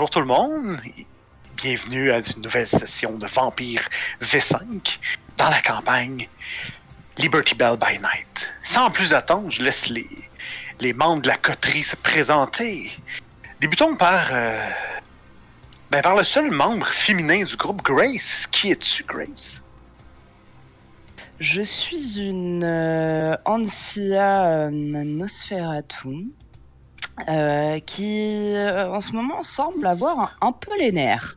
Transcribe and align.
bonjour 0.00 0.08
tout 0.08 0.20
le 0.20 0.26
monde. 0.26 0.80
Bienvenue 1.56 2.10
à 2.10 2.20
une 2.20 2.42
nouvelle 2.42 2.66
session 2.66 3.18
de 3.18 3.26
Vampire 3.26 3.86
V5 4.22 4.98
dans 5.36 5.50
la 5.50 5.60
campagne 5.60 6.26
Liberty 7.18 7.54
Bell 7.54 7.76
by 7.76 7.98
Night. 7.98 8.50
Sans 8.62 8.90
plus 8.90 9.12
attendre, 9.12 9.50
je 9.50 9.62
laisse 9.62 9.90
les, 9.90 10.08
les 10.80 10.94
membres 10.94 11.20
de 11.20 11.28
la 11.28 11.36
coterie 11.36 11.82
se 11.82 11.96
présenter. 11.96 12.90
Débutons 13.60 13.94
par, 13.94 14.28
euh, 14.32 14.70
ben, 15.90 16.00
par 16.00 16.16
le 16.16 16.24
seul 16.24 16.50
membre 16.50 16.86
féminin 16.86 17.44
du 17.44 17.56
groupe, 17.56 17.82
Grace. 17.82 18.46
Qui 18.50 18.70
es-tu, 18.70 19.04
Grace? 19.04 19.62
Je 21.40 21.60
suis 21.60 22.18
une 22.18 22.64
euh, 22.64 23.36
Ansia 23.44 24.46
euh, 24.46 24.70
Nosferatu 24.70 26.30
euh, 27.28 27.78
qui 27.80 28.54
euh, 28.54 28.90
en 28.90 29.00
ce 29.00 29.12
moment 29.12 29.42
semble 29.42 29.86
avoir 29.86 30.18
un, 30.18 30.30
un 30.48 30.52
peu 30.52 30.76
les 30.78 30.92
nerfs. 30.92 31.36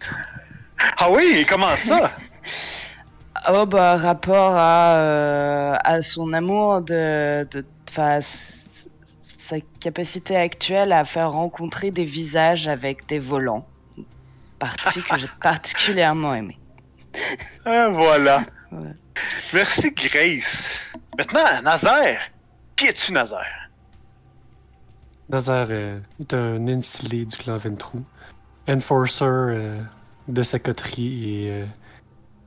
Ah 0.98 1.10
oui, 1.10 1.46
comment 1.48 1.76
ça? 1.76 2.10
Oh 3.48 3.66
bah 3.66 3.96
rapport 3.96 4.54
à, 4.56 4.94
euh, 4.96 5.74
à 5.84 6.00
son 6.02 6.32
amour 6.32 6.80
de, 6.82 7.46
de 7.50 7.64
'fin, 7.90 8.18
s- 8.18 8.64
sa 9.38 9.56
capacité 9.80 10.36
actuelle 10.36 10.92
à 10.92 11.04
faire 11.04 11.30
rencontrer 11.32 11.90
des 11.90 12.04
visages 12.04 12.68
avec 12.68 13.06
des 13.06 13.18
volants. 13.18 13.66
Partie 14.58 15.02
que 15.02 15.18
j'ai 15.18 15.28
particulièrement 15.42 16.34
aimé. 16.34 16.56
Ah, 17.66 17.88
voilà. 17.90 18.44
Ouais. 18.72 18.92
Merci, 19.52 19.90
Grace. 19.92 20.78
Maintenant, 21.18 21.62
Nazaire. 21.62 22.20
Qui 22.76 22.86
es-tu, 22.86 23.12
Nazaire? 23.12 23.63
Nazar 25.28 25.66
euh, 25.70 25.98
est 26.20 26.34
un 26.34 26.66
insulé 26.68 27.24
du 27.24 27.36
clan 27.36 27.56
Ventrou, 27.56 28.04
enforcer 28.68 29.24
euh, 29.24 29.82
de 30.28 30.42
sa 30.42 30.58
coterie 30.58 31.30
et 31.44 31.50
euh, 31.50 31.66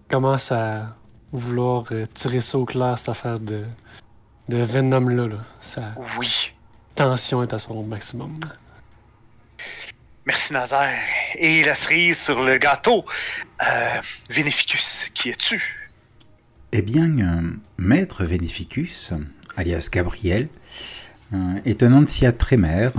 commence 0.09 0.51
à 0.51 0.95
vouloir 1.31 1.85
euh, 1.91 2.05
tirer 2.13 2.41
ça 2.41 2.57
au 2.57 2.65
clair, 2.65 2.97
cette 2.97 3.09
affaire 3.09 3.39
de, 3.39 3.65
de 4.49 4.57
Venom-là. 4.57 5.27
là. 5.27 5.37
Sa 5.59 5.93
Oui. 6.19 6.53
tension 6.95 7.41
est 7.43 7.53
à 7.53 7.59
son 7.59 7.83
maximum. 7.83 8.39
Merci, 10.25 10.53
Nazaire. 10.53 10.97
Et 11.37 11.63
la 11.63 11.73
cerise 11.73 12.19
sur 12.19 12.43
le 12.43 12.57
gâteau. 12.57 13.05
Euh, 13.65 14.01
Vénéficus, 14.29 15.09
qui 15.13 15.29
es-tu? 15.29 15.89
Eh 16.73 16.81
bien, 16.81 17.07
euh, 17.19 17.41
Maître 17.77 18.25
Vénéficus, 18.25 19.13
alias 19.55 19.87
Gabriel, 19.91 20.49
euh, 21.33 21.55
est 21.65 21.83
un 21.83 21.93
ancien 21.93 22.31
trémère. 22.31 22.93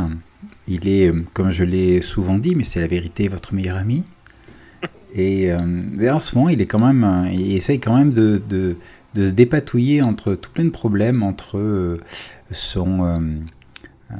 Il 0.66 0.88
est, 0.88 1.08
euh, 1.10 1.24
comme 1.32 1.50
je 1.50 1.64
l'ai 1.64 2.02
souvent 2.02 2.38
dit, 2.38 2.54
mais 2.54 2.64
c'est 2.64 2.80
la 2.80 2.86
vérité, 2.86 3.28
votre 3.28 3.54
meilleur 3.54 3.76
ami. 3.76 4.04
Et 5.14 5.50
euh, 5.50 6.12
en 6.12 6.20
ce 6.20 6.34
moment, 6.34 6.48
il 6.50 6.60
est 6.60 6.66
quand 6.66 6.78
même, 6.78 7.04
euh, 7.04 7.30
il 7.32 7.56
essaye 7.56 7.80
quand 7.80 7.96
même 7.96 8.12
de, 8.12 8.40
de, 8.48 8.76
de 9.14 9.26
se 9.26 9.32
dépatouiller 9.32 10.02
entre 10.02 10.34
tout 10.34 10.50
plein 10.50 10.64
de 10.64 10.70
problèmes, 10.70 11.22
entre 11.22 11.58
euh, 11.58 12.00
son, 12.52 13.04
euh, 13.04 13.18
euh, 14.10 14.14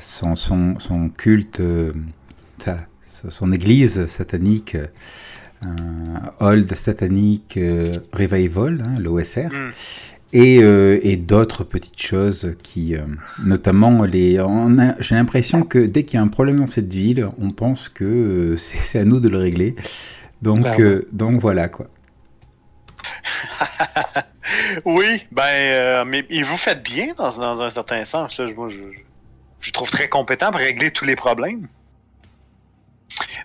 son, 0.00 0.36
son, 0.36 1.08
culte, 1.08 1.60
euh, 1.60 1.92
son 3.28 3.52
église 3.52 4.06
satanique, 4.06 4.76
euh, 5.64 5.66
Old 6.38 6.74
Satanic 6.74 7.56
euh, 7.56 7.92
Revival, 8.12 8.82
hein, 8.86 8.94
l'OSR, 9.00 9.50
Hmm. 9.50 9.70
Et, 10.32 10.58
euh, 10.62 10.98
et 11.02 11.16
d'autres 11.16 11.64
petites 11.64 12.00
choses 12.00 12.56
qui, 12.62 12.94
euh, 12.96 13.00
notamment 13.42 14.04
les. 14.04 14.40
on 14.40 14.78
a- 14.78 15.00
J'ai 15.00 15.14
l'impression 15.16 15.62
que 15.62 15.78
dès 15.78 16.04
qu'il 16.04 16.16
y 16.18 16.20
a 16.20 16.22
un 16.22 16.28
problème 16.28 16.58
dans 16.60 16.66
cette 16.66 16.92
ville, 16.92 17.28
on 17.38 17.50
pense 17.50 17.88
que 17.88 18.04
euh, 18.04 18.56
c'est 18.58 18.78
c'est 18.78 18.98
à 19.00 19.04
nous 19.04 19.20
de 19.20 19.28
le 19.28 19.38
régler. 19.38 19.74
Donc, 20.42 20.64
euh, 20.80 21.06
donc 21.12 21.40
voilà 21.40 21.68
quoi. 21.68 21.86
Oui, 24.84 25.22
ben, 25.30 25.42
euh, 25.46 26.04
mais 26.04 26.24
et 26.28 26.42
vous 26.42 26.56
faites 26.56 26.82
bien 26.82 27.14
dans, 27.16 27.30
dans 27.36 27.62
un 27.62 27.70
certain 27.70 28.04
sens. 28.04 28.38
Là. 28.38 28.46
Moi, 28.56 28.68
je, 28.68 28.76
je, 28.76 28.98
je 29.60 29.72
trouve 29.72 29.90
très 29.90 30.08
compétent 30.08 30.50
pour 30.50 30.60
régler 30.60 30.90
tous 30.90 31.04
les 31.04 31.14
problèmes. 31.16 31.68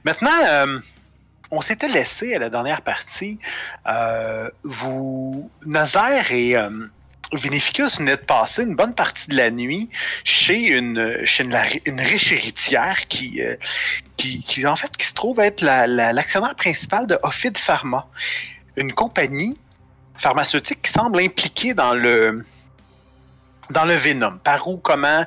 Maintenant, 0.03 0.31
euh, 0.47 0.79
on 1.55 1.61
s'était 1.61 1.87
laissé 1.87 2.35
à 2.35 2.39
la 2.39 2.49
dernière 2.49 2.81
partie. 2.81 3.39
Euh, 3.87 4.49
vous, 4.63 5.49
Nazaire 5.65 6.31
et 6.31 6.55
euh, 6.55 6.69
Vénéficus 7.33 7.97
venaient 7.97 8.17
de 8.17 8.21
passer 8.21 8.63
une 8.63 8.75
bonne 8.75 8.93
partie 8.93 9.29
de 9.29 9.35
la 9.35 9.51
nuit 9.51 9.89
chez 10.23 10.61
une, 10.63 10.99
riche 11.97 12.31
héritière 12.31 13.07
qui, 13.07 13.41
euh, 13.41 13.55
qui, 14.17 14.41
qui, 14.43 14.65
en 14.67 14.75
fait, 14.75 14.95
qui 14.95 15.05
se 15.05 15.13
trouve 15.13 15.39
être 15.39 15.61
la- 15.61 15.87
la- 15.87 16.13
l'actionnaire 16.13 16.55
principal 16.55 17.07
de 17.07 17.17
Ophid 17.23 17.57
Pharma, 17.57 18.07
une 18.75 18.93
compagnie 18.93 19.57
pharmaceutique 20.17 20.81
qui 20.81 20.91
semble 20.91 21.19
impliquée 21.19 21.73
dans 21.73 21.93
le 21.93 22.45
dans 23.71 23.83
le 23.85 23.95
Venom. 23.95 24.37
Par 24.43 24.67
où, 24.67 24.77
comment, 24.77 25.25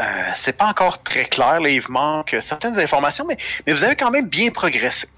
euh, 0.00 0.30
c'est 0.34 0.54
pas 0.58 0.66
encore 0.66 1.02
très 1.02 1.24
clair. 1.24 1.60
Il 1.66 1.82
manque 1.88 2.36
certaines 2.42 2.78
informations, 2.78 3.26
mais 3.26 3.38
vous 3.72 3.82
avez 3.84 3.96
quand 3.96 4.10
même 4.10 4.28
bien 4.28 4.50
progressé. 4.50 5.08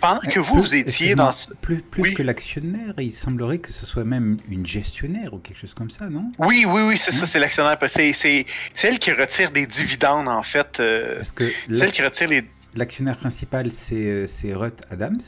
Pendant 0.00 0.20
que 0.20 0.38
vous, 0.40 0.54
Plus- 0.54 0.60
vous 0.62 0.74
étiez 0.76 1.14
dans... 1.14 1.32
ce- 1.32 1.52
Plus, 1.54 1.80
plus 1.82 2.02
Oui. 2.02 2.14
que 2.14 2.22
l'actionnaire, 2.22 2.94
il 2.98 3.12
semblerait 3.12 3.58
que 3.58 3.72
ce 3.72 3.86
soit 3.86 4.04
même 4.04 4.38
une 4.48 4.66
gestionnaire 4.66 5.34
ou 5.34 5.38
quelque 5.38 5.58
chose 5.58 5.74
comme 5.74 5.90
ça, 5.90 6.08
non? 6.08 6.30
Oui, 6.38 6.64
oui, 6.66 6.82
oui, 6.86 6.96
c'est 6.96 7.12
ça, 7.12 7.22
Hein? 7.22 7.26
c'est 7.26 7.38
l'actionnaire. 7.38 7.76
C'est, 7.86 8.46
elle 8.82 8.98
qui 8.98 9.12
retire 9.12 9.50
des 9.50 9.66
dividendes, 9.66 10.28
en 10.28 10.42
fait. 10.42 10.80
euh, 10.80 11.16
Parce 11.16 11.32
que 11.32 11.50
c'est 11.72 11.78
elle 11.84 11.92
qui 11.92 12.02
retire 12.02 12.28
les... 12.28 12.44
l'actionnaire 12.74 13.16
principal, 13.16 13.70
c'est 13.70 13.94
euh, 14.06 14.26
Ruth 14.56 14.82
Adams. 14.90 15.20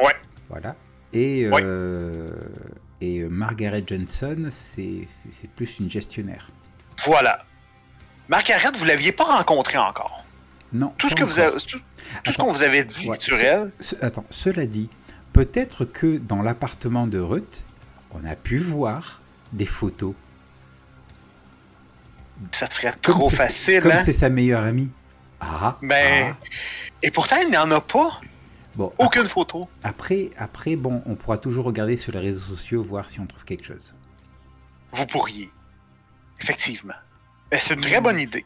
Ouais. 0.00 0.14
Voilà. 0.48 0.74
Et, 1.12 1.48
Ouais. 1.48 1.60
euh, 1.62 2.28
et 3.00 3.20
euh, 3.20 3.28
Margaret 3.28 3.84
Johnson, 3.86 4.48
c'est 4.50 5.06
plus 5.54 5.78
une 5.78 5.90
gestionnaire. 5.90 6.50
Voilà. 7.06 7.44
Margaret, 8.28 8.70
vous 8.76 8.84
l'aviez 8.84 9.12
pas 9.12 9.24
rencontrée 9.24 9.78
encore. 9.78 10.23
Non. 10.74 10.92
Tout 10.98 11.08
ce 11.08 11.14
que 11.14 11.24
vous 11.24 11.38
avez, 11.38 11.52
tout, 11.52 11.78
tout 11.78 11.80
ce 12.26 12.30
Attends. 12.30 12.44
qu'on 12.46 12.52
vous 12.52 12.62
avait 12.62 12.84
dit 12.84 13.08
Ouais, 13.08 13.16
sur 13.16 13.36
ce- 13.36 13.42
elle, 13.42 13.70
Ce- 13.80 13.94
attends, 14.02 14.26
cela 14.28 14.66
dit, 14.66 14.90
peut-être 15.32 15.84
que 15.84 16.18
dans 16.18 16.42
l'appartement 16.42 17.06
de 17.06 17.18
Ruth, 17.20 17.64
on 18.10 18.24
a 18.26 18.34
pu 18.36 18.58
voir 18.58 19.22
des 19.52 19.66
photos. 19.66 20.14
ça 22.52 22.68
serait 22.70 22.92
Comme 23.02 23.18
trop 23.18 23.30
facile, 23.30 23.80
Comme 23.80 23.92
hein? 23.92 23.98
c'est 24.04 24.12
sa 24.12 24.28
meilleure 24.28 24.64
amie. 24.64 24.90
Ah, 25.40 25.78
Ben, 25.82 26.34
ah. 26.34 26.44
Et 27.02 27.10
pourtant, 27.10 27.36
il 27.42 27.50
n'y 27.50 27.56
en 27.56 27.70
a 27.70 27.80
pas. 27.80 28.20
Bon, 28.74 28.92
Aucune 28.98 29.28
photo. 29.28 29.68
après, 29.84 30.30
après, 30.36 30.74
bon, 30.74 31.02
on 31.06 31.14
pourra 31.14 31.38
toujours 31.38 31.64
regarder 31.66 31.96
sur 31.96 32.10
les 32.12 32.18
réseaux 32.18 32.40
sociaux, 32.56 32.82
voir 32.82 33.08
si 33.08 33.20
on 33.20 33.26
trouve 33.26 33.44
quelque 33.44 33.64
chose. 33.64 33.94
Vous 34.92 35.06
pourriez. 35.06 35.48
Effectivement. 36.40 36.94
Ben, 37.54 37.60
c'est 37.60 37.74
une 37.74 37.82
très 37.82 38.00
bonne 38.00 38.18
idée. 38.18 38.44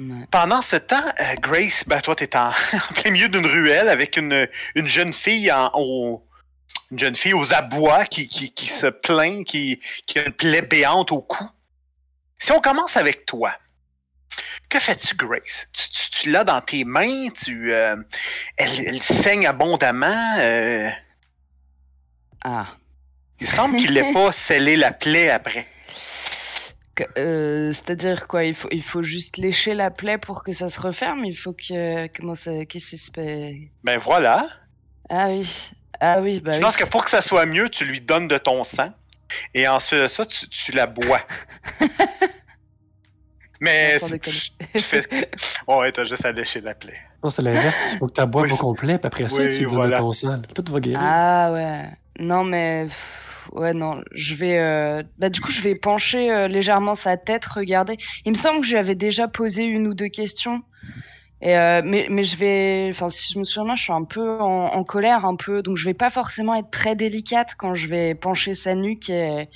Ouais. 0.00 0.24
Pendant 0.30 0.62
ce 0.62 0.76
temps, 0.76 1.04
euh, 1.20 1.34
Grace, 1.42 1.84
ben 1.86 2.00
toi, 2.00 2.16
t'es 2.16 2.34
en, 2.34 2.48
en 2.72 2.92
plein 2.94 3.10
milieu 3.10 3.28
d'une 3.28 3.44
ruelle 3.46 3.90
avec 3.90 4.16
une, 4.16 4.48
une 4.74 4.86
jeune 4.88 5.12
fille 5.12 5.52
en, 5.52 5.70
au- 5.74 6.26
une 6.90 6.98
jeune 6.98 7.14
fille 7.14 7.34
aux 7.34 7.52
abois 7.52 8.06
qui, 8.06 8.28
qui, 8.28 8.52
qui 8.54 8.68
se 8.68 8.86
plaint, 8.86 9.44
qui, 9.44 9.80
qui 10.06 10.18
a 10.18 10.24
une 10.26 10.32
plaie 10.32 10.62
béante 10.62 11.12
au 11.12 11.20
cou. 11.20 11.44
Si 12.38 12.52
on 12.52 12.60
commence 12.60 12.96
avec 12.96 13.26
toi, 13.26 13.54
que 14.70 14.80
fais-tu, 14.80 15.14
Grace? 15.14 15.66
Tu, 15.74 15.90
tu, 15.90 16.10
tu 16.22 16.30
l'as 16.30 16.44
dans 16.44 16.62
tes 16.62 16.84
mains, 16.84 17.28
tu, 17.28 17.70
euh, 17.74 17.96
elle, 18.56 18.80
elle 18.88 19.02
saigne 19.02 19.46
abondamment. 19.46 20.36
euh, 20.38 20.88
Ah. 22.42 22.66
il 23.40 23.46
semble 23.46 23.76
qu'il 23.76 23.92
n'ait 23.92 24.10
pas 24.14 24.32
scellé 24.32 24.76
la 24.76 24.90
plaie 24.92 25.28
après. 25.30 25.66
Euh, 27.18 27.72
C'est-à-dire 27.72 28.28
quoi 28.28 28.44
il 28.44 28.54
faut, 28.54 28.68
il 28.70 28.82
faut 28.82 29.02
juste 29.02 29.38
lécher 29.38 29.74
la 29.74 29.90
plaie 29.90 30.18
pour 30.18 30.44
que 30.44 30.52
ça 30.52 30.68
se 30.68 30.80
referme 30.80 31.24
Il 31.24 31.34
faut 31.36 31.52
que. 31.54 32.06
Comment 32.16 32.34
ça. 32.34 32.64
Qu'est-ce 32.66 32.90
qui 32.90 32.98
se 32.98 33.10
passe 33.10 33.26
Ben 33.84 33.98
voilà. 33.98 34.46
Ah 35.08 35.28
oui. 35.28 35.70
Ah 36.00 36.20
oui, 36.20 36.40
bah 36.40 36.52
Je 36.52 36.58
oui. 36.58 36.62
pense 36.62 36.76
que 36.76 36.84
pour 36.84 37.04
que 37.04 37.10
ça 37.10 37.22
soit 37.22 37.46
mieux, 37.46 37.68
tu 37.70 37.84
lui 37.84 38.00
donnes 38.00 38.28
de 38.28 38.36
ton 38.38 38.62
sang. 38.64 38.92
Et 39.54 39.66
ensuite 39.68 40.02
de 40.02 40.08
ça, 40.08 40.26
tu, 40.26 40.48
tu 40.48 40.72
la 40.72 40.86
bois. 40.86 41.20
Mais 43.60 43.98
si 44.00 44.18
tu, 44.18 44.30
tu 44.74 44.82
fais. 44.82 45.30
Ouais, 45.68 45.92
t'as 45.92 46.04
juste 46.04 46.24
à 46.24 46.32
lécher 46.32 46.60
la 46.60 46.74
plaie. 46.74 46.98
Non, 47.22 47.30
c'est 47.30 47.42
l'inverse. 47.42 47.90
Il 47.92 47.98
faut 47.98 48.08
que 48.08 48.20
tu 48.20 48.26
boives 48.26 48.46
Oui, 48.46 48.52
au 48.52 48.56
complet, 48.56 48.98
puis 48.98 49.06
après 49.06 49.28
ça, 49.28 49.36
Oui, 49.40 49.50
tu 49.50 49.58
lui 49.60 49.64
donnes 49.66 49.74
voilà. 49.74 49.98
ton 49.98 50.12
sang. 50.12 50.42
Tout 50.54 50.72
va 50.72 50.80
guérir. 50.80 50.98
Ah 51.00 51.52
ouais. 51.52 51.84
Non 52.18 52.44
mais 52.44 52.88
ouais 53.52 53.74
non, 53.74 54.02
je 54.12 54.34
vais 54.34 54.58
euh, 54.58 55.02
bah 55.18 55.28
du 55.28 55.40
coup 55.40 55.50
je 55.50 55.60
vais 55.62 55.74
pencher 55.74 56.30
euh, 56.30 56.48
légèrement 56.48 56.94
sa 56.94 57.16
tête, 57.16 57.44
regarder. 57.44 57.98
Il 58.24 58.32
me 58.32 58.36
semble 58.36 58.60
que 58.60 58.66
je 58.66 58.72
lui 58.72 58.78
avais 58.78 58.94
déjà 58.94 59.28
posé 59.28 59.64
une 59.64 59.86
ou 59.86 59.94
deux 59.94 60.08
questions. 60.08 60.62
Et 61.40 61.56
euh, 61.56 61.82
mais 61.84 62.06
mais 62.08 62.22
je 62.24 62.36
vais 62.36 62.88
enfin 62.90 63.10
si 63.10 63.32
je 63.32 63.38
me 63.38 63.44
souviens 63.44 63.64
bien, 63.64 63.76
je 63.76 63.82
suis 63.82 63.92
un 63.92 64.04
peu 64.04 64.40
en, 64.40 64.84
colère 64.84 65.24
un 65.24 65.34
peu 65.34 65.60
donc 65.62 65.76
je 65.76 65.84
vais 65.84 65.94
pas 65.94 66.10
forcément 66.10 66.54
être 66.54 66.70
très 66.70 66.94
délicate 66.94 67.54
quand 67.56 67.74
je 67.74 67.88
vais 67.88 68.14
pencher 68.14 68.54
sa 68.54 68.74
nuque 68.76 69.10
et 69.10 69.48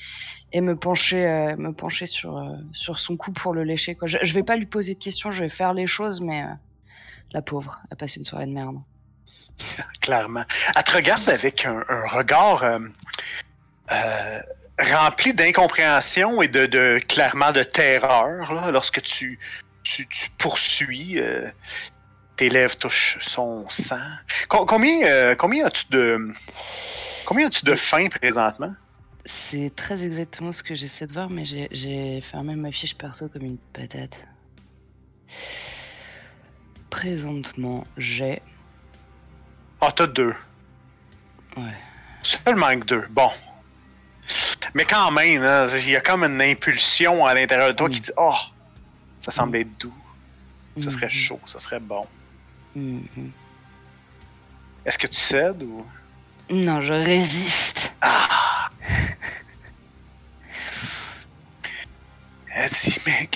et 0.53 0.61
me 0.61 0.75
pencher 0.77 1.55
me 1.57 1.71
pencher 1.71 2.07
sur 2.07 2.45
sur 2.73 2.99
son 2.99 3.17
cou 3.17 3.31
pour 3.31 3.55
le 3.55 3.63
lécher 3.63 3.95
quoi. 3.95 4.09
Je, 4.09 4.19
je 4.23 4.35
vais 4.35 4.43
pas 4.43 4.57
lui 4.57 4.67
poser 4.67 4.95
de 4.95 4.99
questions, 4.99 5.31
je 5.31 5.43
vais 5.45 5.49
faire 5.49 5.75
les 5.75 5.87
choses 5.87 6.21
mais 6.21 6.45
La 7.33 7.43
pauvre, 7.43 7.81
elle 7.91 7.97
passe 7.97 8.17
une 8.17 8.25
soirée 8.25 8.47
de 8.47 8.53
merde. 8.53 8.79
clairement. 10.01 10.45
Elle 10.75 10.83
te 10.83 10.93
regarde 10.93 11.29
avec 11.29 11.65
un, 11.65 11.85
regard 12.09 12.65
euh, 13.93 14.41
rempli 14.79 15.35
d'incompréhension 15.35 16.43
et 16.43 16.49
de, 16.49 16.67
de- 16.67 17.01
clairement 17.09 17.53
de 17.53 17.63
terreur 17.63 18.53
là, 18.53 18.71
lorsque 18.71 19.03
tu, 19.03 19.39
tu, 19.83 20.07
tu 20.09 20.29
poursuis. 20.39 21.19
euh, 21.19 21.49
tes 22.37 22.51
lèvres 22.51 22.77
touchent 22.77 23.17
son 23.23 23.67
sang. 23.71 23.97
Com- 24.49 24.67
combien 24.67 25.07
euh, 25.07 25.35
combien 25.35 25.65
as-tu 25.65 25.87
de 25.89 26.19
combien 27.25 27.47
as-tu 27.47 27.65
de 27.65 27.75
faim 27.75 28.09
présentement? 28.11 28.75
C'est 29.25 29.73
très 29.75 30.05
exactement 30.05 30.53
ce 30.53 30.63
que 30.63 30.75
j'essaie 30.75 31.07
de 31.07 31.15
voir, 31.15 31.31
mais 31.31 31.47
j'ai- 31.47 31.69
j'ai 31.71 32.21
fermé 32.21 32.55
ma 32.55 32.71
fiche 32.73 32.95
perso 32.95 33.31
comme 33.31 33.43
une 33.43 33.57
patate. 33.73 34.19
Présentement, 36.91 37.87
j'ai. 37.97 38.43
Ah, 39.81 39.91
t'as 39.91 40.07
deux. 40.07 40.35
Ouais. 41.57 41.75
Seulement 42.23 42.79
que 42.81 42.85
deux. 42.85 43.07
Bon. 43.11 43.31
Mais 44.75 44.85
quand 44.85 45.11
même, 45.11 45.43
hein, 45.43 45.67
il 45.77 45.91
y 45.91 45.97
a 45.97 46.01
comme 46.01 46.25
une 46.25 46.41
impulsion 46.43 47.25
à 47.27 47.35
l'intérieur 47.35 47.69
de 47.69 47.73
toi 47.75 47.89
qui 47.89 47.99
Mm. 47.99 48.03
dit 48.03 48.11
Oh, 48.17 48.35
ça 49.23 49.31
semble 49.31 49.57
être 49.59 49.79
doux, 49.79 49.95
ça 50.79 50.91
serait 50.91 51.07
Mhm. 51.07 51.13
chaud, 51.13 51.41
ça 51.47 51.59
serait 51.61 51.81
bon. 51.81 52.07
Mhm. 52.75 53.33
Est-ce 54.85 54.99
que 54.99 55.07
tu 55.07 55.19
cèdes 55.21 55.63
ou? 55.63 55.85
Non, 56.51 56.81
je 56.81 56.93
résiste. 56.93 57.93
Ah! 58.01 58.69
Elle 62.55 62.71
dit 62.71 62.99
Mais. 63.07 63.29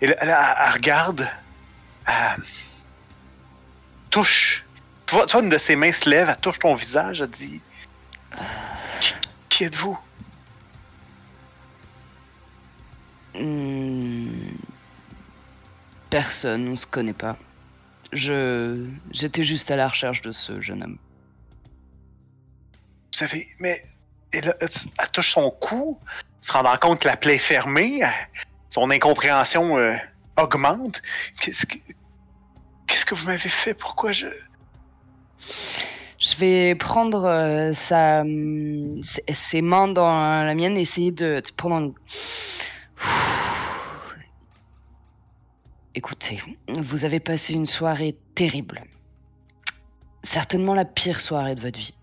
Et 0.00 0.06
là, 0.08 0.14
elle, 0.20 0.28
elle- 0.28 0.56
elle 0.66 0.72
regarde. 0.72 1.28
Elle 2.06 2.42
touche. 4.10 4.64
Tu 5.06 5.14
vois, 5.14 5.26
tu 5.26 5.32
vois, 5.32 5.42
une 5.42 5.48
de 5.48 5.58
ses 5.58 5.76
mains 5.76 5.92
se 5.92 6.08
lève, 6.08 6.28
elle 6.28 6.36
touche 6.40 6.58
ton 6.58 6.74
visage, 6.74 7.20
elle 7.20 7.28
dit 7.30 7.62
qui 9.56 9.64
êtes-vous 9.64 9.98
Hmm. 13.34 14.50
Personne, 16.10 16.68
on 16.68 16.76
se 16.76 16.86
connaît 16.86 17.12
pas. 17.12 17.36
Je. 18.12 18.86
J'étais 19.10 19.44
juste 19.44 19.70
à 19.70 19.76
la 19.76 19.88
recherche 19.88 20.22
de 20.22 20.32
ce 20.32 20.60
jeune 20.62 20.82
homme. 20.82 20.98
Vous 23.12 23.18
savez, 23.18 23.46
mais 23.58 23.82
elle, 24.32 24.54
elle 24.60 25.10
touche 25.12 25.32
son 25.32 25.50
cou, 25.50 25.98
se 26.40 26.52
rendant 26.52 26.76
compte 26.78 27.00
que 27.00 27.08
la 27.08 27.16
plaie 27.18 27.34
est 27.34 27.38
fermée, 27.38 28.00
elle- 28.00 28.12
son 28.70 28.90
incompréhension 28.90 29.76
euh, 29.78 29.96
augmente. 30.38 31.02
Qu'est-ce 31.40 31.66
que, 31.66 31.76
qu'est-ce 32.86 33.04
que 33.04 33.14
vous 33.14 33.26
m'avez 33.26 33.48
fait? 33.50 33.74
Pourquoi 33.74 34.12
je. 34.12 34.28
Je 36.28 36.34
vais 36.38 36.74
prendre 36.74 37.24
euh, 37.24 37.72
sa, 37.72 38.22
hum, 38.22 39.00
ses, 39.32 39.62
mains 39.62 39.86
dans 39.86 40.44
la 40.44 40.54
mienne 40.56 40.76
et 40.76 40.80
essayer 40.80 41.12
de, 41.12 41.40
prendre. 41.56 41.94
Écoutez, 45.94 46.42
vous 46.66 47.04
avez 47.04 47.20
passé 47.20 47.52
une 47.54 47.66
soirée 47.66 48.16
terrible. 48.34 48.82
Certainement 50.24 50.74
la 50.74 50.84
pire 50.84 51.20
soirée 51.20 51.54
de 51.54 51.60
votre 51.60 51.78
vie. 51.78 51.94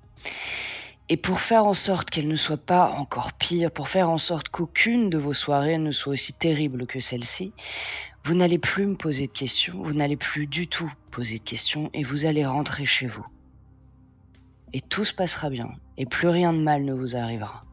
Et 1.10 1.18
pour 1.18 1.42
faire 1.42 1.66
en 1.66 1.74
sorte 1.74 2.10
qu'elle 2.10 2.30
ne 2.30 2.38
soit 2.38 2.56
pas 2.56 2.92
encore 2.92 3.34
pire, 3.34 3.72
pour 3.72 3.90
faire 3.90 4.10
en 4.10 4.18
sorte 4.18 4.48
qu'aucune 4.48 5.10
de 5.10 5.18
vos 5.18 5.34
soirées 5.34 5.78
ne 5.78 5.92
soit 5.92 6.14
aussi 6.14 6.32
terrible 6.32 6.88
que 6.88 7.02
celle-ci, 7.02 7.52
vous 8.24 8.36
n'allez 8.36 8.58
plus 8.58 8.88
me 8.88 8.96
poser 8.96 9.28
de 9.28 9.34
questions, 9.34 9.84
vous 9.84 9.94
n'allez 9.94 10.16
plus 10.16 10.48
du 10.48 10.70
tout 10.70 10.92
poser 11.12 11.40
de 11.40 11.44
questions 11.44 11.90
et 11.94 12.04
vous 12.04 12.26
allez 12.26 12.46
rentrer 12.46 12.86
chez 12.86 13.08
vous 13.08 13.26
et 14.74 14.82
tout 14.82 15.06
se 15.06 15.14
passera 15.14 15.50
bien, 15.50 15.70
et 15.98 16.06
plus 16.06 16.28
rien 16.28 16.52
de 16.54 16.60
mal 16.60 16.84
ne 16.84 16.94
vous 16.94 17.16
arrivera. 17.16 17.64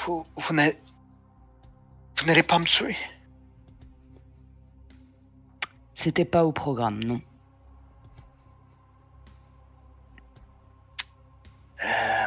Vous, 0.00 0.26
vous 0.36 0.54
n'allez. 0.54 0.76
Pas 2.42 2.58
me 2.58 2.64
tuer 2.64 2.96
C'était 5.94 6.24
pas 6.24 6.44
au 6.44 6.52
programme, 6.52 7.02
non. 7.04 7.20
euh, 11.84 12.26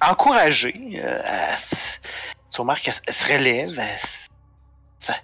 encouragée. 0.00 1.00
Euh, 1.02 1.56
tu 2.50 2.60
remarques 2.60 2.82
qu'elle 2.82 2.94
elle 3.06 3.14
se 3.14 3.32
relève, 3.32 3.78
elle 3.78 5.14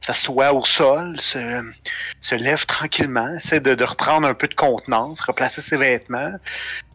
s'assoit 0.00 0.52
au 0.52 0.64
sol, 0.64 1.20
se, 1.20 1.72
se 2.20 2.34
lève 2.34 2.64
tranquillement, 2.66 3.34
essaie 3.34 3.60
de, 3.60 3.74
de 3.74 3.84
reprendre 3.84 4.26
un 4.26 4.34
peu 4.34 4.48
de 4.48 4.54
contenance, 4.54 5.20
replacer 5.20 5.60
ses 5.60 5.76
vêtements, 5.76 6.34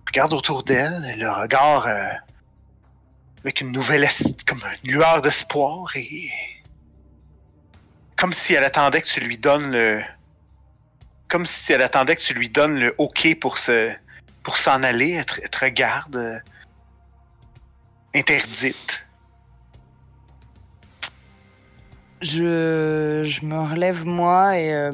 regarde 0.07 0.33
autour 0.33 0.63
d'elle, 0.63 1.17
le 1.17 1.31
regard 1.31 1.87
euh, 1.87 2.09
avec 3.43 3.61
une 3.61 3.71
nouvelle 3.71 4.07
comme 4.47 4.61
une 4.83 4.91
lueur 4.91 5.21
d'espoir 5.21 5.95
et 5.95 6.29
comme 8.15 8.33
si 8.33 8.53
elle 8.53 8.63
attendait 8.63 9.01
que 9.01 9.07
tu 9.07 9.19
lui 9.19 9.37
donnes 9.37 9.71
le 9.71 10.01
comme 11.27 11.45
si 11.45 11.73
elle 11.73 11.81
attendait 11.81 12.15
que 12.15 12.21
tu 12.21 12.33
lui 12.33 12.49
donnes 12.49 12.79
le 12.79 12.95
OK 12.97 13.37
pour 13.39 13.57
se 13.57 13.91
pour 14.43 14.57
s'en 14.57 14.83
aller, 14.83 15.11
elle 15.11 15.25
te, 15.25 15.41
elle 15.41 15.49
te 15.49 15.59
regarde 15.59 16.15
euh, 16.15 16.39
interdite. 18.13 19.05
Je, 22.21 23.23
je 23.25 23.45
me 23.45 23.59
relève 23.69 24.05
moi 24.05 24.57
et 24.57 24.73
euh, 24.73 24.91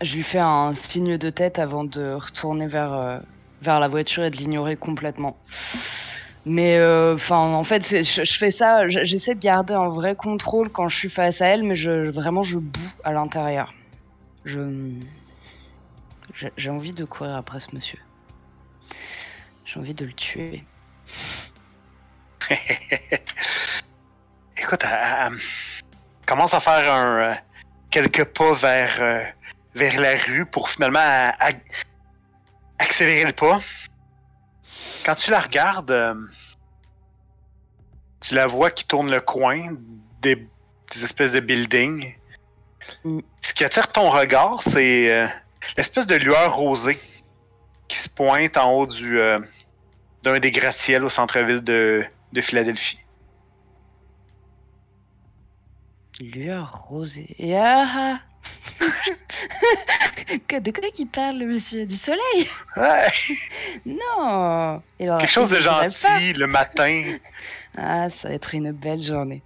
je 0.00 0.16
lui 0.16 0.22
fais 0.22 0.38
un 0.38 0.74
signe 0.74 1.16
de 1.18 1.30
tête 1.30 1.58
avant 1.58 1.84
de 1.84 2.12
retourner 2.14 2.66
vers, 2.66 2.92
euh, 2.92 3.18
vers 3.62 3.80
la 3.80 3.88
voiture 3.88 4.24
et 4.24 4.30
de 4.30 4.36
l'ignorer 4.36 4.76
complètement. 4.76 5.36
Mais 6.46 6.78
euh, 6.78 7.14
enfin, 7.14 7.36
en 7.36 7.64
fait, 7.64 8.02
je, 8.02 8.24
fais 8.38 8.50
ça, 8.50 8.88
je- 8.88 9.04
j'essaie 9.04 9.34
de 9.34 9.40
garder 9.40 9.74
un 9.74 9.88
vrai 9.88 10.16
contrôle 10.16 10.70
quand 10.70 10.88
je 10.88 10.96
suis 10.96 11.10
face 11.10 11.40
à 11.42 11.46
elle, 11.48 11.62
mais 11.64 11.74
vraiment 12.10 12.42
je 12.42 12.56
boue 12.58 12.92
à 13.04 13.12
l'intérieur. 13.12 13.74
Je, 14.46 14.60
j'ai 16.56 16.70
envie 16.70 16.92
de 16.92 17.04
courir 17.04 17.36
après 17.36 17.60
ce 17.60 17.74
monsieur. 17.74 17.98
J'ai 19.64 19.78
envie 19.80 19.94
de 19.94 20.06
le 20.06 20.12
tuer. 20.14 20.64
Écoute, 24.56 24.84
elle 24.84 25.36
commence 26.26 26.54
à 26.54 26.60
faire 26.60 26.92
un, 26.92 27.32
euh, 27.32 27.34
quelques 27.90 28.24
pas 28.24 28.54
vers, 28.54 29.02
euh, 29.02 29.24
vers 29.74 30.00
la 30.00 30.16
rue 30.16 30.46
pour 30.46 30.68
finalement 30.68 31.00
à- 31.02 31.34
à- 31.38 31.52
accélérer 32.78 33.24
le 33.24 33.32
pas. 33.32 33.60
Quand 35.04 35.14
tu 35.14 35.30
la 35.30 35.40
regardes, 35.40 35.90
euh, 35.90 36.14
tu 38.20 38.34
la 38.34 38.46
vois 38.46 38.70
qui 38.70 38.86
tourne 38.86 39.10
le 39.10 39.20
coin 39.20 39.76
des, 40.20 40.36
des 40.36 41.04
espèces 41.04 41.32
de 41.32 41.40
buildings. 41.40 42.14
Mm. 43.04 43.20
Ce 43.42 43.52
qui 43.54 43.64
attire 43.64 43.88
ton 43.92 44.10
regard, 44.10 44.62
c'est 44.62 45.10
euh, 45.12 45.26
l'espèce 45.76 46.06
de 46.06 46.16
lueur 46.16 46.56
rosée 46.56 46.98
qui 47.88 47.98
se 47.98 48.08
pointe 48.08 48.56
en 48.56 48.72
haut 48.72 48.86
du 48.86 49.20
euh, 49.20 49.38
d'un 50.22 50.38
des 50.38 50.50
gratte-ciels 50.50 51.04
au 51.04 51.08
centre-ville 51.08 51.62
de, 51.62 52.04
de 52.32 52.40
Philadelphie. 52.40 53.00
Lueur 56.20 56.82
rosée. 56.88 57.34
Ah 57.56 57.86
ah 57.88 58.20
De 60.50 60.70
quoi 60.70 60.90
qu'il 60.92 61.08
parle, 61.08 61.38
le 61.38 61.46
monsieur? 61.46 61.86
Du 61.86 61.96
soleil? 61.96 62.48
Ouais. 62.76 63.08
Non 63.86 64.82
Quelque 64.98 65.30
chose 65.30 65.50
de 65.50 65.60
gentil 65.60 66.32
le 66.34 66.46
matin. 66.46 67.16
Ah, 67.78 68.10
ça 68.10 68.28
va 68.28 68.34
être 68.34 68.52
une 68.56 68.72
belle 68.72 69.00
journée. 69.00 69.44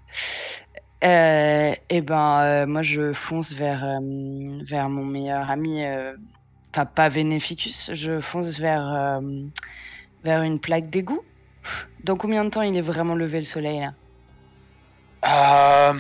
Euh, 1.05 1.75
et 1.91 2.01
ben, 2.01 2.41
euh, 2.41 2.67
moi, 2.67 2.81
je 2.81 3.13
fonce 3.13 3.53
vers, 3.53 3.85
euh, 3.85 3.99
vers 4.67 4.89
mon 4.89 5.05
meilleur 5.05 5.51
ami. 5.51 5.85
euh, 5.85 6.15
Enfin, 6.73 6.87
pas 6.87 7.11
Vénéficus. 7.11 7.91
Je 7.93 8.21
fonce 8.21 8.59
vers, 8.59 9.21
vers 10.25 10.43
une 10.43 10.59
plaque 10.59 10.89
d'égout. 10.89 11.23
Dans 12.03 12.17
combien 12.17 12.45
de 12.47 12.51
temps 12.51 12.63
il 12.63 12.77
est 12.77 12.81
vraiment 12.81 13.15
levé 13.15 13.41
le 13.41 13.45
soleil, 13.47 13.81
là? 13.81 13.93
Euh... 15.93 15.95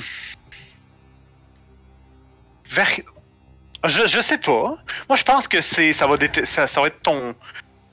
Je, 3.84 4.06
je 4.06 4.20
sais 4.20 4.38
pas. 4.38 4.76
Moi, 5.08 5.16
je 5.16 5.22
pense 5.24 5.46
que 5.48 5.60
c'est 5.60 5.92
ça 5.92 6.06
va 6.06 6.16
être 6.16 7.02
ton 7.02 7.34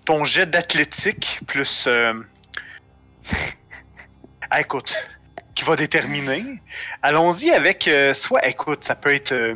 ton 0.05 0.23
jet 0.25 0.45
d'athlétique 0.45 1.39
plus. 1.47 1.85
euh, 1.87 2.13
Ah, 4.49 4.59
écoute, 4.59 4.93
qui 5.55 5.63
va 5.63 5.75
déterminer. 5.77 6.43
Allons-y 7.01 7.51
avec 7.51 7.87
euh, 7.87 8.13
soit. 8.13 8.45
Écoute, 8.47 8.83
ça 8.83 8.95
peut 8.95 9.13
être. 9.13 9.31
euh, 9.31 9.55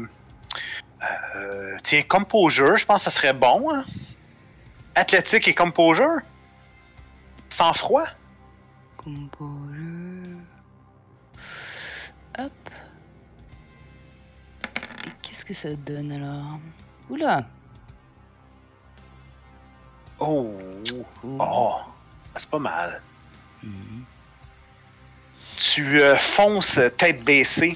euh, 1.36 1.78
tiens, 1.84 2.02
composure, 2.04 2.78
je 2.78 2.86
pense 2.86 3.04
que 3.06 3.12
ça 3.12 3.18
serait 3.20 3.34
bon. 3.34 3.72
hein. 3.74 3.84
Athlétique 4.96 5.48
et 5.48 5.54
composure? 5.54 6.20
Sans 7.50 7.74
froid. 7.74 8.06
Composure. 8.98 9.65
Qu'est-ce 15.46 15.64
que 15.64 15.70
ça 15.70 15.76
donne 15.76 16.12
alors 16.12 16.60
Oula. 17.10 17.46
Oh, 20.20 20.54
Ouh. 21.24 21.38
oh, 21.40 21.76
c'est 22.36 22.50
pas 22.50 22.60
mal. 22.60 23.02
Mhm. 23.64 24.04
Tu 25.58 26.02
euh, 26.02 26.16
fonces 26.18 26.78
euh, 26.78 26.90
tête 26.90 27.24
baissée. 27.24 27.76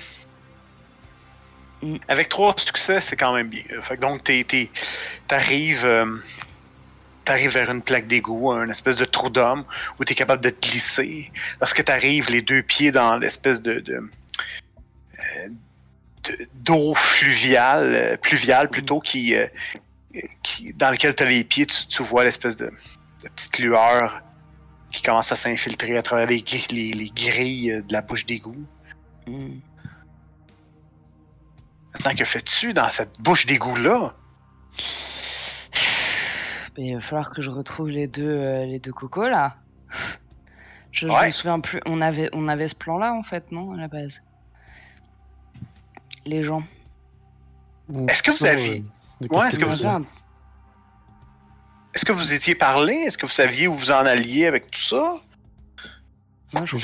Mm. 1.81 1.95
Avec 2.07 2.29
trois 2.29 2.53
succès, 2.57 3.01
c'est 3.01 3.15
quand 3.15 3.33
même 3.33 3.47
bien. 3.49 3.63
Fait 3.81 3.95
que 3.97 4.01
donc, 4.01 4.23
t'es- 4.23 4.43
t'es- 4.45 4.71
t'arrives 5.27 5.85
euh, 5.85 6.17
t'arrives 7.25 7.51
vers 7.51 7.69
une 7.69 7.81
plaque 7.81 8.07
d'égout, 8.07 8.51
un 8.51 8.69
espèce 8.69 8.95
de 8.95 9.05
trou 9.05 9.29
d'homme, 9.29 9.63
où 9.99 10.05
tu 10.05 10.13
es 10.13 10.15
capable 10.15 10.43
de 10.43 10.49
te 10.49 10.67
glisser. 10.67 11.31
Lorsque 11.61 11.83
tu 11.83 11.91
arrives 11.91 12.29
les 12.31 12.41
deux 12.41 12.63
pieds 12.63 12.91
dans 12.91 13.17
l'espèce 13.17 13.61
de- 13.61 14.09
d'eau 16.53 16.93
fluviale, 16.93 17.93
euh, 17.93 18.17
pluviale 18.17 18.69
plutôt, 18.69 18.99
qui, 18.99 19.35
euh, 19.35 19.47
qui, 20.43 20.73
dans 20.73 20.91
lequel 20.91 21.15
tu 21.15 21.23
as 21.23 21.25
les 21.27 21.43
pieds, 21.43 21.65
tu, 21.65 21.87
tu 21.87 22.03
vois 22.03 22.23
l'espèce 22.23 22.57
de, 22.57 22.71
de 23.23 23.29
petite 23.29 23.59
lueur 23.59 24.21
qui 24.91 25.01
commence 25.03 25.31
à 25.31 25.35
s'infiltrer 25.35 25.97
à 25.97 26.01
travers 26.01 26.27
les, 26.27 26.39
gri- 26.39 26.71
les, 26.71 26.91
les 26.91 27.09
grilles 27.09 27.71
euh, 27.71 27.81
de 27.81 27.93
la 27.93 28.01
bouche 28.01 28.25
d'égout. 28.25 28.65
Mhm. 29.27 29.61
Maintenant, 31.93 32.15
que 32.15 32.25
fais-tu 32.25 32.73
dans 32.73 32.89
cette 32.89 33.19
bouche 33.19 33.45
d'égout-là? 33.45 34.13
Mais 36.77 36.87
il 36.87 36.95
va 36.95 37.01
falloir 37.01 37.31
que 37.31 37.41
je 37.41 37.49
retrouve 37.49 37.89
les 37.89 38.07
deux, 38.07 38.23
euh, 38.23 38.65
les 38.65 38.79
deux 38.79 38.93
cocos 38.93 39.27
là. 39.27 39.57
Je, 40.91 41.07
je 41.07 41.11
Ouais. 41.11 41.27
me 41.27 41.31
souviens 41.31 41.59
plus. 41.59 41.81
On 41.85 41.99
avait, 41.99 42.29
on 42.33 42.47
avait 42.47 42.67
ce 42.67 42.75
plan-là 42.75 43.13
en 43.13 43.23
fait, 43.23 43.51
non, 43.51 43.73
à 43.73 43.77
la 43.77 43.87
base? 43.87 44.21
Les 46.25 46.43
gens. 46.43 46.63
Est-ce 48.07 48.21
que 48.23 48.31
vous 48.31 48.45
aviez- 48.45 48.83
euh, 49.21 49.27
de 49.27 49.35
Ouais, 49.35 49.47
est-ce 49.47 49.57
que 49.59 49.65
vous-. 49.65 50.05
Est-ce 51.95 52.05
que 52.05 52.11
vous 52.11 52.33
étiez 52.33 52.55
parlé? 52.55 52.93
Est-ce 52.93 53.17
que 53.17 53.25
vous 53.25 53.31
saviez 53.31 53.67
où 53.67 53.73
vous 53.75 53.91
en 53.91 54.05
alliez 54.05 54.45
avec 54.45 54.69
tout 54.69 54.79
ça? 54.81 55.15
Moi, 56.53 56.65
je 56.65 56.77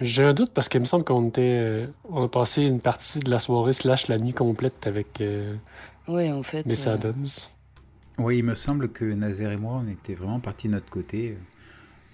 J'ai- 0.00 0.22
un 0.24 0.32
doute 0.34 0.52
parce 0.54 0.68
qu'il 0.68 0.80
me 0.80 0.86
semble 0.86 1.04
qu'on 1.04 1.28
était. 1.28 1.40
euh, 1.42 1.86
on 2.08 2.24
a 2.24 2.28
passé 2.28 2.62
une 2.62 2.80
partie 2.80 3.20
de 3.20 3.30
la 3.30 3.38
soirée 3.38 3.72
slash 3.74 4.08
la 4.08 4.18
nuit 4.18 4.32
complète 4.32 4.86
avec 4.86 5.20
euh, 5.20 5.54
Oui, 6.08 6.30
en 6.32 6.42
fait. 6.42 6.64
Miss 6.66 6.86
euh, 6.86 6.94
Adams. 6.94 7.26
Oui, 8.18 8.38
il 8.38 8.44
me 8.44 8.54
semble 8.54 8.90
que 8.90 9.04
Nazaire 9.04 9.50
et 9.52 9.56
moi, 9.56 9.82
on 9.84 9.88
était 9.88 10.14
vraiment 10.14 10.40
partis 10.40 10.68
de 10.68 10.72
notre 10.72 10.88
côté. 10.88 11.36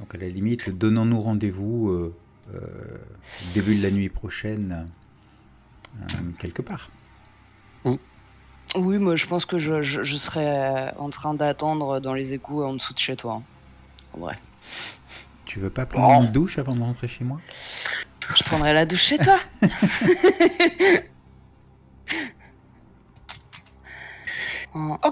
Donc, 0.01 0.15
à 0.15 0.19
la 0.19 0.29
limite, 0.29 0.71
donnons-nous 0.71 1.21
rendez-vous 1.21 1.89
euh, 1.91 2.15
euh, 2.55 2.61
début 3.55 3.77
de 3.77 3.83
la 3.83 3.91
nuit 3.91 4.09
prochaine, 4.09 4.89
quelque 6.41 6.63
part. 6.63 6.91
Oui, 8.77 8.99
moi 8.99 9.17
je 9.17 9.27
pense 9.27 9.47
que 9.47 9.59
je, 9.59 9.81
je, 9.81 10.03
je 10.05 10.17
serais 10.19 10.47
euh, 10.47 10.91
en 10.99 11.09
train 11.09 11.33
d'attendre 11.33 12.01
dans 12.01 12.13
les 12.13 12.35
égouts 12.35 12.63
en 12.63 12.75
dessous 12.75 12.93
de 12.93 12.99
chez 12.99 13.17
toi. 13.17 13.37
hein. 13.41 13.43
En 14.13 14.19
vrai. 14.21 14.39
Tu 15.47 15.59
veux 15.59 15.71
pas 15.71 15.87
prendre 15.87 16.27
une 16.27 16.33
douche 16.33 16.59
avant 16.59 16.75
de 16.75 16.81
rentrer 16.83 17.09
chez 17.09 17.25
moi? 17.25 17.41
Je 18.37 18.45
prendrai 18.45 18.75
la 18.75 18.85
douche 18.85 19.03
chez 19.05 19.17
toi. 19.19 19.39
Oh. 24.75 24.97
Oh. 25.03 25.11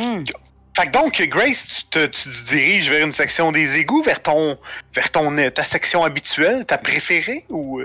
Hmm. 0.00 0.24
Fait 0.76 0.86
que 0.86 0.90
donc, 0.90 1.22
Grace, 1.28 1.66
tu 1.68 1.84
te, 1.84 2.06
tu 2.06 2.22
te 2.30 2.46
diriges 2.48 2.88
vers 2.90 3.04
une 3.06 3.12
section 3.12 3.52
des 3.52 3.76
égouts, 3.76 4.02
vers 4.02 4.20
ton, 4.22 4.58
vers 4.94 5.10
ton, 5.12 5.36
euh, 5.38 5.50
ta 5.50 5.62
section 5.62 6.02
habituelle, 6.02 6.66
ta 6.66 6.78
préférée 6.78 7.46
ou 7.48 7.80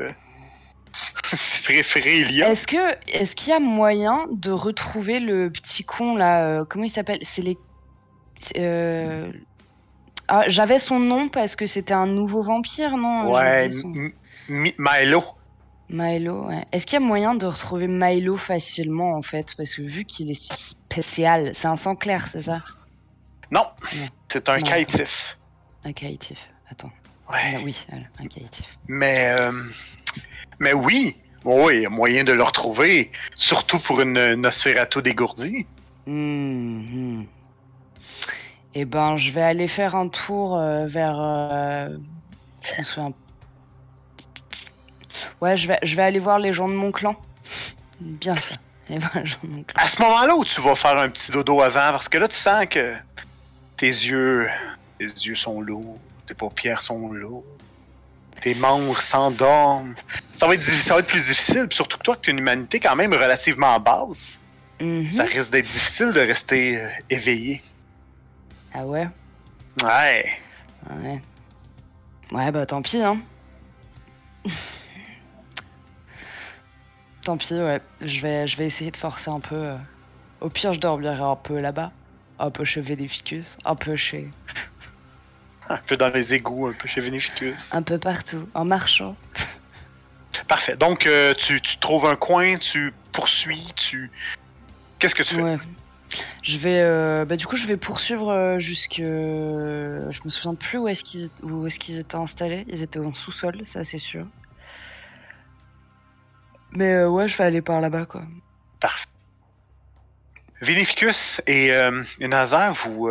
si 1.34 1.62
préférée 1.64 2.20
il 2.20 2.32
y 2.32 2.44
a? 2.44 2.50
Est-ce 2.52 2.68
que 2.68 2.78
est-ce 3.12 3.36
qu'il 3.36 3.50
y 3.50 3.54
a 3.54 3.60
moyen 3.60 4.28
de 4.32 4.52
retrouver 4.52 5.20
le 5.20 5.52
petit 5.52 5.84
con 5.84 6.16
là 6.16 6.46
euh, 6.46 6.66
Comment 6.66 6.86
il 6.86 6.90
s'appelle? 6.90 7.20
C'est 7.24 7.42
les. 7.42 7.60
euh, 8.58 9.32
Ah, 10.28 10.44
j'avais 10.48 10.80
son 10.80 11.00
nom 11.00 11.30
parce 11.30 11.56
que 11.56 11.66
c'était 11.66 11.94
un 11.94 12.08
nouveau 12.08 12.44
vampire, 12.44 12.98
non? 12.98 13.32
Ouais, 13.32 13.72
son- 13.72 13.94
Milo. 14.48 15.24
Milo, 15.90 16.48
ouais. 16.48 16.66
Est-ce 16.72 16.86
qu'il 16.86 17.00
y 17.00 17.04
a 17.04 17.06
moyen 17.06 17.34
de 17.34 17.46
retrouver 17.48 17.88
Milo 17.88 18.38
facilement 18.38 19.14
en 19.16 19.24
fait? 19.24 19.54
Parce 19.58 19.74
que 19.76 19.82
vu 19.82 20.06
qu'il 20.06 20.30
est 20.30 20.36
si 20.40 20.54
spécial, 20.54 21.52
c'est 21.56 21.68
un 21.68 21.76
sang 21.76 21.96
clair, 21.96 22.28
c'est 22.32 22.44
ça? 22.44 22.62
Non, 23.52 23.66
c'est 24.32 24.48
un 24.50 24.62
caïtif. 24.62 25.40
Un 25.84 25.94
caïtif. 25.94 26.38
Attends. 26.70 26.92
Ouais. 27.32 27.56
Ah, 27.56 27.60
oui, 27.64 27.76
un 28.20 28.28
caïtif. 28.28 28.66
Mais, 28.88 29.36
euh, 29.40 29.64
mais 30.60 30.74
oui, 30.74 31.16
oui, 31.46 31.76
il 31.78 31.82
y 31.82 31.86
a 31.86 31.90
moyen 31.90 32.24
de 32.24 32.32
le 32.34 32.44
retrouver, 32.44 33.12
surtout 33.36 33.80
pour 33.80 34.02
une 34.02 34.36
Nosferatu 34.36 35.02
dégourdie. 35.02 35.66
Hmm. 36.06 37.24
Eh 38.76 38.86
ben, 38.86 39.18
je 39.18 39.32
vais 39.32 39.42
aller 39.42 39.68
faire 39.68 39.96
un 39.96 40.08
tour 40.10 40.58
euh, 40.58 40.86
vers. 40.88 41.18
euh, 41.20 41.90
Je 42.62 42.80
me 42.80 42.84
souviens. 42.84 43.14
Ouais, 45.42 45.58
je 45.58 45.68
vais, 45.68 45.80
je 45.84 45.96
vais 45.96 46.04
aller 46.04 46.20
voir 46.20 46.40
les 46.40 46.54
gens 46.54 46.68
de 46.68 46.74
mon 46.74 46.92
clan. 46.92 47.16
Bien 48.00 48.36
ça. 48.36 48.56
Les 48.90 49.00
gens 49.00 49.38
de 49.44 49.48
mon 49.50 49.64
clan. 49.64 49.84
À 49.84 49.88
ce 49.88 50.02
moment-là 50.02 50.36
où 50.36 50.44
tu 50.44 50.62
vas 50.62 50.74
faire 50.76 50.98
un 50.98 51.10
petit 51.10 51.32
dodo 51.32 51.62
avant, 51.62 51.92
parce 51.92 52.10
que 52.10 52.18
là, 52.18 52.28
tu 52.28 52.36
sens 52.38 52.66
que 52.68 52.96
tes 53.78 53.86
yeux, 53.88 54.50
tes 54.98 55.06
yeux 55.06 55.36
sont 55.36 55.62
lourds, 55.62 56.00
tes 56.26 56.34
paupières 56.34 56.82
sont 56.82 57.12
lourdes, 57.12 57.44
tes 58.42 58.56
membres 58.56 59.02
s'endorment. 59.02 59.96
Ça 60.36 60.48
va 60.48 60.54
être, 60.56 60.64
ça 60.64 60.94
va 60.96 61.00
être 61.02 61.08
plus 61.08 61.28
difficile, 61.28 61.68
puis 61.68 61.76
surtout 61.76 61.98
que 61.98 62.04
toi, 62.04 62.16
que 62.16 62.22
tu 62.22 62.32
une 62.32 62.40
humanité 62.40 62.80
quand 62.80 62.96
même 62.96 63.14
relativement 63.14 63.80
basse, 63.80 64.40
Mhm. 64.82 65.12
ça 65.12 65.24
risque 65.24 65.52
d'être 65.52 65.68
difficile 65.68 66.12
de 66.12 66.22
rester 66.22 66.78
euh, 66.82 66.88
éveillé. 67.10 67.62
Ah 68.74 68.86
ouais? 68.86 69.10
Ouais. 69.84 70.26
Ouais. 70.90 71.22
Ouais, 72.32 72.52
bah 72.52 72.66
tant 72.66 72.82
pis, 72.82 73.02
hein. 73.02 73.18
tant 77.24 77.38
pis, 77.38 77.54
ouais. 77.54 77.82
Je 78.02 78.22
vais, 78.22 78.48
je 78.48 78.58
vais 78.58 78.66
essayer 78.68 78.92
de 78.92 78.98
forcer 78.98 79.30
un 79.30 79.40
peu. 79.40 79.56
euh. 79.56 79.78
Au 80.42 80.50
pire, 80.50 80.74
je 80.74 80.80
dormirai 80.80 81.20
un 81.22 81.36
peu 81.36 81.60
là-bas. 81.60 81.92
Un 82.40 82.52
peu 82.52 82.64
chez 82.64 82.82
Vénéficus. 82.82 83.58
Un 83.66 83.76
peu 83.76 83.96
chez. 83.98 84.30
Un 85.76 85.78
peu 85.78 85.98
dans 85.98 86.10
les 86.10 86.34
égouts, 86.34 86.68
un 86.68 86.74
peu 86.74 86.88
chez 86.88 87.00
Veneficus. 87.02 87.74
Un 87.76 87.84
peu 87.84 88.00
partout. 88.00 88.50
En 88.56 88.66
marchant. 88.66 89.16
Parfait. 90.48 90.76
Donc, 90.76 91.06
euh, 91.06 91.34
tu, 91.36 91.62
tu 91.62 91.78
trouves 91.78 92.06
un 92.08 92.16
coin, 92.16 92.56
tu 92.58 92.92
poursuis, 93.12 93.68
tu. 93.76 94.10
Qu'est-ce 94.98 95.14
que 95.14 95.22
tu 95.24 95.36
fais? 95.36 95.42
Ouais. 95.44 95.58
Je 96.42 96.58
vais. 96.58 96.80
euh, 96.82 97.24
Bah, 97.26 97.36
du 97.36 97.46
coup, 97.46 97.56
je 97.56 97.68
vais 97.68 97.78
poursuivre 97.78 98.32
euh, 98.32 98.58
jusque. 98.58 98.96
Je 98.98 100.20
me 100.26 100.30
souviens 100.30 100.56
plus 100.56 100.80
où 100.80 100.88
est-ce 100.88 101.04
qu'ils 101.04 101.30
où 101.44 101.68
est-ce 101.68 101.78
qu'ils 101.78 102.00
étaient 102.00 102.16
installés. 102.16 102.66
Ils 102.68 102.82
étaient 102.82 102.98
en 103.00 103.14
sous-sol, 103.14 103.62
ça 103.68 103.84
c'est 103.86 104.00
sûr. 104.00 104.26
Mais 106.72 106.94
euh, 106.94 107.10
ouais, 107.10 107.28
je 107.28 107.38
vais 107.38 107.44
aller 107.44 107.62
par 107.62 107.80
là-bas, 107.80 108.06
quoi. 108.06 108.24
Parfait. 108.80 109.06
Vinificus 110.62 111.42
et, 111.48 111.68
et 112.20 112.28
Nazaire, 112.28 112.74
vous, 112.74 113.08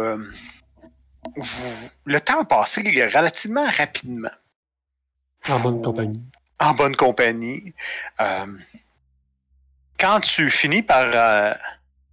vous- 1.36 1.88
Le 2.04 2.20
temps 2.20 2.40
a 2.40 2.44
passé 2.44 2.80
relativement 2.82 3.66
rapidement. 3.70 4.30
En 5.48 5.60
bonne 5.60 5.82
compagnie. 5.82 6.22
En 6.60 6.74
bonne 6.74 6.96
compagnie. 6.96 7.74
Euh, 8.20 8.46
quand 9.98 10.20
tu 10.20 10.50
finis 10.50 10.82
par. 10.82 11.06
euh, 11.12 11.54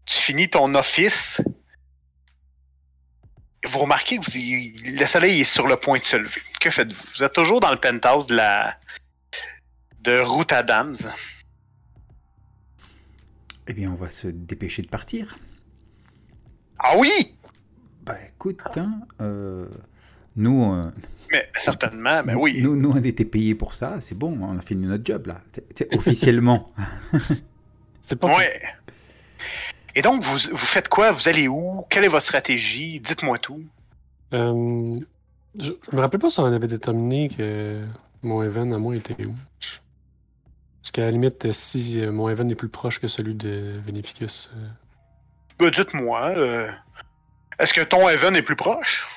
tu 0.06 0.22
finis 0.22 0.50
ton 0.50 0.74
office, 0.76 1.42
vous 3.68 3.80
remarquez 3.80 4.18
que 4.20 4.26
vous- 4.26 4.98
le 4.98 5.06
soleil 5.06 5.42
est 5.42 5.46
sur 5.46 5.68
le 5.68 5.76
point 5.78 5.98
de 5.98 6.04
se 6.04 6.16
lever. 6.16 6.42
Que 6.60 6.70
faites-vous? 6.70 7.04
Vous 7.16 7.24
êtes 7.24 7.34
toujours 7.34 7.60
dans 7.60 7.72
le 7.72 7.80
penthouse 7.80 8.28
de 8.28 8.36
la. 8.36 8.78
de 10.02 10.20
Route 10.20 10.52
Adams. 10.54 10.96
Eh 13.68 13.74
bien, 13.74 13.90
on 13.90 13.96
va 13.96 14.12
se 14.12 14.28
dépêcher 14.28 14.84
de 14.84 14.88
partir. 14.88 15.40
Ah 16.78 16.96
oui! 16.98 17.36
Bah 18.06 18.18
écoute, 18.36 18.60
hein, 18.78 19.00
euh, 19.22 19.66
nous, 20.36 20.74
euh, 20.74 20.92
Mais 21.32 21.48
certainement, 21.56 22.22
mais 22.24 22.36
oui. 22.36 22.62
nous, 22.62 22.76
nous, 22.76 22.92
on 22.92 22.98
était 23.04 23.26
payés 23.26 23.56
pour 23.56 23.74
ça, 23.74 24.00
c'est 24.02 24.16
bon, 24.18 24.38
on 24.42 24.58
a 24.58 24.62
fini 24.62 24.86
notre 24.86 25.04
job 25.06 25.28
là, 25.28 25.42
officiellement. 25.94 26.68
C'est 28.02 28.18
pas 28.18 28.28
Ouais. 28.36 28.62
Et 29.96 30.02
donc, 30.04 30.22
vous, 30.24 30.38
vous 30.52 30.58
faites 30.58 30.90
quoi? 30.90 31.12
Vous 31.12 31.28
allez 31.28 31.48
où? 31.48 31.84
Quelle 31.90 32.04
est 32.04 32.10
votre 32.10 32.26
stratégie? 32.26 33.00
Dites-moi 33.00 33.40
tout. 33.40 33.64
Euh, 34.34 35.00
je, 35.58 35.72
je 35.90 35.96
me 35.96 36.02
rappelle 36.02 36.20
pas 36.20 36.30
si 36.30 36.40
on 36.40 36.46
avait 36.46 36.68
déterminé 36.68 37.30
que 37.30 37.84
mon 38.22 38.44
event 38.44 38.72
à 38.74 38.78
moi 38.78 38.96
était 38.96 39.26
où. 39.26 39.34
Parce 40.82 40.92
qu'à 40.92 41.02
la 41.06 41.12
limite, 41.12 41.52
si 41.54 41.98
mon 42.08 42.30
event 42.30 42.48
est 42.50 42.56
plus 42.56 42.70
proche 42.70 43.00
que 43.00 43.08
celui 43.08 43.34
de 43.34 43.80
Veneficus, 43.88 44.52
euh, 44.56 44.68
Ben, 45.58 45.72
dites-moi. 45.72 46.34
euh, 46.38 46.70
Est-ce 47.60 47.74
que 47.74 47.82
ton 47.82 48.08
Evan 48.10 48.36
est 48.36 48.42
plus 48.42 48.56
proche? 48.56 49.08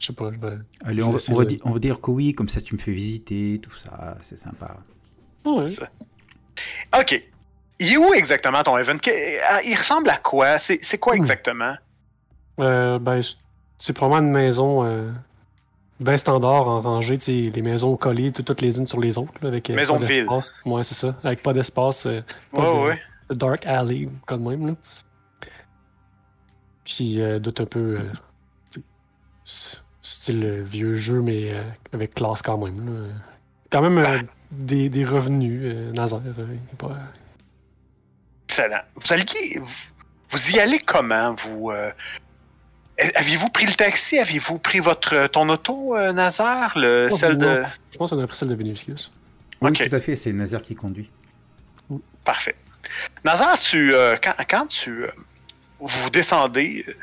je 0.00 0.06
sais 0.06 0.12
pas, 0.12 0.30
je 0.32 0.38
vais. 0.38 0.56
Allez, 0.84 1.02
on 1.02 1.06
va, 1.06 1.12
vais 1.12 1.16
essayer 1.18 1.34
on 1.34 1.38
va 1.38 1.44
de- 1.44 1.48
di- 1.50 1.60
on 1.64 1.70
va 1.72 1.78
dire 1.80 2.00
que 2.00 2.10
oui, 2.12 2.32
comme 2.32 2.48
ça 2.48 2.60
tu 2.60 2.74
me 2.74 2.78
fais 2.80 2.92
visiter, 2.92 3.58
tout 3.60 3.72
ça, 3.74 4.16
c'est 4.20 4.38
sympa. 4.38 4.76
Ouais. 5.44 5.66
Ça. 5.66 5.88
Ok. 6.98 7.20
Il 7.80 7.92
est 7.92 7.96
où 7.96 8.12
exactement 8.14 8.62
ton 8.62 8.76
ah, 8.76 9.60
Il 9.64 9.74
ressemble 9.76 10.10
à 10.10 10.16
quoi? 10.18 10.58
C'est 10.58 10.98
quoi 10.98 11.14
exactement? 11.14 11.74
Euh, 12.60 12.98
ben, 12.98 13.20
c'est 13.78 13.92
probablement 13.92 14.26
une 14.26 14.32
maison 14.32 14.84
euh, 14.84 15.10
bien 16.00 16.16
standard 16.16 16.66
en 16.68 16.78
rangée, 16.78 17.18
tu 17.18 17.24
sais, 17.44 17.50
les 17.50 17.62
maisons 17.62 17.96
collées 17.96 18.32
tout- 18.32 18.42
toutes 18.42 18.60
les 18.60 18.78
unes 18.78 18.86
sur 18.86 19.00
les 19.00 19.16
autres, 19.18 19.32
là, 19.42 19.48
avec 19.48 19.68
euh, 19.70 19.74
Maison 19.74 19.94
pas 19.94 20.00
de 20.00 20.06
ville. 20.06 20.16
d'espace. 20.26 20.52
Ouais, 20.64 20.82
c'est 20.84 20.94
ça. 20.94 21.16
Avec 21.24 21.42
pas 21.42 21.52
d'espace, 21.52 22.06
euh, 22.06 22.20
Ouais, 22.52 22.62
de, 22.62 22.88
ouais. 22.88 22.98
dark 23.30 23.64
alley, 23.66 24.08
de 24.28 24.34
même, 24.36 24.66
là. 24.68 24.72
Qui 26.88 27.20
euh, 27.20 27.38
doute 27.38 27.60
un 27.60 27.66
peu 27.66 28.00
euh, 28.00 28.80
style 30.02 30.44
euh, 30.44 30.62
vieux 30.62 30.94
jeu, 30.94 31.20
mais 31.20 31.52
euh, 31.52 31.62
avec 31.92 32.14
classe 32.14 32.40
quand 32.42 32.56
même. 32.58 32.84
là. 33.08 33.14
Quand 33.70 33.82
même 33.82 33.98
euh, 33.98 34.18
des, 34.50 34.88
des 34.88 35.04
revenus, 35.04 35.60
euh, 35.64 35.92
Nazaire. 35.92 36.20
euh, 36.26 36.46
il 36.48 36.54
est 36.54 36.76
pas- 36.78 36.96
Excellent. 38.48 38.80
Vous 38.96 39.12
alliez. 39.12 39.58
Vous, 39.60 39.74
vous 40.30 40.50
y 40.50 40.58
allez 40.58 40.78
comment? 40.78 41.34
Vous. 41.34 41.70
euh, 41.70 41.90
Aviez-vous 43.14 43.50
pris 43.50 43.66
le 43.66 43.74
taxi? 43.74 44.18
Aviez-vous 44.18 44.58
pris 44.58 44.80
votre 44.80 45.26
ton 45.28 45.48
auto, 45.50 45.94
euh, 45.94 46.12
Nazar? 46.12 46.76
Le, 46.76 47.08
Oh, 47.12 47.16
celle 47.16 47.36
de. 47.36 47.62
Je 47.92 47.98
pense 47.98 48.10
qu'on 48.10 48.18
a 48.18 48.26
pris 48.26 48.36
celle 48.36 48.48
de 48.48 48.54
Beneficius. 48.54 49.10
Oui, 49.60 49.70
Ok. 49.70 49.88
tout 49.90 49.94
à 49.94 50.00
fait, 50.00 50.16
c'est 50.16 50.32
Nazaire 50.32 50.62
qui 50.62 50.74
conduit. 50.74 51.10
Parfait. 52.24 52.56
Nazar, 53.24 53.58
tu, 53.58 53.92
euh, 53.94 54.16
quand, 54.22 54.34
quand 54.48 54.66
tu 54.66 55.04
euh, 55.04 55.10
vous 55.80 56.10
descendez, 56.10 56.84
euh, 56.88 56.94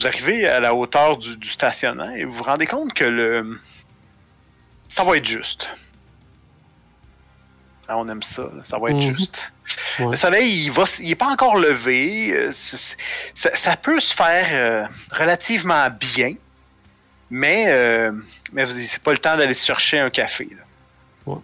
vous 0.00 0.06
arrivez 0.06 0.46
à 0.48 0.60
la 0.60 0.74
hauteur 0.74 1.16
du, 1.16 1.36
du 1.36 1.48
stationnement 1.50 2.10
et 2.10 2.24
vous 2.24 2.32
vous 2.32 2.42
rendez 2.44 2.66
compte 2.66 2.92
que 2.94 3.04
le 3.04 3.58
ça 4.88 5.02
va 5.04 5.16
être 5.16 5.26
juste. 5.26 5.68
Ah, 7.88 7.98
on 7.98 8.08
aime 8.08 8.22
ça, 8.22 8.48
ça 8.62 8.78
va 8.78 8.90
être 8.90 8.96
Mhm. 8.96 9.14
juste. 9.14 9.52
Ouais. 9.98 10.10
Le 10.10 10.16
soleil, 10.16 10.64
il 10.66 10.70
va, 10.72 10.84
il 11.00 11.10
est 11.10 11.14
pas 11.16 11.28
encore 11.28 11.56
levé. 11.58 12.32
euh, 12.32 12.50
Ça, 12.50 13.50
ça 13.54 13.76
peut 13.76 14.00
se 14.00 14.14
faire 14.14 14.46
euh, 14.52 14.86
relativement 15.10 15.88
bien, 15.90 16.34
mais 17.30 17.66
mais, 17.66 18.10
mais 18.52 18.66
c'est 18.66 19.02
pas 19.02 19.12
le 19.12 19.18
temps 19.18 19.36
d'aller 19.36 19.52
chercher 19.54 19.98
un 19.98 20.10
café. 20.10 20.48
là. 20.50 21.34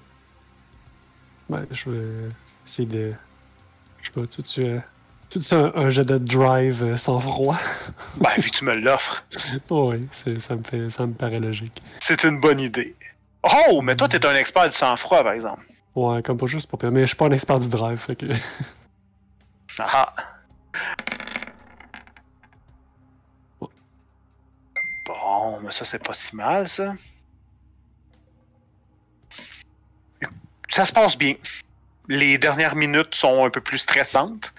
Ben, 1.48 1.66
je 1.72 1.90
vais 1.90 2.28
essayer 2.64 2.86
de. 2.88 3.12
Je 4.00 4.06
sais 4.06 4.12
pas, 4.12 4.26
tu 4.26 4.40
tu 4.44 4.62
euh, 4.64 4.78
tu 5.30 5.38
tu 5.40 5.54
un, 5.54 5.72
un 5.74 5.90
jet 5.90 6.04
de 6.04 6.18
drive 6.18 6.82
euh, 6.82 6.96
sans 6.96 7.20
froid? 7.20 7.58
Ben, 8.20 8.30
vu 8.38 8.50
que 8.50 8.56
tu 8.58 8.64
me 8.64 8.74
l'offres. 8.74 9.24
oui, 9.70 10.08
c'est- 10.12 10.40
ça 10.40 10.56
me 10.56 10.62
fait 10.62 10.90
ça 10.90 11.06
me 11.06 11.14
paraît 11.14 11.40
logique. 11.40 11.80
C'est 12.00 12.24
une 12.24 12.40
bonne 12.40 12.60
idée. 12.60 12.94
Oh, 13.42 13.80
mais 13.82 13.96
toi, 13.96 14.08
t'es 14.08 14.24
un 14.26 14.34
expert 14.34 14.68
du 14.68 14.76
sang-froid, 14.76 15.22
par 15.22 15.32
exemple. 15.32 15.64
Ouais, 15.94 16.22
comme 16.22 16.36
pas 16.36 16.46
juste 16.46 16.70
pas 16.70 16.76
pire. 16.76 16.90
Mais 16.90 17.00
je 17.02 17.06
suis 17.06 17.16
pas 17.16 17.26
un 17.26 17.30
expert 17.32 17.58
du 17.58 17.68
drive, 17.68 17.96
fait 17.98 18.16
que. 18.16 18.26
Ah. 19.78 20.12
Bon, 25.06 25.60
mais 25.60 25.70
ça, 25.72 25.84
c'est 25.84 26.02
pas 26.02 26.14
si 26.14 26.36
mal, 26.36 26.68
ça. 26.68 26.94
Ça 30.68 30.84
se 30.84 30.92
passe 30.92 31.16
bien. 31.18 31.34
Les 32.08 32.38
dernières 32.38 32.76
minutes 32.76 33.14
sont 33.14 33.44
un 33.44 33.50
peu 33.50 33.60
plus 33.60 33.78
stressantes. 33.78 34.52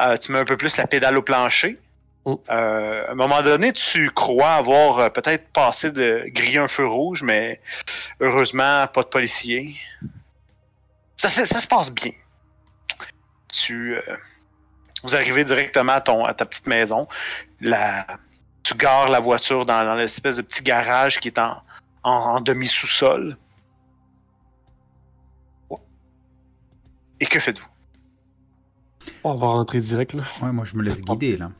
Euh, 0.00 0.16
tu 0.16 0.32
mets 0.32 0.38
un 0.38 0.44
peu 0.44 0.56
plus 0.56 0.76
la 0.76 0.86
pédale 0.86 1.18
au 1.18 1.22
plancher. 1.22 1.78
Oh. 2.24 2.42
Euh, 2.50 3.06
à 3.08 3.12
un 3.12 3.14
moment 3.14 3.42
donné, 3.42 3.72
tu 3.72 4.10
crois 4.10 4.52
avoir 4.54 4.98
euh, 4.98 5.08
peut-être 5.08 5.48
passé 5.52 5.90
de 5.90 6.24
griller 6.28 6.58
un 6.58 6.68
feu 6.68 6.86
rouge, 6.86 7.22
mais 7.22 7.60
heureusement, 8.20 8.86
pas 8.88 9.02
de 9.02 9.08
policier. 9.08 9.74
Ça, 11.16 11.28
se- 11.28 11.44
ça 11.44 11.60
se 11.60 11.66
passe 11.66 11.90
bien. 11.90 12.12
Tu, 13.52 13.96
euh, 13.96 14.02
vous 15.02 15.14
arrivez 15.14 15.44
directement 15.44 15.92
à, 15.94 16.00
ton, 16.00 16.24
à 16.24 16.34
ta 16.34 16.44
petite 16.46 16.66
maison. 16.66 17.08
La, 17.60 18.06
tu 18.62 18.74
gares 18.74 19.08
la 19.08 19.20
voiture 19.20 19.64
dans, 19.66 19.84
dans 19.84 19.94
l'espèce 19.94 20.36
de 20.36 20.42
petit 20.42 20.62
garage 20.62 21.18
qui 21.20 21.28
est 21.28 21.38
en, 21.38 21.62
en, 22.04 22.10
en 22.12 22.40
demi-sous-sol. 22.40 23.36
Et 27.18 27.26
que 27.26 27.38
faites-vous? 27.40 27.66
On 29.24 29.34
va 29.34 29.46
rentrer 29.48 29.80
direct, 29.80 30.14
là. 30.14 30.22
Ouais, 30.42 30.52
moi 30.52 30.64
je 30.64 30.76
me 30.76 30.82
laisse 30.82 31.02
guider 31.02 31.36
là. 31.36 31.50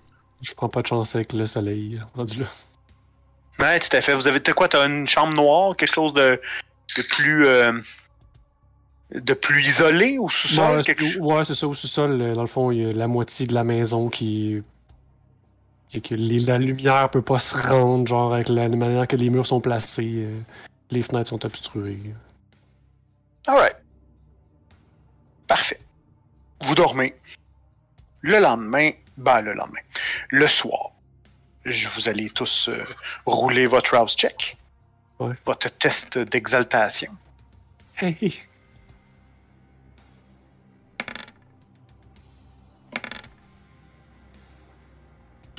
Je 0.42 0.54
prends 0.54 0.68
pas 0.68 0.82
de 0.82 0.86
chance 0.86 1.14
avec 1.14 1.32
le 1.32 1.44
soleil 1.46 2.00
rendu 2.14 2.40
là. 2.40 2.46
Ouais, 3.58 3.78
tout 3.78 3.94
à 3.94 4.00
fait. 4.00 4.14
Vous 4.14 4.26
avez 4.26 4.40
t'as 4.40 4.52
quoi? 4.54 4.68
T'as 4.68 4.86
une 4.86 5.06
chambre 5.06 5.34
noire? 5.34 5.76
Quelque 5.76 5.92
chose 5.94 6.14
de, 6.14 6.40
de 6.96 7.02
plus... 7.02 7.46
euh, 7.46 7.78
de 9.14 9.34
plus 9.34 9.60
isolé 9.66 10.16
au 10.18 10.28
sous-sol? 10.28 10.78
Ouais, 10.78 10.82
quelque 10.84 11.04
c'est- 11.04 11.10
chose- 11.12 11.20
ouais, 11.22 11.44
c'est 11.44 11.54
ça. 11.54 11.66
Au 11.68 11.74
sous-sol, 11.74 12.22
euh, 12.22 12.34
dans 12.34 12.40
le 12.42 12.46
fond, 12.46 12.70
il 12.70 12.78
y 12.82 12.86
a 12.86 12.92
la 12.92 13.08
moitié 13.08 13.46
de 13.46 13.52
la 13.54 13.64
maison 13.64 14.08
qui. 14.08 14.62
qui- 15.90 16.00
que 16.00 16.14
les- 16.14 16.38
la 16.38 16.56
lumière 16.58 17.10
peut 17.10 17.20
pas 17.20 17.38
se 17.40 17.56
rendre, 17.68 18.06
genre 18.06 18.32
avec 18.32 18.48
la, 18.48 18.68
la 18.68 18.76
manière 18.76 19.06
que 19.08 19.16
les 19.16 19.28
murs 19.28 19.46
sont 19.46 19.60
placés. 19.60 20.12
euh, 20.26 20.40
les 20.90 21.02
fenêtres 21.02 21.28
sont 21.30 21.44
obstruées. 21.44 22.14
Alright. 23.46 23.76
Parfait. 25.46 25.80
Vous 26.62 26.74
dormez. 26.74 27.14
Le 28.22 28.38
lendemain, 28.38 28.90
ben 29.16 29.40
le 29.40 29.52
lendemain, 29.54 29.80
le 30.28 30.46
soir, 30.48 30.90
je 31.64 31.88
vous 31.88 32.09
allez 32.09 32.30
tous 32.30 32.68
euh, 32.68 32.85
rouler 33.26 33.66
votre 33.66 33.94
house 33.94 34.14
check, 34.16 34.56
Ouais. 35.18 35.35
votre 35.44 35.68
test 35.70 36.18
d'exaltation. 36.18 37.12
Hey! 37.98 38.40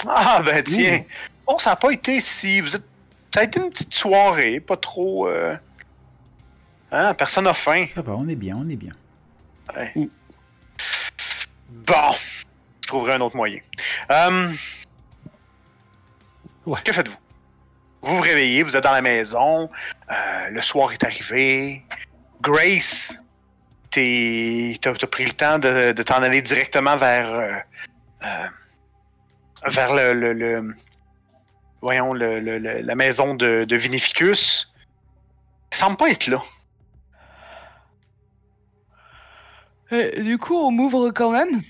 Ah 0.08 0.42
ben 0.44 0.64
tiens, 0.64 1.04
bon 1.46 1.60
ça 1.60 1.72
n'a 1.72 1.76
pas 1.76 1.92
été 1.92 2.20
si 2.22 2.60
vous 2.62 2.76
êtes, 2.76 2.84
ça 3.34 3.42
a 3.42 3.44
été 3.44 3.60
une 3.60 3.70
petite 3.70 3.94
soirée, 3.94 4.60
pas 4.60 4.78
trop, 4.78 5.28
euh, 5.28 5.56
hein, 6.92 7.14
personne 7.14 7.44
n'a 7.44 7.54
faim. 7.54 7.86
Ça 7.86 8.02
va, 8.02 8.14
on 8.14 8.28
est 8.28 8.36
bien, 8.36 8.58
on 8.58 8.68
est 8.70 8.76
bien. 8.76 8.94
Ouais. 9.76 9.94
Bon, 11.70 12.12
trouverai 12.92 13.14
un 13.14 13.22
autre 13.22 13.36
moyen. 13.38 13.60
Euh, 14.12 14.52
Ouais. 16.68 16.80
Que 16.84 16.92
faites-vous? 16.94 17.18
Vous 18.04 18.16
vous 18.18 18.22
réveillez, 18.22 18.62
vous 18.62 18.76
êtes 18.76 18.84
dans 18.84 18.92
la 18.92 19.02
maison, 19.02 19.70
euh, 20.12 20.50
le 20.52 20.62
soir 20.62 20.92
est 20.92 21.04
arrivé. 21.04 21.84
Grace, 22.42 23.18
t'as 23.90 24.02
as 24.02 25.08
pris 25.08 25.26
le 25.26 25.32
temps 25.34 25.58
de, 25.58 25.92
de 25.92 26.04
t'en 26.04 26.22
aller 26.22 26.42
directement 26.44 26.98
vers, 26.98 27.30
euh, 27.34 27.56
euh, 28.24 28.48
vers 29.68 29.94
le, 29.96 30.14
le- 30.14 30.34
le- 30.34 30.76
voyons, 31.82 32.14
le- 32.14 32.40
le- 32.40 32.60
le- 32.60 32.82
la 32.82 32.96
maison 32.96 33.34
de, 33.34 33.64
de 33.64 33.76
Vinificus. 33.76 34.72
Il 35.72 35.78
semble 35.78 35.98
pas 35.98 36.10
être 36.12 36.28
là. 36.28 36.42
Euh, 39.94 40.22
du 40.22 40.38
coup, 40.38 40.56
on 40.56 40.70
m'ouvre 40.72 41.10
quand 41.10 41.32
même. 41.32 41.62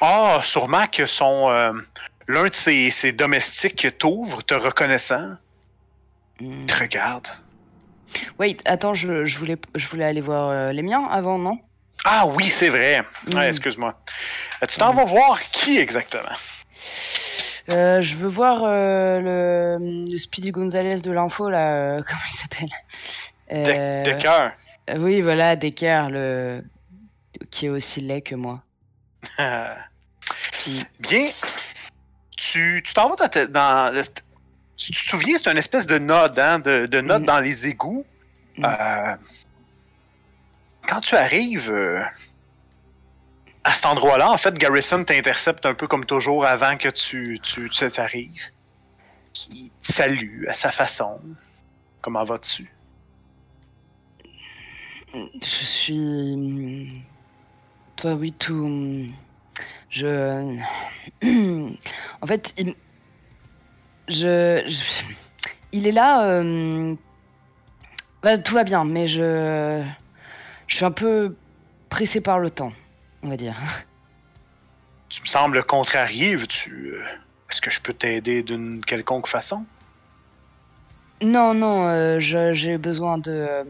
Ah, 0.00 0.40
sûrement 0.44 0.86
que 0.86 1.06
son 1.06 1.50
euh, 1.50 1.72
l'un 2.28 2.44
de 2.48 2.54
ses, 2.54 2.90
ses 2.90 3.12
domestiques 3.12 3.98
t'ouvre, 3.98 4.42
te 4.42 4.54
reconnaissant, 4.54 5.36
Hmm. 6.40 6.64
te 6.66 6.74
regarde. 6.74 7.28
Wait, 8.38 8.56
attends, 8.64 8.94
je, 8.94 9.26
je 9.26 9.38
voulais, 9.38 9.58
je 9.74 9.86
voulais 9.88 10.04
aller 10.06 10.22
voir 10.22 10.48
euh, 10.48 10.72
les 10.72 10.80
miens 10.82 11.04
avant, 11.10 11.38
non? 11.38 11.58
Ah 12.04 12.26
oui, 12.26 12.48
c'est 12.48 12.70
vrai. 12.70 13.02
Ouais, 13.28 13.34
Mm. 13.34 13.48
excuse-moi. 13.48 13.94
Euh, 14.62 14.66
Tu 14.66 14.78
t'en 14.78 14.94
vas 14.94 15.04
voir 15.04 15.38
qui 15.50 15.78
exactement? 15.78 16.34
Euh, 17.68 18.00
Je 18.00 18.16
veux 18.16 18.28
voir 18.28 18.62
le, 18.64 19.76
le 20.10 20.18
Speedy 20.18 20.50
Gonzalez 20.50 21.02
de 21.02 21.10
l'info, 21.12 21.50
là. 21.50 21.74
euh, 21.74 22.02
comment 22.08 22.20
il 22.32 22.36
s'appelle? 22.38 22.70
De, 23.50 24.10
de 24.14 24.20
cœur. 24.20 24.52
euh, 24.88 24.96
Oui, 24.98 25.20
voilà, 25.20 25.56
Decker, 25.56 26.08
le... 26.10 26.64
qui 27.50 27.66
est 27.66 27.68
aussi 27.68 28.00
laid 28.00 28.22
que 28.22 28.34
moi. 28.34 28.62
Bien, 30.98 31.30
tu 32.36 32.82
t'en 32.94 33.14
vas 33.14 33.28
dans, 33.28 33.52
dans 33.52 33.94
le- 33.94 34.02
tu 34.76 34.92
te 34.92 34.98
souviens, 34.98 35.36
c'est 35.42 35.50
une 35.50 35.58
espèce 35.58 35.86
de 35.86 35.98
node, 35.98 36.38
hein, 36.38 36.58
de, 36.58 36.86
de 36.86 37.00
node 37.00 37.22
Mm. 37.22 37.26
dans 37.26 37.40
les 37.40 37.66
égouts. 37.66 38.06
Mm. 38.56 38.64
Euh, 38.64 39.16
quand 40.88 41.00
tu 41.00 41.14
arrives 41.16 41.70
euh, 41.70 42.02
à 43.64 43.74
cet 43.74 43.86
endroit-là, 43.86 44.30
en 44.30 44.38
fait, 44.38 44.54
Garrison 44.58 45.04
t'intercepte 45.04 45.66
un 45.66 45.74
peu 45.74 45.86
comme 45.86 46.04
toujours 46.06 46.44
avant 46.46 46.76
que 46.76 46.88
tu, 46.88 47.38
tu, 47.42 47.68
tu 47.68 47.90
t'arrives. 47.90 48.50
Il 49.50 49.70
te 49.70 49.92
salue 49.92 50.46
à 50.48 50.54
sa 50.54 50.72
façon. 50.72 51.20
Comment 52.02 52.24
vas-tu? 52.24 52.72
Je 55.14 55.46
suis. 55.64 57.02
Toi, 57.96 58.14
oui, 58.14 58.32
tout. 58.32 59.06
Je. 59.90 60.56
en 62.22 62.26
fait, 62.26 62.54
il. 62.56 62.74
Je. 64.08 64.62
je- 64.66 65.02
Il 65.72 65.86
est 65.86 65.92
là. 65.92 66.24
euh, 66.30 66.94
bah, 68.22 68.38
tout 68.38 68.54
va 68.54 68.64
bien, 68.64 68.84
mais 68.84 69.06
je. 69.08 69.84
Je 70.68 70.76
suis 70.76 70.84
un 70.84 70.92
peu 70.92 71.36
pressé 71.88 72.20
par 72.20 72.38
le 72.38 72.50
temps. 72.50 72.72
on 73.22 73.28
va 73.28 73.36
dire. 73.36 73.58
Tu 75.08 75.20
me 75.22 75.26
sembles 75.26 75.64
contrarié. 75.64 76.36
veux-tu, 76.36 76.92
euh, 76.94 77.02
Est-ce 77.50 77.60
que 77.60 77.70
je 77.70 77.80
peux 77.80 77.92
t'aider 77.92 78.42
d'une 78.44 78.80
quelconque 78.84 79.26
façon? 79.26 79.66
Non, 81.22 81.52
non, 81.52 81.86
euh, 81.88 82.18
j'ai 82.20 82.78
besoin 82.78 83.18
de. 83.18 83.30
euh, 83.32 83.64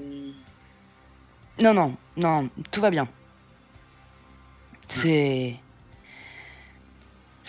Non, 1.59 1.72
non, 1.74 1.96
non, 2.16 2.48
tout 2.70 2.80
va 2.83 2.90
bien. 2.90 3.09
C'est. 4.90 5.56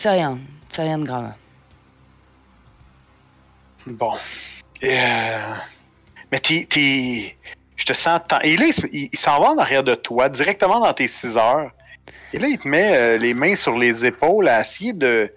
C'est 0.01 0.09
rien, 0.09 0.39
c'est 0.71 0.81
rien 0.81 0.97
de 0.97 1.05
grave. 1.05 1.33
Bon. 3.85 4.13
Euh, 4.83 5.53
Mais 6.31 6.39
t'es, 6.39 7.37
Je 7.75 7.85
te 7.85 7.93
sens... 7.93 8.19
Et 8.41 8.57
là, 8.57 8.65
il- 8.91 9.09
il 9.11 9.17
s'en 9.19 9.39
va 9.39 9.51
en 9.51 9.57
arrière 9.59 9.83
de 9.83 9.93
toi, 9.93 10.27
directement 10.27 10.79
dans 10.79 10.91
tes 10.93 11.05
6 11.05 11.37
heures. 11.37 11.69
Et 12.33 12.39
là, 12.39 12.47
il 12.47 12.57
te 12.57 12.67
met 12.67 12.95
euh, 12.97 13.17
les 13.19 13.35
mains 13.35 13.53
sur 13.53 13.77
les 13.77 14.03
épaules 14.03 14.47
à 14.47 14.61
essayer 14.61 14.93
de... 14.93 15.31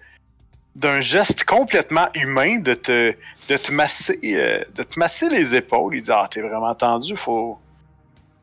d'un 0.75 0.99
geste 0.99 1.43
complètement 1.43 2.07
humain 2.15 2.57
de 2.57 2.73
te, 2.73 3.13
de 3.49 3.57
te 3.57 3.71
masser 3.71 4.17
euh, 4.23 4.63
de 4.73 4.81
te 4.81 4.97
masser 4.97 5.29
les 5.29 5.53
épaules. 5.53 5.95
Il 5.95 6.01
dit 6.01 6.11
Ah, 6.11 6.27
t'es 6.27 6.41
vraiment 6.41 6.73
tendu, 6.73 7.15
faut. 7.15 7.59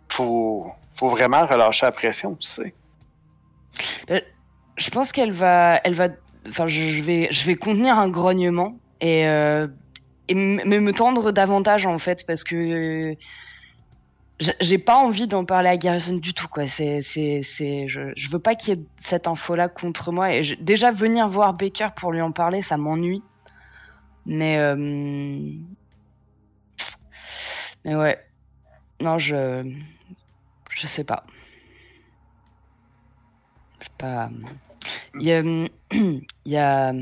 Faut. 0.08 0.72
Faut 0.94 1.08
vraiment 1.08 1.44
relâcher 1.46 1.86
la 1.86 1.90
pression, 1.92 2.36
tu 2.36 2.46
sais. 2.46 2.74
Je 4.76 4.90
pense 4.90 5.12
qu'elle 5.12 5.32
va, 5.32 5.80
elle 5.84 5.94
va, 5.94 6.08
enfin, 6.48 6.66
je, 6.66 7.02
vais, 7.02 7.28
je 7.30 7.46
vais 7.46 7.56
contenir 7.56 7.98
un 7.98 8.08
grognement 8.08 8.80
et, 9.00 9.26
euh, 9.26 9.68
mais 10.30 10.80
me 10.80 10.92
tendre 10.92 11.32
davantage 11.32 11.86
en 11.86 11.98
fait 11.98 12.24
parce 12.26 12.44
que 12.44 13.14
j'ai- 14.60 14.78
pas 14.78 14.96
envie 14.96 15.26
d'en 15.28 15.44
parler 15.44 15.68
à 15.68 15.76
Garrison 15.76 16.14
du 16.16 16.34
tout 16.34 16.48
quoi. 16.48 16.66
C'est, 16.66 17.02
c'est, 17.02 17.42
c'est, 17.44 17.88
je, 17.88 18.12
je 18.16 18.28
veux 18.30 18.38
pas 18.40 18.54
qu'il 18.54 18.74
y 18.74 18.80
ait 18.80 18.84
cette 19.04 19.26
info 19.26 19.54
là 19.54 19.68
contre 19.68 20.12
moi 20.12 20.32
et 20.34 20.42
déjà 20.60 20.90
venir 20.92 21.28
voir 21.28 21.54
Baker 21.54 21.88
pour 21.96 22.12
lui 22.12 22.20
en 22.20 22.32
parler, 22.32 22.62
ça 22.62 22.76
m'ennuie. 22.76 23.24
Mais, 24.24 24.58
euh, 24.58 24.76
mais 27.84 27.94
ouais, 27.94 28.18
non 29.00 29.18
je, 29.18 29.64
je 30.74 30.86
sais 30.86 31.04
pas. 31.04 31.24
Je 34.02 34.06
pas. 34.06 34.30
Il 35.20 35.22
y 35.26 35.32
a. 35.32 35.40
Il 36.44 36.52
y 36.52 36.56
a. 36.56 36.92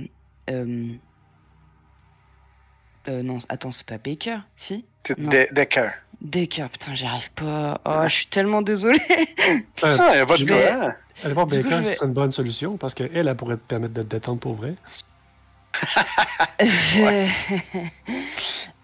euh, 0.51 0.93
euh, 3.09 3.23
non, 3.23 3.39
attends, 3.49 3.73
c'est 3.73 3.87
pas 3.87 3.97
Baker, 3.99 4.39
si? 4.57 4.85
Decker. 5.09 5.91
Baker, 6.21 6.67
putain, 6.71 6.95
j'y 6.95 7.07
arrive 7.07 7.31
pas. 7.33 7.81
Oh, 7.87 8.03
je 8.07 8.13
suis 8.15 8.27
tellement 8.27 8.61
désolée. 8.63 9.01
Euh, 9.83 9.97
Ah, 9.99 10.17
y 10.17 10.19
a 10.19 10.27
pas 10.27 10.35
de 10.35 10.41
Je 10.41 10.45
vais- 10.45 10.69
aller 11.25 11.33
voir 11.35 11.47
Baker, 11.47 11.63
je 11.71 11.75
vais- 11.77 11.85
ce 11.87 11.93
serait 11.97 12.07
une 12.07 12.13
bonne 12.13 12.33
solution 12.33 12.77
parce 12.77 12.95
qu'elle, 12.95 13.11
elle 13.17 13.35
pourrait 13.37 13.57
te 13.57 13.63
permettre 13.63 13.95
de 13.95 14.03
te 14.03 14.09
détendre 14.09 14.41
pour 14.41 14.55
vrai. 14.55 14.75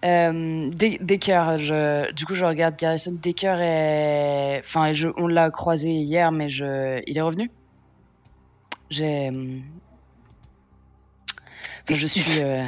Euh, 0.05 0.69
Dé- 0.73 0.99
Decker, 1.01 1.57
je... 1.57 2.11
du 2.13 2.25
coup, 2.27 2.35
je 2.35 2.45
regarde 2.45 2.75
Garrison. 2.77 3.11
Decker 3.19 3.57
est. 3.59 4.59
Enfin, 4.63 4.93
je... 4.93 5.07
on 5.17 5.25
l'a 5.27 5.49
croisé 5.49 5.89
hier, 5.89 6.31
mais 6.31 6.49
je... 6.49 7.01
il 7.07 7.17
est 7.17 7.21
revenu? 7.21 7.49
J'ai. 8.89 9.27
euh, 9.29 9.59
enfin, 11.89 11.99
je 11.99 12.07
suis. 12.07 12.43
euh, 12.43 12.65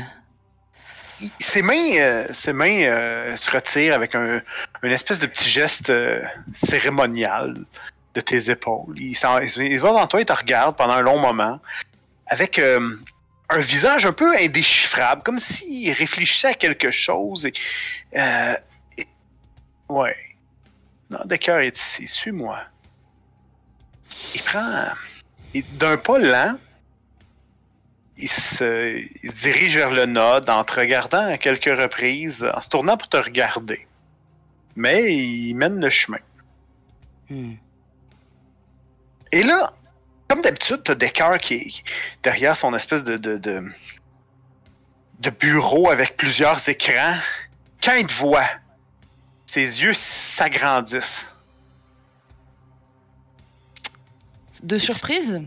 Il- 1.21 1.31
ses 1.39 1.61
mains, 1.61 1.97
euh, 1.97 2.27
ses 2.33 2.53
mains 2.53 2.83
euh, 2.83 3.35
se 3.37 3.51
retirent 3.51 3.93
avec 3.95 4.15
un, 4.15 4.41
une 4.83 4.91
espèce 4.91 5.19
de 5.19 5.27
petit 5.27 5.49
geste 5.49 5.91
cérémonial 6.53 7.65
de 8.13 8.21
tes 8.21 8.49
épaules. 8.49 8.95
Il, 8.97 9.17
il 9.57 9.79
va 9.79 9.91
dans 9.91 10.07
toi 10.07 10.21
et 10.21 10.25
te 10.25 10.33
regarde 10.33 10.75
pendant 10.77 10.93
un 10.93 11.01
long 11.01 11.19
moment 11.19 11.59
avec 12.27 12.57
un 12.59 13.59
visage 13.59 14.05
un 14.05 14.13
peu 14.13 14.35
indéchiffrable, 14.37 15.23
comme 15.23 15.39
s'il 15.39 15.91
réfléchissait 15.91 16.49
à 16.49 16.53
quelque 16.53 16.91
chose. 16.91 17.45
Et, 17.45 17.53
et- 18.97 19.07
ouais. 19.89 20.15
Non, 21.09 21.19
Decker 21.25 21.57
est 21.65 21.77
ici. 21.77 22.07
Suis-moi. 22.07 22.61
Il 24.35 24.41
prend. 24.43 24.85
D'un 25.53 25.97
pas 25.97 26.19
lent, 26.19 26.57
il 28.17 28.29
se, 28.29 28.97
il 29.23 29.31
se 29.31 29.37
dirige 29.37 29.75
vers 29.75 29.91
le 29.91 30.05
nod 30.05 30.49
en 30.49 30.63
te 30.63 30.73
regardant 30.73 31.25
à 31.25 31.37
quelques 31.37 31.65
reprises, 31.65 32.47
en 32.53 32.61
se 32.61 32.69
tournant 32.69 32.97
pour 32.97 33.09
te 33.09 33.17
regarder. 33.17 33.87
Mais 34.75 35.15
il 35.15 35.53
mène 35.55 35.79
le 35.79 35.89
chemin. 35.89 36.19
hmm. 37.29 37.53
Et 39.31 39.43
là, 39.43 39.73
comme 40.27 40.41
d'habitude, 40.41 40.81
t'as 40.83 40.95
Decker 40.95 41.37
qui 41.41 41.55
est 41.55 41.83
derrière 42.23 42.55
son 42.55 42.73
espèce 42.73 43.03
de, 43.03 43.17
de, 43.17 43.37
de, 43.37 43.63
de 45.19 45.29
bureau 45.29 45.89
avec 45.89 46.17
plusieurs 46.17 46.67
écrans. 46.69 47.17
Quand 47.83 47.95
il 47.95 48.05
te 48.05 48.13
voit, 48.13 48.49
ses 49.45 49.81
yeux 49.81 49.93
s'agrandissent. 49.93 51.35
De 54.63 54.77
surprise 54.77 55.41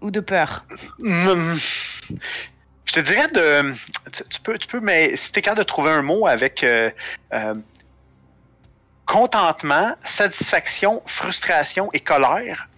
Ou 0.00 0.10
de 0.10 0.20
peur 0.20 0.64
Je 0.98 2.92
te 2.92 3.00
dirais 3.00 3.28
de. 3.28 3.72
Tu, 4.12 4.24
tu 4.28 4.40
peux, 4.40 4.58
tu 4.58 4.66
peux, 4.66 4.80
mais 4.80 5.16
si 5.16 5.32
t'es 5.32 5.42
capable 5.42 5.60
de 5.60 5.64
trouver 5.64 5.90
un 5.90 6.02
mot 6.02 6.26
avec 6.26 6.62
euh, 6.62 6.90
euh, 7.32 7.54
contentement, 9.06 9.94
satisfaction, 10.00 11.02
frustration 11.06 11.90
et 11.92 12.00
colère, 12.00 12.68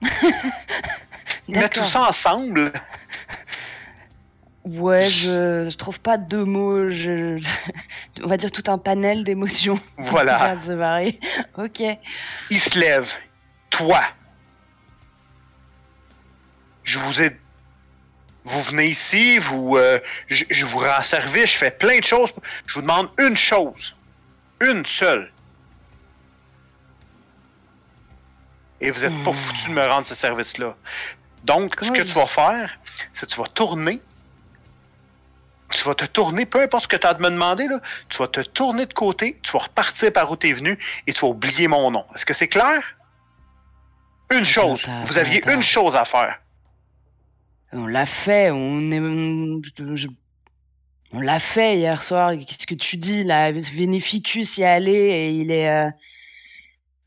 mets 1.48 1.68
tout 1.68 1.84
ça 1.84 2.08
ensemble. 2.08 2.72
Ouais, 4.64 5.04
je, 5.04 5.68
je 5.70 5.76
trouve 5.76 5.98
pas 6.00 6.18
deux 6.18 6.44
mots. 6.44 6.90
Je... 6.90 7.40
On 8.22 8.26
va 8.26 8.36
dire 8.36 8.50
tout 8.50 8.64
un 8.70 8.76
panel 8.78 9.24
d'émotions. 9.24 9.80
Voilà. 9.96 10.56
Ok. 11.56 11.82
Il 12.50 12.60
se 12.60 12.78
lève. 12.78 13.10
Toi. 13.70 14.02
Je 16.88 16.98
vous 17.00 17.20
ai. 17.20 17.36
Vous 18.44 18.62
venez 18.62 18.86
ici, 18.86 19.36
vous, 19.38 19.76
euh, 19.76 19.98
je, 20.28 20.44
je 20.48 20.64
vous 20.64 20.78
rends 20.78 21.02
service, 21.02 21.52
je 21.52 21.56
fais 21.58 21.70
plein 21.70 21.98
de 21.98 22.04
choses. 22.04 22.32
Je 22.66 22.74
vous 22.76 22.80
demande 22.80 23.10
une 23.18 23.36
chose. 23.36 23.94
Une 24.60 24.86
seule. 24.86 25.30
Et 28.80 28.90
vous 28.90 29.04
êtes 29.04 29.22
pas 29.22 29.32
Hmm. 29.32 29.34
foutu 29.34 29.68
de 29.68 29.74
me 29.74 29.86
rendre 29.86 30.06
ce 30.06 30.14
service-là. 30.14 30.76
Donc, 31.44 31.76
ce 31.82 31.90
que 31.92 32.00
tu 32.02 32.12
vas 32.14 32.26
faire, 32.26 32.78
c'est 33.12 33.26
que 33.26 33.34
tu 33.34 33.38
vas 33.40 33.48
tourner. 33.48 34.00
Tu 35.70 35.84
vas 35.84 35.94
te 35.94 36.06
tourner, 36.06 36.46
peu 36.46 36.62
importe 36.62 36.84
ce 36.84 36.88
que 36.88 36.96
tu 36.96 37.06
as 37.06 37.10
à 37.10 37.18
me 37.18 37.28
demander, 37.28 37.68
là, 37.68 37.80
tu 38.08 38.16
vas 38.16 38.28
te 38.28 38.40
tourner 38.40 38.86
de 38.86 38.94
côté, 38.94 39.38
tu 39.42 39.52
vas 39.52 39.58
repartir 39.58 40.10
par 40.10 40.30
où 40.30 40.36
tu 40.38 40.48
es 40.48 40.52
venu 40.54 40.78
et 41.06 41.12
tu 41.12 41.20
vas 41.20 41.28
oublier 41.28 41.68
mon 41.68 41.90
nom. 41.90 42.06
Est-ce 42.14 42.24
que 42.24 42.32
c'est 42.32 42.48
clair? 42.48 42.80
Une 44.30 44.46
chose. 44.46 44.88
Vous 45.02 45.18
aviez 45.18 45.42
une 45.52 45.62
chose 45.62 45.94
à 45.96 46.06
faire. 46.06 46.38
On 47.72 47.86
l'a 47.86 48.06
fait. 48.06 48.50
On 48.50 48.90
est. 48.90 49.00
on- 49.00 49.60
je- 49.96 50.08
On 51.12 51.20
l'a 51.20 51.38
fait 51.38 51.78
hier 51.78 52.02
soir. 52.04 52.32
Qu'est-ce 52.32 52.66
que 52.66 52.74
tu 52.74 52.96
dis 52.98 53.24
là? 53.24 53.50
Vénéficus 53.52 54.58
y 54.58 54.62
est 54.62 54.66
allé 54.66 54.92
et 54.92 55.30
il 55.30 55.50
est. 55.50 55.68
euh, 55.68 55.90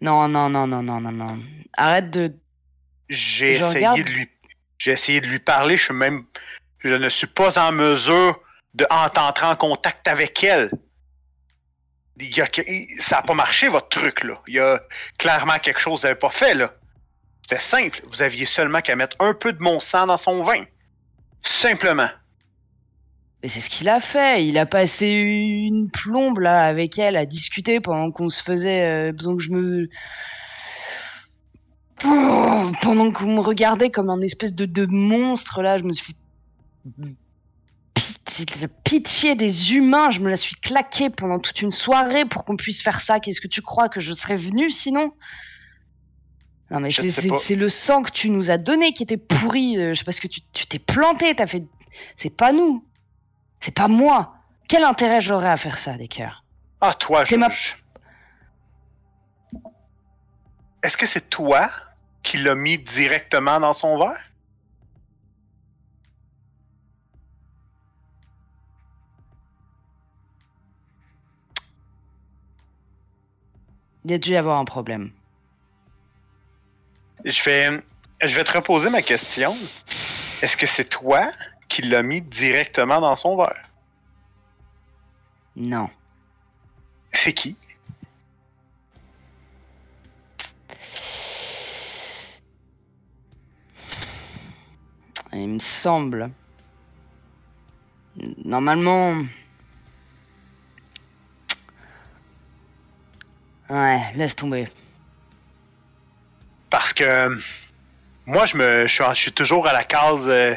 Non, 0.01 0.27
non, 0.27 0.49
non, 0.49 0.65
non, 0.67 0.81
non, 0.81 0.99
non, 1.01 1.11
non. 1.11 1.39
Arrête 1.77 2.09
de. 2.11 2.33
J'ai 3.09 3.53
essayé 3.55 3.87
regarde. 3.87 3.99
de 3.99 4.03
lui. 4.09 4.29
J'ai 4.79 4.91
essayé 4.91 5.21
de 5.21 5.27
lui 5.27 5.39
parler. 5.39 5.77
Je 5.77 5.83
suis 5.85 5.93
même. 5.93 6.25
Je 6.79 6.95
ne 6.95 7.09
suis 7.09 7.27
pas 7.27 7.59
en 7.59 7.71
mesure 7.71 8.39
de 8.73 8.85
en 8.89 9.07
t'entrer 9.09 9.45
en 9.45 9.55
contact 9.55 10.07
avec 10.07 10.43
elle. 10.43 10.71
Il 12.19 12.35
y 12.35 12.41
a 12.41 12.47
ça 12.99 13.17
n'a 13.17 13.21
pas 13.23 13.33
marché, 13.33 13.67
votre 13.67 13.89
truc, 13.89 14.23
là. 14.23 14.39
Il 14.47 14.55
y 14.55 14.59
a 14.59 14.79
clairement 15.17 15.57
quelque 15.59 15.79
chose 15.79 16.01
que 16.01 16.01
vous 16.01 16.07
n'avez 16.07 16.19
pas 16.19 16.29
fait, 16.29 16.53
là. 16.55 16.71
C'était 17.51 17.63
simple. 17.63 18.01
Vous 18.07 18.21
aviez 18.21 18.45
seulement 18.45 18.79
qu'à 18.79 18.95
mettre 18.95 19.17
un 19.19 19.33
peu 19.33 19.51
de 19.51 19.61
mon 19.61 19.81
sang 19.81 20.05
dans 20.05 20.15
son 20.15 20.41
vin. 20.41 20.63
Simplement. 21.41 22.07
Mais 23.43 23.49
c'est 23.49 23.59
ce 23.59 23.69
qu'il 23.69 23.89
a 23.89 23.99
fait. 23.99 24.45
Il 24.47 24.57
a 24.57 24.65
passé 24.65 25.07
une 25.07 25.91
plombe 25.91 26.39
là 26.39 26.63
avec 26.63 26.97
elle 26.97 27.17
à 27.17 27.25
discuter 27.25 27.81
pendant 27.81 28.09
qu'on 28.11 28.29
se 28.29 28.41
faisait. 28.41 28.83
euh, 28.83 29.11
pendant 29.11 29.35
que 29.35 29.43
je 29.43 29.51
me. 29.51 29.89
Pendant 32.81 33.11
qu'on 33.11 33.35
me 33.35 33.41
regardait 33.41 33.89
comme 33.89 34.09
un 34.09 34.21
espèce 34.21 34.55
de, 34.55 34.65
de 34.65 34.85
monstre 34.85 35.61
là, 35.61 35.77
je 35.77 35.83
me 35.83 35.91
suis. 35.91 36.15
Pitié, 37.93 38.45
pitié 38.85 39.35
des 39.35 39.73
humains, 39.73 40.09
je 40.11 40.21
me 40.21 40.29
la 40.29 40.37
suis 40.37 40.55
claquée 40.55 41.09
pendant 41.09 41.37
toute 41.37 41.61
une 41.61 41.71
soirée 41.71 42.23
pour 42.23 42.45
qu'on 42.45 42.55
puisse 42.55 42.81
faire 42.81 43.01
ça. 43.01 43.19
Qu'est-ce 43.19 43.41
que 43.41 43.49
tu 43.49 43.61
crois 43.61 43.89
que 43.89 43.99
je 43.99 44.13
serais 44.13 44.37
venue 44.37 44.71
sinon? 44.71 45.11
Non 46.71 46.79
mais 46.79 46.89
c'est- 46.89 47.55
le 47.55 47.67
sang 47.69 48.01
que 48.01 48.11
tu 48.11 48.29
nous 48.29 48.49
as 48.49 48.57
donné 48.57 48.93
qui 48.93 49.03
était 49.03 49.17
pourri. 49.17 49.77
euh, 49.77 49.93
Je 49.93 49.99
sais 49.99 50.05
pas 50.05 50.13
ce 50.13 50.21
que 50.21 50.27
tu 50.27 50.41
t'es 50.67 50.79
planté, 50.79 51.35
t'as 51.35 51.45
fait. 51.45 51.63
C'est 52.15 52.29
pas 52.29 52.53
nous. 52.53 52.87
C'est 53.59 53.73
pas 53.75 53.89
moi. 53.89 54.35
Quel 54.69 54.85
intérêt 54.85 55.19
j'aurais 55.19 55.49
à 55.49 55.57
faire 55.57 55.77
ça, 55.79 55.97
des 55.97 56.07
cœurs 56.07 56.45
Ah, 56.79 56.93
toi, 56.93 57.25
je. 57.25 57.35
Ma- 57.35 57.49
Est-ce 60.83 60.95
que 60.97 61.05
c'est 61.05 61.29
toi 61.29 61.69
qui 62.23 62.37
l'a 62.37 62.55
mis 62.55 62.77
directement 62.79 63.59
dans 63.59 63.73
son 63.73 63.97
verre? 63.99 64.31
Il 74.03 74.11
y 74.11 74.13
a 74.13 74.17
dû 74.17 74.31
y 74.31 74.35
avoir 74.35 74.57
un 74.59 74.65
problème. 74.65 75.11
Je 77.23 77.43
vais, 77.43 77.83
je 78.23 78.35
vais 78.35 78.43
te 78.43 78.51
reposer 78.51 78.89
ma 78.89 79.01
question. 79.01 79.55
Est-ce 80.41 80.57
que 80.57 80.65
c'est 80.65 80.85
toi 80.85 81.31
qui 81.69 81.83
l'as 81.83 82.01
mis 82.01 82.21
directement 82.21 82.99
dans 82.99 83.15
son 83.15 83.37
verre? 83.37 83.61
Non. 85.55 85.89
C'est 87.09 87.33
qui? 87.33 87.55
Il 95.33 95.47
me 95.47 95.59
semble. 95.59 96.31
Normalement. 98.43 99.23
Ouais, 103.69 104.13
laisse 104.15 104.35
tomber. 104.35 104.67
Parce 106.71 106.93
que 106.93 107.37
moi, 108.25 108.45
je 108.47 108.57
me, 108.57 108.87
je 108.87 109.13
suis, 109.13 109.31
toujours 109.31 109.67
à 109.67 109.73
la 109.73 109.83
case. 109.83 110.27
euh, 110.27 110.55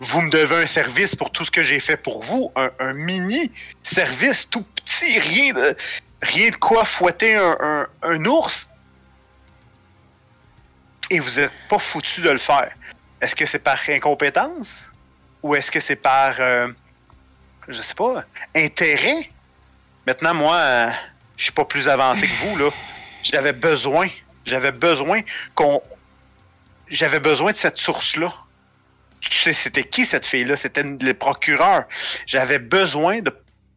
vous 0.00 0.22
me 0.22 0.30
devez 0.30 0.62
un 0.62 0.66
service 0.66 1.14
pour 1.14 1.30
tout 1.30 1.44
ce 1.44 1.50
que 1.50 1.62
j'ai 1.62 1.78
fait 1.78 1.98
pour 1.98 2.22
vous, 2.22 2.50
un, 2.56 2.92
mini 2.94 3.52
service 3.82 4.48
tout 4.48 4.62
petit, 4.62 5.18
rien 5.18 5.52
de, 5.52 5.76
rien 6.22 6.48
de 6.48 6.56
quoi 6.56 6.86
fouetter 6.86 7.36
un, 7.36 8.24
ours. 8.24 8.70
Et 11.10 11.20
vous 11.20 11.38
êtes 11.38 11.52
pas 11.68 11.78
foutu 11.78 12.22
de 12.22 12.30
le 12.30 12.38
faire. 12.38 12.72
Est-ce 13.20 13.36
que 13.36 13.44
c'est 13.44 13.58
par 13.58 13.78
incompétence? 13.88 14.86
Ou 15.42 15.54
est-ce 15.54 15.70
que 15.70 15.80
c'est 15.80 15.96
par, 15.96 16.36
euh, 16.38 16.68
je 17.68 17.82
sais 17.82 17.94
pas, 17.94 18.24
intérêt? 18.56 19.30
Maintenant, 20.06 20.34
moi, 20.34 20.56
euh, 20.56 20.90
je 21.36 21.44
suis 21.44 21.52
pas 21.52 21.66
plus 21.66 21.88
avancé 21.88 22.26
que 22.26 22.46
vous 22.46 22.56
là. 22.56 22.70
J'avais 23.22 23.52
besoin, 23.52 24.08
j'avais 24.44 24.72
besoin 24.72 25.20
qu'on, 25.54 25.82
j'avais 26.88 27.20
besoin 27.20 27.52
de 27.52 27.56
cette 27.56 27.78
source-là. 27.78 28.32
Tu 29.20 29.32
sais, 29.32 29.52
c'était 29.52 29.84
qui 29.84 30.06
cette 30.06 30.26
fille-là? 30.26 30.56
C'était 30.56 30.82
le 30.82 31.14
procureur. 31.14 31.84
J'avais 32.26 32.58
besoin 32.58 33.20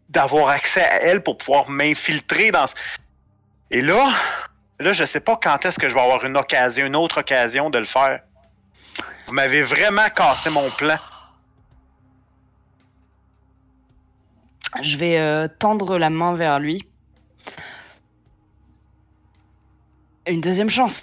d'avoir 0.10 0.50
accès 0.50 0.84
à 0.84 1.02
elle 1.02 1.22
pour 1.22 1.38
pouvoir 1.38 1.70
m'infiltrer 1.70 2.52
dans... 2.52 2.66
Et 3.72 3.82
là, 3.82 4.10
là, 4.80 4.94
je 4.94 5.04
sais 5.04 5.20
pas 5.20 5.38
quand 5.42 5.66
est-ce 5.66 5.80
que 5.80 5.90
je 5.90 5.96
vais 5.96 6.02
avoir 6.02 6.24
une 6.24 6.38
occasion, 6.38 6.86
une 6.86 6.96
autre 6.96 7.20
occasion 7.20 7.70
de 7.70 7.80
le 7.80 7.86
faire. 7.86 8.22
Vous 9.26 9.34
m'avez 9.34 9.64
vraiment 9.64 10.10
cassé 10.10 10.50
mon 10.50 10.72
plan. 10.72 10.98
Je 14.82 14.98
vais 14.98 15.18
euh, 15.20 15.48
tendre 15.60 15.98
la 15.98 16.10
main 16.10 16.36
vers 16.36 16.60
lui. 16.60 16.88
Une 20.26 20.42
deuxième 20.42 20.70
chance. 20.70 21.02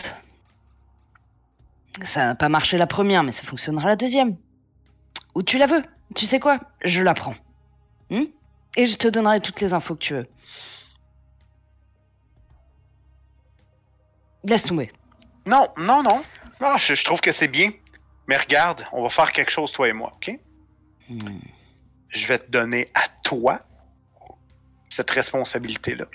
Ça 2.04 2.26
n'a 2.26 2.34
pas 2.34 2.48
marché 2.48 2.78
la 2.78 2.86
première, 2.86 3.22
mais 3.22 3.32
ça 3.32 3.42
fonctionnera 3.42 3.88
la 3.88 3.96
deuxième. 3.96 4.36
Ou 5.34 5.42
tu 5.42 5.58
la 5.58 5.66
veux. 5.66 5.82
Tu 6.14 6.26
sais 6.26 6.40
quoi? 6.40 6.58
Je 6.84 7.02
la 7.02 7.14
prends. 7.14 7.34
Hmm? 8.10 8.24
Et 8.76 8.86
je 8.86 8.96
te 8.96 9.08
donnerai 9.08 9.40
toutes 9.40 9.60
les 9.60 9.72
infos 9.72 9.94
que 9.94 10.00
tu 10.00 10.14
veux. 10.14 10.28
Laisse 14.44 14.62
tomber. 14.62 14.90
Non, 15.46 15.68
non, 15.76 16.02
non. 16.02 16.22
Non, 16.60 16.78
je, 16.78 16.94
je 16.94 17.04
trouve 17.04 17.20
que 17.20 17.32
c'est 17.32 17.48
bien. 17.48 17.72
Mais 18.26 18.36
regarde, 18.36 18.84
on 18.92 19.02
va 19.02 19.10
faire 19.10 19.32
quelque 19.32 19.50
chose, 19.50 19.72
toi 19.72 19.88
et 19.88 19.92
moi, 19.92 20.12
OK? 20.16 20.38
Hmm. 21.08 21.40
Je 22.08 22.26
vais 22.26 22.38
te 22.38 22.50
donner 22.50 22.90
à 22.94 23.08
toi 23.22 23.60
cette 24.88 25.10
responsabilité-là. 25.10 26.06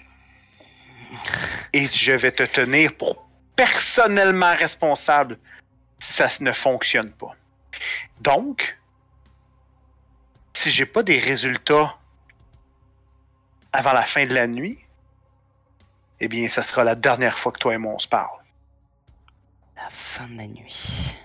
Et 1.74 1.88
je 1.88 2.12
vais 2.12 2.32
te 2.32 2.44
tenir 2.44 2.96
pour 2.96 3.28
personnellement 3.56 4.56
responsable 4.56 5.40
si 6.00 6.14
ça 6.14 6.28
ne 6.42 6.52
fonctionne 6.52 7.12
pas. 7.12 7.36
Donc, 8.20 8.78
si 10.54 10.72
j'ai 10.72 10.86
pas 10.86 11.04
des 11.04 11.20
résultats 11.20 11.98
avant 13.74 13.94
la 13.94 14.04
fin 14.04 14.26
de 14.26 14.34
la 14.34 14.48
nuit, 14.48 14.80
eh 16.20 16.28
bien, 16.28 16.48
ça 16.48 16.64
sera 16.64 16.84
la 16.84 16.96
dernière 16.96 17.38
fois 17.38 17.52
que 17.52 17.60
toi 17.60 17.74
et 17.74 17.78
moi 17.78 17.94
on 17.94 18.00
se 18.00 18.08
parle. 18.08 18.40
La 19.76 19.90
fin 19.90 20.28
de 20.28 20.38
la 20.38 20.48
nuit. 20.48 21.16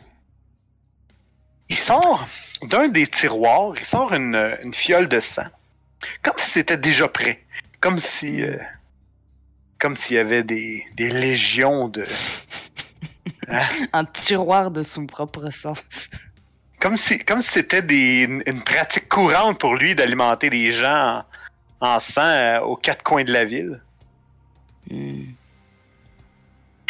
Il 1.69 1.79
sort 1.79 2.27
d'un 2.63 2.89
des 2.89 3.07
tiroirs, 3.07 3.75
il 3.77 3.85
sort 3.85 4.13
une, 4.13 4.59
une 4.65 4.75
fiole 4.75 5.09
de 5.09 5.21
sang. 5.21 5.47
Comme 6.23 6.37
si 6.39 6.51
c'était 6.51 6.77
déjà 6.77 7.07
prêt. 7.07 7.45
Comme 7.81 8.01
si. 8.01 8.43
euh, 8.43 8.59
comme 9.81 9.97
s'il 9.97 10.17
y 10.17 10.21
avait 10.21 10.45
des, 10.45 10.87
des 10.95 11.11
légions 11.11 11.89
de. 11.89 12.05
Un 13.93 14.05
tiroir 14.05 14.71
de 14.71 14.83
son 14.83 15.07
propre 15.07 15.51
sang. 15.51 15.75
Comme 16.79 16.97
si 16.97 17.19
comme 17.19 17.41
c'était 17.41 17.83
des, 17.83 18.23
une, 18.47 18.63
pratique 18.63 19.09
courante 19.09 19.59
pour 19.59 19.75
lui 19.75 19.95
d'alimenter 19.95 20.51
des 20.51 20.71
gens 20.71 21.25
en, 21.81 21.95
en 21.95 21.99
sang 21.99 22.23
euh, 22.23 22.61
aux 22.61 22.77
quatre 22.77 23.03
coins 23.03 23.25
de 23.25 23.33
la 23.33 23.45
ville. 23.45 23.83
Hmm. 24.89 25.33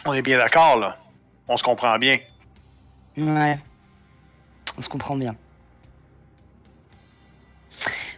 On 0.04 0.12
est 0.12 0.22
bien 0.22 0.38
d'accord, 0.38 0.76
là. 0.78 0.98
On 1.48 1.56
se 1.56 1.62
comprend 1.62 1.98
bien. 1.98 2.18
Ouais. 3.16 3.58
On 4.76 4.82
se 4.82 4.88
comprend 4.88 5.16
bien. 5.16 5.34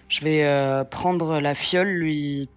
Je 0.08 0.20
vais 0.22 0.44
euh, 0.44 0.85
prendre 0.85 1.40
la 1.40 1.54
fiole, 1.54 1.88
lui 1.88 2.48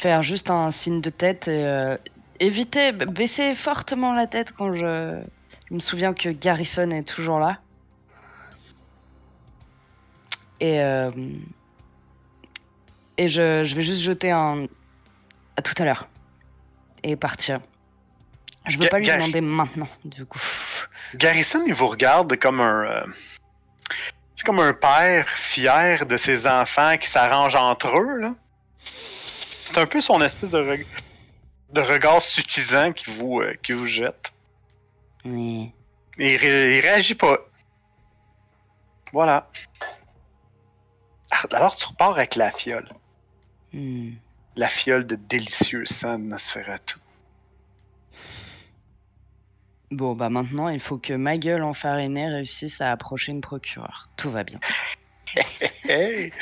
faire 0.00 0.22
juste 0.22 0.48
un 0.50 0.70
signe 0.70 1.00
de 1.02 1.10
tête 1.10 1.46
et 1.46 1.64
euh, 1.64 1.96
éviter, 2.40 2.92
baisser 2.92 3.54
fortement 3.54 4.14
la 4.14 4.26
tête 4.26 4.52
quand 4.52 4.74
je, 4.74 5.20
je 5.68 5.74
me 5.74 5.80
souviens 5.80 6.14
que 6.14 6.30
Garrison 6.30 6.90
est 6.90 7.02
toujours 7.02 7.38
là. 7.38 7.58
Et, 10.60 10.80
euh, 10.80 11.10
et 13.18 13.28
je, 13.28 13.64
je 13.64 13.74
vais 13.76 13.82
juste 13.82 14.02
jeter 14.02 14.30
un 14.30 14.66
à 15.56 15.62
tout 15.62 15.74
à 15.78 15.84
l'heure 15.84 16.08
et 17.02 17.16
partir. 17.16 17.60
Je 18.66 18.76
veux 18.78 18.84
Ga- 18.84 18.90
pas 18.90 18.98
lui 18.98 19.06
Gar- 19.06 19.16
demander 19.16 19.40
maintenant, 19.40 19.88
du 20.04 20.24
coup. 20.26 20.40
Garrison, 21.14 21.62
il 21.66 21.74
vous 21.74 21.88
regarde 21.88 22.36
comme 22.36 22.60
un. 22.60 22.84
euh, 22.84 23.06
c'est 24.36 24.44
comme 24.46 24.60
un 24.60 24.72
père 24.72 25.28
fier 25.28 26.06
de 26.06 26.16
ses 26.16 26.46
enfants 26.46 26.96
qui 26.98 27.08
s'arrangent 27.08 27.54
entre 27.54 27.98
eux, 27.98 28.18
là. 28.20 28.34
C'est 29.72 29.78
un 29.78 29.86
peu 29.86 30.00
son 30.00 30.20
espèce 30.20 30.50
de, 30.50 30.58
reg- 30.58 30.86
de 31.72 31.80
regard 31.80 32.20
suffisant 32.20 32.92
qui 32.92 33.08
vous, 33.10 33.40
euh, 33.40 33.54
qui 33.62 33.72
vous 33.72 33.86
jette. 33.86 34.32
Et 35.24 35.70
il, 36.18 36.36
ré- 36.36 36.76
il 36.76 36.80
réagit 36.80 37.14
pas. 37.14 37.38
Voilà. 39.12 39.48
Ah, 41.30 41.44
Alors 41.52 41.76
tu 41.76 41.86
repars 41.86 42.10
avec 42.10 42.34
la 42.34 42.50
fiole. 42.50 42.88
hmm. 43.72 44.12
La 44.56 44.68
fiole 44.68 45.06
de 45.06 45.14
délicieux 45.14 45.86
sang 45.86 46.18
de 46.18 46.24
Nosferatu. 46.24 46.96
Bon, 49.92 50.14
bah 50.14 50.28
maintenant, 50.30 50.68
il 50.68 50.80
faut 50.80 50.98
que 50.98 51.12
ma 51.12 51.36
gueule 51.38 51.62
enfarinée 51.62 52.28
réussisse 52.28 52.80
à 52.80 52.90
approcher 52.90 53.32
une 53.32 53.40
procureure. 53.40 54.08
Tout 54.16 54.30
va 54.30 54.42
bien. 54.44 54.58
Hey! 55.84 56.32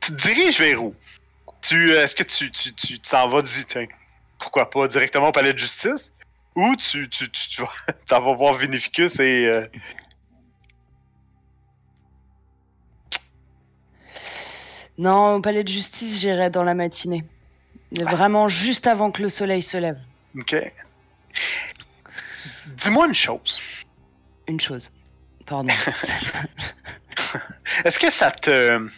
tu 0.00 0.12
te 0.12 0.12
diriges 0.12 0.60
vers 0.60 0.82
où? 0.84 0.94
Tu, 1.66 1.90
euh, 1.90 2.04
est-ce 2.04 2.14
que 2.14 2.22
tu, 2.22 2.50
tu, 2.50 2.74
tu 2.74 2.98
t'en 3.00 3.28
vas, 3.28 3.42
dis, 3.42 3.64
pourquoi 4.38 4.70
pas 4.70 4.86
directement 4.86 5.28
au 5.28 5.32
palais 5.32 5.52
de 5.52 5.58
justice? 5.58 6.14
Ou 6.54 6.76
tu, 6.76 7.08
tu, 7.08 7.30
tu, 7.30 7.48
tu 7.48 7.62
vas, 7.62 7.72
t'en 8.06 8.20
vas 8.20 8.34
voir 8.34 8.54
Vinificus 8.54 9.18
et. 9.20 9.46
euh, 9.46 9.66
Non, 14.98 15.34
au 15.34 15.40
palais 15.40 15.62
de 15.62 15.68
justice, 15.68 16.20
j'irai 16.20 16.50
dans 16.50 16.64
la 16.64 16.74
matinée. 16.74 17.24
Vraiment 17.92 18.48
juste 18.48 18.86
avant 18.86 19.10
que 19.10 19.22
le 19.22 19.28
soleil 19.28 19.62
se 19.62 19.76
lève. 19.76 19.98
Ok. 20.38 20.56
Dis-moi 22.78 23.06
une 23.06 23.14
chose. 23.14 23.60
Une 24.48 24.60
chose. 24.60 24.90
Pardon. 25.46 25.68
Est-ce 27.84 27.98
que 27.98 28.10
ça 28.10 28.30
te. 28.30 28.88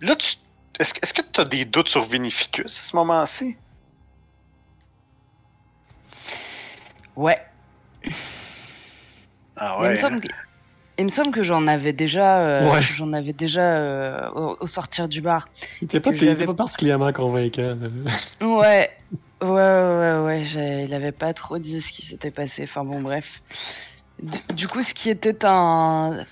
Là, 0.00 0.16
tu. 0.16 0.36
Est-ce, 0.78 0.94
que- 0.94 1.20
tu 1.32 1.40
as 1.40 1.44
des 1.44 1.64
doutes 1.66 1.88
sur 1.90 2.02
Vinificus 2.02 2.78
à 2.80 2.82
ce 2.82 2.96
moment-ci? 2.96 3.56
ouais. 7.16 7.38
Ah 9.56 9.76
Mais 9.80 9.86
Il 9.86 9.90
me 9.90 9.94
ouais. 9.94 9.96
semble 9.96 10.20
que, 10.20 10.28
il 10.98 11.04
me 11.04 11.10
semble 11.10 11.32
que 11.32 11.42
j'en 11.42 11.66
avais 11.66 11.92
déjà, 11.92 12.38
euh, 12.40 12.70
Ouais. 12.72 12.80
j'en 12.82 13.12
avais 13.12 13.34
déjà 13.34 13.60
euh, 13.60 14.30
au, 14.30 14.56
au 14.60 14.66
sortir 14.66 15.06
du 15.08 15.20
bar. 15.20 15.48
Il 15.82 15.84
était 15.84 16.00
pas, 16.00 16.12
pas 16.46 16.54
particulièrement 16.54 17.12
convaincant. 17.12 17.76
Ouais. 18.40 18.90
Ouais, 19.42 19.48
ouais, 19.48 20.18
ouais, 20.24 20.44
j'ai- 20.44 20.84
il 20.84 20.92
avait 20.94 21.12
pas 21.12 21.32
trop 21.34 21.58
dit 21.58 21.80
ce 21.82 21.92
qui 21.92 22.04
s'était 22.06 22.30
passé. 22.30 22.64
Enfin 22.64 22.84
bon, 22.84 23.00
bref. 23.02 23.42
Du, 24.22 24.38
du 24.54 24.68
coup, 24.68 24.82
ce 24.82 24.92
qui 24.94 25.08
était 25.10 25.36
un. 25.44 26.24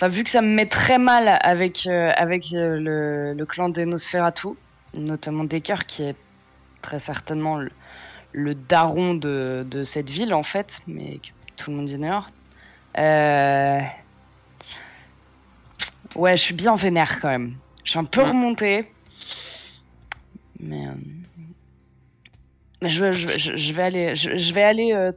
Enfin, 0.00 0.08
vu 0.08 0.24
que 0.24 0.30
ça 0.30 0.40
me 0.40 0.48
met 0.48 0.64
très 0.64 0.96
mal 0.96 1.38
avec, 1.42 1.86
euh, 1.86 2.10
avec 2.16 2.54
euh, 2.54 2.80
le, 2.80 3.34
le 3.34 3.44
clan 3.44 3.68
des 3.68 3.84
Nosferatu, 3.84 4.48
notamment 4.94 5.44
Decker, 5.44 5.84
qui 5.86 6.04
est 6.04 6.16
très 6.80 6.98
certainement 6.98 7.58
le, 7.58 7.70
le 8.32 8.54
daron 8.54 9.12
de, 9.12 9.66
de 9.70 9.84
cette 9.84 10.08
ville, 10.08 10.32
en 10.32 10.42
fait, 10.42 10.80
mais 10.86 11.18
que 11.18 11.28
tout 11.58 11.70
le 11.70 11.76
monde 11.76 11.90
ignore. 11.90 12.30
Euh... 12.96 13.80
Ouais, 16.14 16.34
je 16.38 16.42
suis 16.44 16.54
bien 16.54 16.76
vénère 16.76 17.20
quand 17.20 17.28
même. 17.28 17.56
Je 17.84 17.90
suis 17.90 17.98
un 17.98 18.04
peu 18.04 18.22
remontée. 18.22 18.90
Mais. 20.60 20.86
je, 22.80 23.12
je, 23.12 23.38
je- 23.38 23.56
je 23.56 23.72
vais 23.74 23.82
aller. 23.82 24.16
Je, 24.16 24.54
vais 24.54 24.62
aller. 24.62 25.10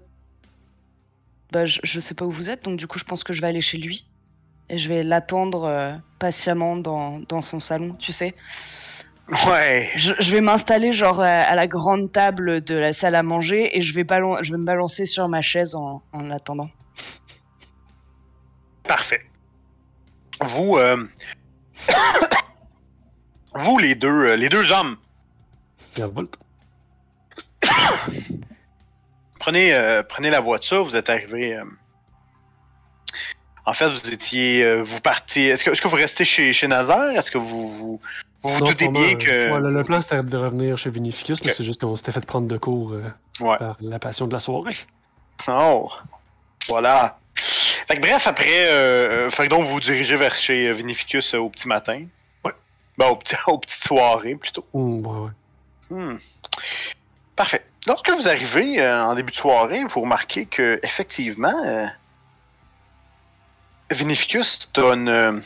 Bah, 1.53 1.65
je 1.65 1.99
sais 2.01 2.15
pas 2.15 2.25
où 2.25 2.31
vous 2.31 2.49
êtes, 2.49 2.65
donc 2.65 2.77
du 2.77 2.85
coup, 2.85 2.99
je 2.99 3.05
pense 3.05 3.23
que 3.23 3.31
je 3.31 3.39
vais 3.39 3.47
aller 3.47 3.61
chez 3.61 3.77
lui. 3.77 4.05
Et 4.69 4.77
je 4.77 4.89
vais 4.89 5.03
l'attendre 5.03 5.65
euh, 5.65 5.93
patiemment 6.19 6.77
dans, 6.77 7.19
dans 7.19 7.41
son 7.41 7.59
salon, 7.59 7.95
tu 7.99 8.11
sais. 8.11 8.33
Ouais. 9.47 9.89
Je, 9.95 10.13
je 10.19 10.31
vais 10.31 10.41
m'installer 10.41 10.91
genre 10.93 11.21
à, 11.21 11.27
à 11.27 11.55
la 11.55 11.67
grande 11.67 12.11
table 12.11 12.61
de 12.61 12.75
la 12.75 12.91
salle 12.93 13.15
à 13.15 13.23
manger 13.23 13.77
et 13.77 13.81
je 13.81 13.93
vais, 13.93 14.05
je 14.41 14.51
vais 14.51 14.57
me 14.57 14.65
balancer 14.65 15.05
sur 15.05 15.27
ma 15.27 15.41
chaise 15.41 15.75
en, 15.75 16.01
en 16.11 16.29
attendant. 16.29 16.69
Parfait. 18.83 19.19
Vous, 20.41 20.77
euh, 20.77 21.07
vous 23.55 23.77
les 23.77 23.95
deux, 23.95 24.09
euh, 24.09 24.35
les 24.35 24.49
deux 24.49 24.71
hommes, 24.73 24.97
prenez, 29.39 29.73
euh, 29.73 30.03
prenez 30.03 30.29
la 30.29 30.41
voiture. 30.41 30.83
Vous 30.83 30.97
êtes 30.97 31.09
arrivés. 31.09 31.57
En 33.65 33.73
fait, 33.73 33.87
vous 33.87 34.11
étiez, 34.13 34.63
euh, 34.63 34.81
vous 34.83 34.99
partez. 34.99 35.47
Est-ce 35.47 35.63
que, 35.63 35.71
est-ce 35.71 35.81
que 35.81 35.87
vous 35.87 35.95
restez 35.95 36.25
chez, 36.25 36.51
chez 36.51 36.67
Nazar 36.67 37.11
Est-ce 37.11 37.31
que 37.31 37.37
vous 37.37 37.69
vous, 37.69 38.01
vous, 38.41 38.49
vous 38.49 38.59
Non, 38.59 38.65
doutez 38.67 38.89
bien 38.89 39.15
que 39.15 39.51
ouais, 39.51 39.59
le, 39.59 39.71
le 39.73 39.83
plan, 39.85 40.01
c'était 40.01 40.21
de 40.21 40.37
revenir 40.37 40.77
chez 40.77 40.89
Vinificus, 40.89 41.41
mais 41.43 41.51
Ok. 41.51 41.55
c'est 41.57 41.63
juste 41.63 41.79
qu'on 41.81 41.95
s'était 41.95 42.11
fait 42.11 42.25
prendre 42.25 42.47
de 42.47 42.57
court 42.57 42.91
euh, 42.93 43.03
Ouais. 43.39 43.57
par 43.57 43.77
la 43.79 43.99
passion 43.99 44.27
de 44.27 44.33
la 44.33 44.39
soirée. 44.41 44.75
Oh, 45.47 45.89
voilà. 46.67 47.17
Fait 47.35 47.95
que 47.95 48.01
bref, 48.01 48.27
après, 48.27 48.67
euh, 48.67 49.27
euh, 49.27 49.29
fait 49.29 49.45
que 49.45 49.49
donc 49.49 49.65
vous 49.65 49.73
vous 49.73 49.79
dirigez 49.79 50.15
vers 50.17 50.35
chez 50.35 50.71
Vinificus 50.73 51.33
au 51.33 51.49
petit 51.49 51.67
matin. 51.69 52.03
Ouais. 52.43 52.51
Ben, 52.97 53.07
au 53.07 53.15
petit, 53.15 53.35
aux 53.47 53.57
petites 53.59 53.83
soirées 53.85 54.35
plutôt. 54.35 54.65
Ouais, 54.73 55.09
ouais. 55.09 55.29
Hmm. 55.89 56.17
Parfait. 57.35 57.65
Lorsque 57.87 58.09
vous 58.11 58.27
arrivez 58.27 58.85
en 58.85 59.15
début 59.15 59.31
de 59.31 59.37
soirée, 59.37 59.83
vous 59.85 60.01
remarquez 60.01 60.45
que 60.45 60.79
effectivement, 60.83 61.51
Vinificus 63.93 64.69
donne 64.73 65.07
euh, 65.07 65.39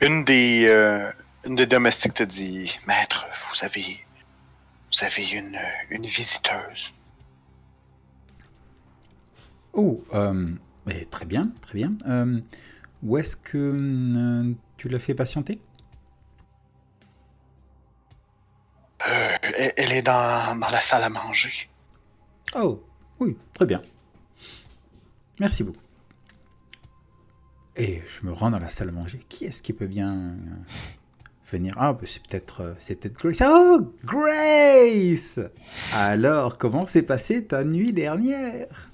une 0.00 0.24
des 0.24 0.66
euh, 0.68 1.10
une 1.44 1.56
des 1.56 1.66
domestiques 1.66 2.14
te 2.14 2.22
dit, 2.22 2.76
maître, 2.86 3.26
vous 3.32 3.64
avez 3.64 4.04
vous 4.92 5.04
avez 5.04 5.28
une 5.30 5.58
une 5.90 6.04
visiteuse. 6.04 6.92
Oh, 9.72 10.02
euh, 10.14 10.52
eh, 10.90 11.04
très 11.06 11.24
bien, 11.24 11.52
très 11.62 11.74
bien. 11.74 11.92
Euh, 12.06 12.40
où 13.02 13.16
est-ce 13.18 13.36
que 13.36 13.56
euh, 13.58 14.52
tu 14.76 14.88
l'as 14.88 14.98
fait 14.98 15.14
patienter? 15.14 15.60
Euh, 19.06 19.36
elle, 19.42 19.72
elle 19.76 19.92
est 19.92 20.02
dans, 20.02 20.58
dans 20.58 20.70
la 20.70 20.80
salle 20.80 21.04
à 21.04 21.08
manger. 21.08 21.70
Oh, 22.54 22.82
oui, 23.20 23.36
très 23.54 23.66
bien. 23.66 23.80
Merci 25.38 25.62
beaucoup. 25.64 25.79
Et 27.76 28.02
je 28.06 28.26
me 28.26 28.32
rends 28.32 28.50
dans 28.50 28.58
la 28.58 28.70
salle 28.70 28.88
à 28.88 28.92
manger. 28.92 29.20
Qui 29.28 29.44
est-ce 29.44 29.62
qui 29.62 29.72
peut 29.72 29.86
bien 29.86 30.12
euh, 30.14 30.34
venir? 31.50 31.74
Ah, 31.78 31.92
bah, 31.92 32.00
c'est 32.04 32.22
peut-être 32.22 32.60
euh, 32.62 32.74
c'est 32.78 32.96
peut-être 32.96 33.14
Grace. 33.14 33.42
Oh, 33.46 33.92
Grace 34.04 35.40
Alors, 35.92 36.58
comment 36.58 36.86
s'est 36.86 37.02
passée 37.02 37.46
ta 37.46 37.64
nuit 37.64 37.92
dernière? 37.92 38.90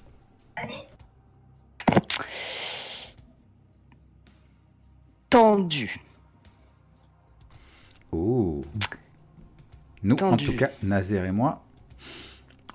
Tendu. 5.29 5.99
Oh. 8.11 8.63
Nous, 10.03 10.15
Tendu. 10.15 10.33
en 10.33 10.51
tout 10.51 10.55
cas, 10.55 10.69
Nazer 10.83 11.25
et 11.25 11.31
moi, 11.31 11.63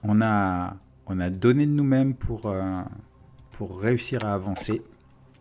on 0.03 0.21
a, 0.21 0.77
on 1.07 1.19
a 1.21 1.31
donné 1.31 1.67
de 1.67 1.73
nous-mêmes 1.73 2.15
pour, 2.15 2.47
euh, 2.47 2.83
pour 3.53 3.81
réussir 3.81 4.25
à 4.27 4.35
avancer. 4.35 4.83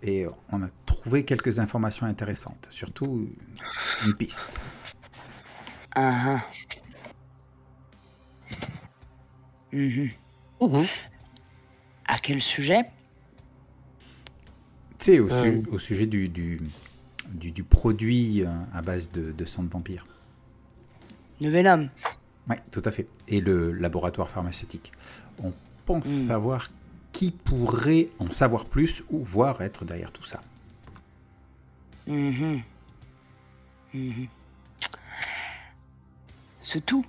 Et 0.04 0.26
on 0.52 0.64
a 0.64 0.70
trouvé 0.86 1.26
quelques 1.26 1.60
informations 1.60 2.06
intéressantes. 2.08 2.68
Surtout 2.72 3.30
une 4.06 4.14
piste. 4.16 4.60
Ah, 5.94 6.40
ah. 6.40 6.42
Mhm. 9.72 10.10
Mhm. 10.62 10.86
À 12.08 12.18
quel 12.18 12.42
sujet? 12.42 12.84
Tu 15.00 15.06
sais, 15.06 15.20
au, 15.20 15.32
Euh. 15.32 15.42
su- 15.64 15.70
au 15.70 15.80
sujet 15.80 16.06
du, 16.06 16.28
du, 16.30 16.60
du, 17.30 17.52
du 17.52 17.64
produit 17.64 18.44
euh, 18.44 18.50
à 18.74 18.82
base 18.82 19.10
de, 19.12 19.32
de 19.32 19.46
sang 19.46 19.64
de 19.64 19.70
vampire. 19.70 20.06
Le 21.40 21.50
Venom. 21.50 21.90
Oui, 22.50 22.56
tout 22.72 22.82
à 22.86 22.92
fait. 22.92 23.08
Et 23.28 23.40
le 23.42 23.72
laboratoire 23.72 24.30
pharmaceutique. 24.30 24.92
On 25.44 25.54
pense 25.86 26.06
Hmm. 26.08 26.28
savoir 26.28 26.70
qui 27.22 27.30
pourrait 27.30 28.10
en 28.18 28.32
savoir 28.32 28.66
plus 28.66 29.04
ou 29.12 29.24
voir 29.24 29.62
être 29.62 29.86
derrière 29.86 30.12
tout 30.12 30.24
ça. 30.26 30.42
Mhm. 32.08 32.64
Mhm. 33.94 34.28
C'est 36.64 36.84
tout. 36.84 37.06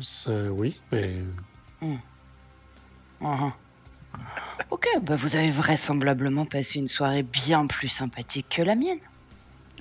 C'est- 0.00 0.48
oui, 0.48 0.80
mais 0.90 1.22
Ah, 1.80 1.86
ah. 3.22 3.52
Ok, 4.70 4.88
bah 5.02 5.14
vous 5.14 5.36
avez 5.36 5.52
vraisemblablement 5.52 6.46
passé 6.46 6.80
une 6.80 6.88
soirée 6.88 7.22
bien 7.22 7.68
plus 7.68 7.88
sympathique 7.88 8.48
que 8.56 8.62
la 8.62 8.74
mienne. 8.74 8.98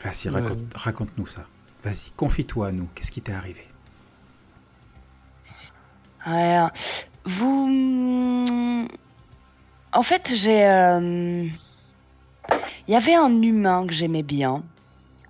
Vas-y, 0.04 0.30
Ouais. 0.30 0.40
raconte- 0.40 0.74
raconte-nous 0.76 1.26
ça. 1.26 1.48
Vas-y, 1.84 2.12
confie-toi 2.16 2.68
à 2.68 2.72
nous. 2.72 2.88
Qu'est-ce 2.94 3.12
qui 3.12 3.24
t'est 3.24 3.34
arrivé? 3.34 3.66
Alors, 6.26 6.70
vous... 7.26 7.68
hmm, 7.68 8.88
En 9.94 10.04
fait, 10.04 10.32
j'ai... 10.36 10.66
euh, 10.66 11.48
Il 12.88 12.92
y 12.92 12.96
avait 12.96 13.16
un 13.16 13.42
humain 13.42 13.86
que 13.88 13.94
j'aimais 13.94 14.24
bien. 14.24 14.64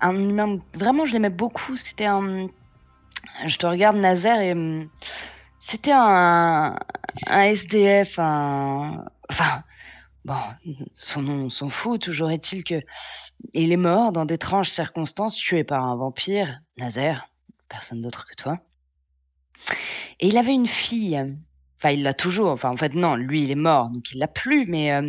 Un 0.01 0.15
humain... 0.15 0.59
Vraiment, 0.73 1.05
je 1.05 1.13
l'aimais 1.13 1.29
beaucoup. 1.29 1.75
C'était 1.77 2.05
un... 2.05 2.47
Je 3.45 3.57
te 3.57 3.65
regarde, 3.65 3.97
Nazaire, 3.97 4.39
et... 4.41 4.51
hum, 4.53 4.89
C'était 5.59 5.91
un... 5.93 6.75
Un 7.27 7.41
SDF, 7.41 8.17
un... 8.19 9.05
Enfin... 9.29 9.63
Bon, 10.25 10.39
son 10.93 11.21
nom, 11.21 11.45
on 11.45 11.49
s'en 11.49 11.67
fout. 11.69 12.01
Toujours 12.01 12.31
est-il 12.31 12.63
que... 12.63 12.81
Il 13.53 13.73
est 13.73 13.77
mort 13.77 14.13
dans 14.13 14.23
d'étranges 14.25 14.69
circonstances, 14.69 15.35
tué 15.35 15.65
par 15.65 15.83
un 15.83 15.97
vampire. 15.97 16.61
Nazaire, 16.77 17.27
personne 17.67 18.01
d'autre 18.01 18.25
que 18.25 18.35
toi. 18.41 18.59
Et 20.21 20.27
il 20.27 20.37
avait 20.37 20.53
une 20.53 20.67
fille. 20.67 21.35
Enfin, 21.83 21.91
il 21.95 22.03
l'a 22.03 22.13
toujours. 22.13 22.49
Enfin, 22.49 22.69
en 22.69 22.77
fait, 22.77 22.93
non, 22.93 23.15
lui, 23.15 23.43
il 23.43 23.51
est 23.51 23.55
mort, 23.55 23.89
donc 23.89 24.09
il 24.13 24.19
l'a 24.19 24.27
plus. 24.29 24.65
Mais 24.67 24.93
euh, 24.93 25.01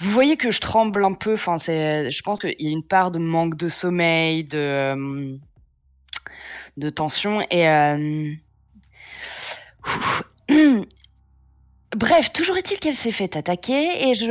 vous 0.00 0.10
voyez 0.10 0.36
que 0.36 0.50
je 0.50 0.60
tremble 0.60 1.04
un 1.04 1.14
peu. 1.14 1.34
Enfin, 1.34 1.58
c'est, 1.58 2.10
je 2.10 2.22
pense 2.22 2.40
qu'il 2.40 2.56
y 2.58 2.66
a 2.66 2.70
une 2.70 2.82
part 2.82 3.12
de 3.12 3.20
manque 3.20 3.56
de 3.56 3.68
sommeil, 3.68 4.42
de 4.42 4.58
euh, 4.58 5.36
de 6.76 6.90
tension 6.90 7.40
et. 7.50 7.68
euh, 7.68 8.32
Bref, 11.96 12.32
toujours 12.32 12.56
est-il 12.56 12.78
qu'elle 12.80 12.94
s'est 12.96 13.12
fait 13.12 13.36
attaquer 13.36 14.08
et 14.08 14.14
je 14.14 14.26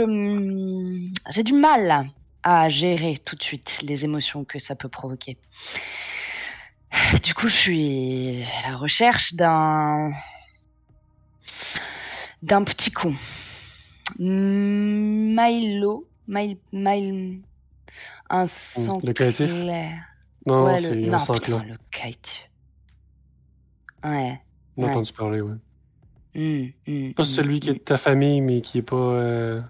j'ai 1.32 1.44
du 1.44 1.54
mal 1.54 2.10
à 2.44 2.70
gérer 2.70 3.18
tout 3.24 3.36
de 3.36 3.44
suite 3.44 3.80
les 3.82 4.04
émotions 4.04 4.44
que 4.44 4.60
ça 4.60 4.76
peut 4.76 4.90
provoquer. 4.90 5.38
Du 7.24 7.34
coup, 7.34 7.48
je 7.48 7.56
suis 7.56 8.44
à 8.64 8.70
la 8.72 8.78
recherche 8.78 9.34
d'un 9.34 10.12
d'un 12.42 12.64
petit 12.64 12.92
con. 12.92 13.14
Milo, 14.20 16.08
Mil, 16.28 16.58
Mil, 16.72 17.42
un 18.30 18.48
sang 18.48 19.00
le 19.04 19.14
créatif? 19.14 19.50
Clair. 19.50 20.00
non, 20.46 20.66
Ouais, 20.66 20.80
c'est 20.80 20.96
le... 20.96 21.14
un 21.14 21.20
sang 21.20 21.34
putain, 21.36 21.64
le 21.64 21.78
kite. 21.92 22.50
Ouais. 24.04 24.40
On 24.78 24.84
a 24.84 24.86
ouais. 24.86 24.92
entendu 24.92 25.12
parler, 25.14 25.42
ouais. 25.42 25.56
hum, 26.36 26.72
hum, 26.88 27.14
Pas 27.14 27.24
hum, 27.24 27.26
celui 27.26 27.60
qui 27.60 27.70
est 27.72 27.74
de 27.74 27.80
ta 27.80 27.98
famille, 27.98 28.42
mais 28.42 28.62
qui 28.62 28.78
est 28.78 28.82
pas 28.84 28.96
euh, 28.96 29.62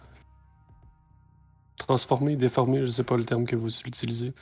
transformé, 1.77 2.35
déformé, 2.35 2.81
je 2.85 2.89
sais 2.89 3.03
pas 3.03 3.17
le 3.17 3.25
terme 3.25 3.45
que 3.45 3.55
vous 3.55 3.79
utilisez. 3.85 4.33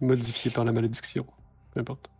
Modifié 0.00 0.50
par 0.50 0.64
la 0.64 0.72
malédiction. 0.72 1.26
Peu 1.72 1.80
importe. 1.80 2.10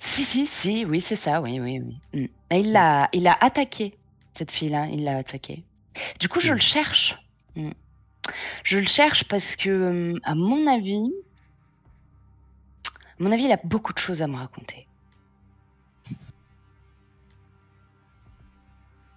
Si, 0.00 0.24
si, 0.24 0.46
si, 0.46 0.84
oui, 0.84 1.00
c'est 1.00 1.16
ça, 1.16 1.40
oui, 1.40 1.60
oui, 1.60 1.80
oui. 1.80 2.00
Mm. 2.12 2.26
Et 2.50 2.60
il 2.60 2.72
l'a, 2.72 3.08
il 3.12 3.26
a 3.26 3.36
attaqué, 3.40 3.96
cette 4.36 4.50
fille-là, 4.50 4.86
il 4.86 5.04
l'a 5.04 5.16
attaqué. 5.16 5.64
Du 6.20 6.28
coup, 6.28 6.40
je 6.40 6.52
le 6.52 6.60
cherche. 6.60 7.16
Mm. 7.56 7.70
Je 8.64 8.78
le 8.78 8.86
cherche 8.86 9.24
parce 9.24 9.56
que, 9.56 10.14
mm, 10.14 10.20
à 10.24 10.34
mon 10.34 10.66
avis, 10.66 11.10
à 12.86 13.22
mon 13.22 13.32
avis, 13.32 13.44
il 13.44 13.52
a 13.52 13.60
beaucoup 13.64 13.92
de 13.92 13.98
choses 13.98 14.20
à 14.22 14.26
me 14.26 14.36
raconter. 14.36 14.86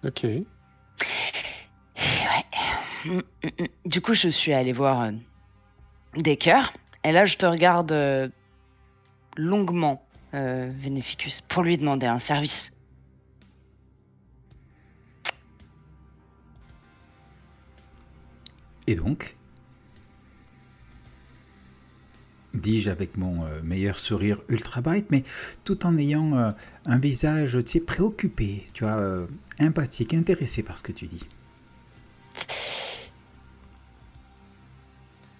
Ok. 0.04 0.22
Ouais. 0.24 0.44
Mm, 3.04 3.18
mm, 3.18 3.20
mm. 3.44 3.66
Du 3.84 4.00
coup, 4.00 4.14
je 4.14 4.28
suis 4.28 4.52
allée 4.54 4.72
voir 4.72 5.02
euh, 5.02 5.12
des 6.16 6.36
cœurs. 6.36 6.72
Et 7.04 7.12
là, 7.12 7.26
je 7.26 7.36
te 7.36 7.44
regarde 7.44 7.92
euh, 7.92 8.28
longuement, 9.36 10.02
euh, 10.34 10.70
Vénéficus, 10.74 11.42
pour 11.48 11.62
lui 11.62 11.76
demander 11.78 12.06
un 12.06 12.18
service. 12.18 12.72
Et 18.86 18.94
donc 18.94 19.36
Dis-je 22.52 22.90
avec 22.90 23.16
mon 23.16 23.44
euh, 23.44 23.62
meilleur 23.62 23.96
sourire 23.96 24.40
ultra 24.48 24.80
bright, 24.80 25.06
mais 25.10 25.22
tout 25.64 25.86
en 25.86 25.96
ayant 25.96 26.36
euh, 26.36 26.50
un 26.84 26.98
visage, 26.98 27.56
tu 27.64 27.72
sais, 27.72 27.80
préoccupé, 27.80 28.66
tu 28.74 28.82
vois, 28.82 28.98
euh, 28.98 29.26
empathique, 29.60 30.14
intéressé 30.14 30.64
par 30.64 30.76
ce 30.76 30.82
que 30.82 30.90
tu 30.90 31.06
dis. 31.06 31.22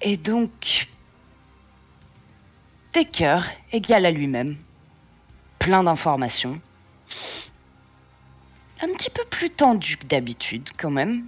Et 0.00 0.16
donc, 0.16 0.88
cœurs 3.12 3.46
égale 3.72 4.06
à 4.06 4.10
lui-même. 4.10 4.56
Plein 5.60 5.84
d'informations. 5.84 6.60
Un 8.82 8.88
petit 8.94 9.10
peu 9.10 9.22
plus 9.30 9.50
tendu 9.50 9.98
que 9.98 10.06
d'habitude, 10.06 10.70
quand 10.78 10.90
même. 10.90 11.26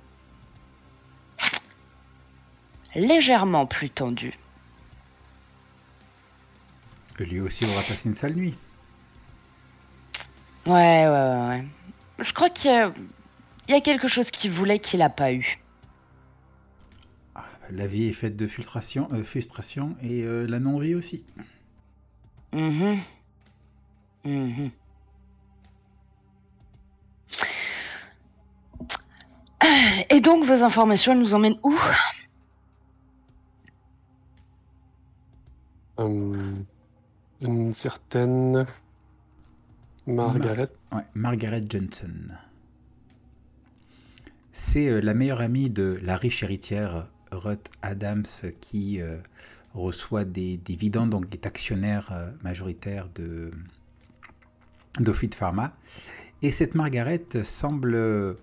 Légèrement 2.94 3.66
plus 3.66 3.90
tendu. 3.90 4.32
Lui 7.18 7.40
aussi 7.40 7.64
aura 7.66 7.82
passé 7.82 8.08
une 8.08 8.14
sale 8.14 8.34
nuit. 8.34 8.54
Ouais, 10.66 10.72
ouais, 10.72 11.08
ouais, 11.08 11.48
ouais. 11.48 11.64
Je 12.18 12.32
crois 12.32 12.50
qu'il 12.50 12.70
y 12.70 12.74
a, 12.74 12.92
il 13.68 13.74
y 13.74 13.76
a 13.76 13.80
quelque 13.80 14.08
chose 14.08 14.30
qu'il 14.30 14.50
voulait 14.50 14.78
qu'il 14.78 15.00
n'a 15.00 15.10
pas 15.10 15.32
eu. 15.32 15.58
Ah, 17.34 17.44
La 17.70 17.86
vie 17.86 18.06
est 18.08 18.12
faite 18.12 18.36
de 18.36 18.46
frustration, 18.46 19.08
euh, 19.12 19.22
frustration 19.22 19.94
et 20.02 20.22
euh, 20.24 20.46
la 20.48 20.58
non-vie 20.58 20.94
aussi. 20.94 21.24
Mhm. 24.24 24.32
Mhm. 24.34 24.70
Et 30.10 30.20
donc, 30.20 30.44
vos 30.44 30.62
informations, 30.62 31.12
elles 31.12 31.18
nous 31.18 31.34
emmènent 31.34 31.58
où? 31.62 31.74
Hum, 35.96 36.64
une 37.40 37.74
certaine 37.74 38.66
Margaret. 40.06 40.68
Ouais, 40.90 41.02
Margaret 41.14 41.62
Johnson. 41.68 42.36
C'est 44.52 44.88
euh, 44.88 45.00
la 45.00 45.14
meilleure 45.14 45.40
amie 45.40 45.70
de 45.70 45.98
la 46.02 46.16
riche 46.16 46.42
héritière 46.42 47.08
Ruth 47.30 47.70
Adams 47.82 48.24
qui 48.60 49.00
euh, 49.00 49.18
reçoit 49.74 50.24
des 50.24 50.56
dividendes, 50.56 51.10
donc 51.10 51.32
est 51.32 51.46
actionnaire 51.46 52.10
euh, 52.12 52.30
majoritaire 52.42 53.08
de 53.14 53.52
d'Ophid 54.98 55.34
Pharma. 55.34 55.76
Et 56.42 56.50
cette 56.50 56.74
Margaret 56.74 57.24
semble, 57.44 58.36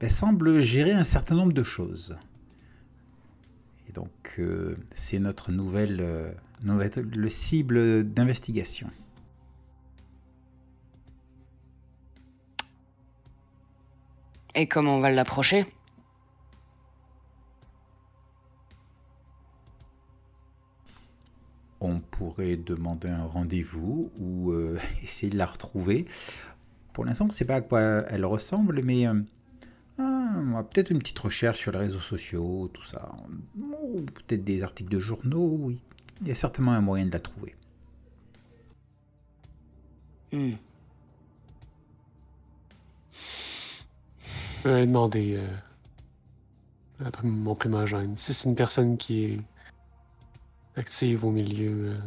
ben, 0.00 0.10
semble 0.10 0.60
gérer 0.60 0.92
un 0.92 1.04
certain 1.04 1.34
nombre 1.34 1.52
de 1.52 1.62
choses. 1.62 2.16
Et 3.88 3.92
donc, 3.92 4.36
euh, 4.38 4.76
c'est 4.94 5.18
notre 5.18 5.52
nouvelle, 5.52 6.00
euh, 6.00 6.32
nouvelle 6.62 6.92
le 7.12 7.28
cible 7.28 8.04
d'investigation. 8.04 8.90
Et 14.54 14.66
comment 14.66 14.96
on 14.96 15.00
va 15.00 15.10
l'approcher? 15.10 15.66
On 21.84 22.00
pourrait 22.00 22.56
demander 22.56 23.08
un 23.08 23.24
rendez-vous 23.24 24.10
ou 24.18 24.52
euh, 24.52 24.78
essayer 25.02 25.30
de 25.30 25.38
la 25.38 25.46
retrouver. 25.46 26.06
Pour 26.92 27.04
l'instant, 27.04 27.24
on 27.24 27.28
ne 27.28 27.32
sait 27.32 27.44
pas 27.44 27.56
à 27.56 27.60
quoi 27.60 27.80
elle 27.80 28.24
ressemble, 28.24 28.82
mais 28.82 29.06
euh, 29.06 29.20
ah, 29.98 30.62
peut-être 30.70 30.90
une 30.90 30.98
petite 30.98 31.18
recherche 31.18 31.58
sur 31.58 31.72
les 31.72 31.78
réseaux 31.78 32.00
sociaux, 32.00 32.70
tout 32.72 32.82
ça. 32.82 33.12
Ou 33.82 34.02
peut-être 34.02 34.44
des 34.44 34.62
articles 34.62 34.90
de 34.90 34.98
journaux, 34.98 35.56
oui. 35.60 35.80
Il 36.20 36.28
y 36.28 36.30
a 36.30 36.34
certainement 36.34 36.72
un 36.72 36.80
moyen 36.80 37.06
de 37.06 37.12
la 37.12 37.20
trouver. 37.20 37.54
Hmm. 40.32 40.52
Je 44.64 44.68
vais 44.68 44.86
demander 44.86 45.36
euh, 47.00 47.04
à 47.04 47.10
mon 47.24 47.54
primogène 47.54 48.16
si 48.16 48.32
c'est 48.32 48.48
une 48.48 48.54
personne 48.54 48.96
qui 48.96 49.24
est 49.24 49.40
active 50.76 51.24
au 51.24 51.30
milieu. 51.30 51.90
euh, 51.90 51.98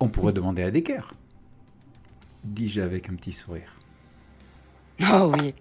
On 0.00 0.08
pourrait 0.08 0.32
demander 0.32 0.62
à 0.62 0.70
Decker. 0.70 1.12
Dis-je 2.44 2.80
avec 2.80 3.08
un 3.08 3.14
petit 3.14 3.32
sourire. 3.32 3.72
Oh 5.00 5.32
oui. 5.38 5.54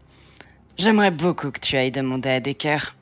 J'aimerais 0.77 1.11
beaucoup 1.11 1.51
que 1.51 1.59
tu 1.59 1.75
ailles 1.77 1.91
demander 1.91 2.29
à 2.29 2.39
Decker. 2.39 2.95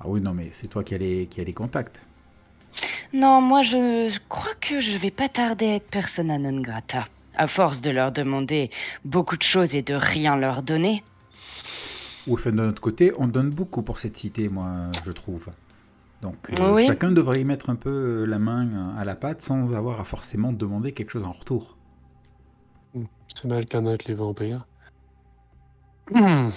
Ah 0.00 0.04
oui, 0.06 0.20
non, 0.20 0.34
mais 0.34 0.48
c'est 0.52 0.68
toi 0.68 0.82
qui 0.82 0.94
as 0.94 0.98
les, 0.98 1.26
qui 1.26 1.40
as 1.40 1.44
les 1.44 1.52
contacts. 1.52 2.04
Non, 3.12 3.40
moi 3.40 3.62
je 3.62 4.18
crois 4.28 4.54
que 4.60 4.80
je 4.80 4.98
vais 4.98 5.12
pas 5.12 5.28
tarder 5.28 5.66
à 5.66 5.74
être 5.76 5.88
persona 5.88 6.38
non 6.38 6.60
grata. 6.60 7.04
À 7.36 7.46
force 7.46 7.80
de 7.80 7.90
leur 7.90 8.12
demander 8.12 8.70
beaucoup 9.04 9.36
de 9.36 9.42
choses 9.42 9.74
et 9.74 9.82
de 9.82 9.94
rien 9.94 10.36
leur 10.36 10.62
donner. 10.62 11.02
Ou 12.26 12.34
enfin, 12.34 12.50
de 12.50 12.56
notre 12.56 12.80
côté, 12.80 13.12
on 13.18 13.28
donne 13.28 13.50
beaucoup 13.50 13.82
pour 13.82 13.98
cette 13.98 14.16
cité, 14.16 14.48
moi, 14.48 14.90
je 15.04 15.12
trouve. 15.12 15.48
Donc, 16.22 16.50
euh, 16.50 16.72
Oui. 16.74 16.86
chacun 16.86 17.12
devrait 17.12 17.40
y 17.40 17.44
mettre 17.44 17.68
un 17.68 17.76
peu 17.76 17.90
euh, 17.90 18.24
la 18.24 18.38
main 18.38 18.66
euh, 18.66 18.98
à 19.00 19.04
la 19.04 19.14
pâte 19.14 19.42
sans 19.42 19.74
avoir 19.74 20.00
à 20.00 20.04
forcément 20.04 20.52
demander 20.52 20.92
quelque 20.92 21.10
chose 21.10 21.26
en 21.26 21.32
retour. 21.32 21.76
C'est 23.34 23.44
mal 23.44 23.66
connaître 23.66 24.06
les 24.08 24.14
vampires. 24.14 24.66
Hmm. 26.10 26.48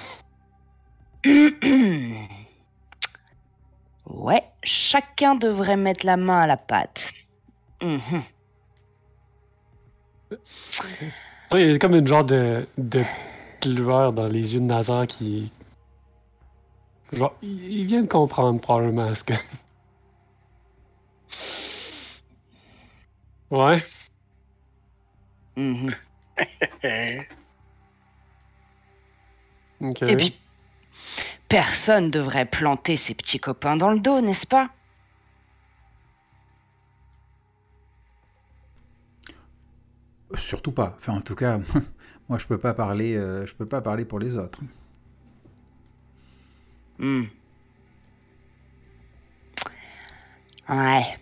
ouais, 4.06 4.44
chacun 4.64 5.36
devrait 5.36 5.78
mettre 5.78 6.06
la 6.06 6.16
main 6.16 6.40
à 6.42 6.48
la 6.48 6.58
pâte. 6.58 7.10
Mhm. 7.82 8.22
Il 11.54 11.60
y 11.60 11.74
a 11.74 11.80
comme 11.80 11.96
une 11.96 12.08
genre 12.08 12.26
de, 12.26 12.68
de 12.78 13.04
dans 13.64 14.28
les 14.28 14.54
yeux 14.54 14.60
de 14.60 14.66
Nazar 14.66 15.08
qui. 15.08 15.52
Genre, 17.12 17.38
il 17.42 17.86
vient 17.86 18.02
de 18.04 18.08
comprendre 18.08 18.62
probablement 18.62 19.14
ce 19.14 19.24
que. 19.26 19.34
Ouais. 23.50 23.82
Eh, 26.84 27.28
Ok. 29.82 30.02
Et 30.08 30.16
puis, 30.16 30.40
personne 31.50 32.10
devrait 32.10 32.46
planter 32.46 32.96
ses 32.98 33.14
petits 33.14 33.40
copains 33.40 33.76
dans 33.76 33.92
le 33.92 34.00
dos, 34.00 34.22
n'est-ce 34.22 34.48
pas? 34.48 34.70
Surtout 40.36 40.72
pas. 40.72 40.94
Enfin, 40.98 41.14
en 41.16 41.22
tout 41.22 41.36
cas, 41.36 41.60
moi, 42.30 42.38
je 42.38 42.46
peux 42.48 42.58
pas 42.58 42.74
parler, 42.74 43.16
euh, 43.18 43.46
je 43.46 43.56
peux 43.56 43.68
pas 43.68 43.82
parler 43.82 44.06
pour 44.06 44.20
les 44.20 44.38
autres. 44.38 44.60
Hmm. 47.00 47.26
Ouais. 50.70 51.18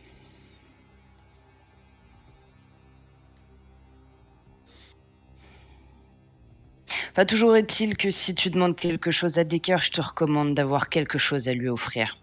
Toujours 7.27 7.55
est-il 7.55 7.95
que 7.95 8.11
si 8.11 8.35
tu 8.35 8.49
demandes 8.49 8.75
quelque 8.75 9.09
chose 9.09 9.39
à 9.39 9.43
Decker, 9.43 9.77
je 9.77 9.91
te 9.91 10.01
recommande 10.01 10.53
d'avoir 10.53 10.89
quelque 10.89 11.17
chose 11.17 11.47
à 11.47 11.53
lui 11.53 11.69
offrir. 11.69 12.17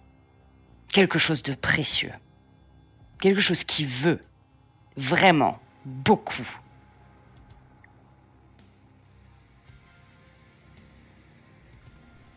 Quelque 0.88 1.18
chose 1.18 1.42
de 1.42 1.55
précieux. 1.55 2.12
Quelque 3.18 3.40
chose 3.40 3.64
qu'il 3.64 3.86
veut. 3.86 4.20
Vraiment. 4.96 5.59
Beaucoup. 5.86 6.46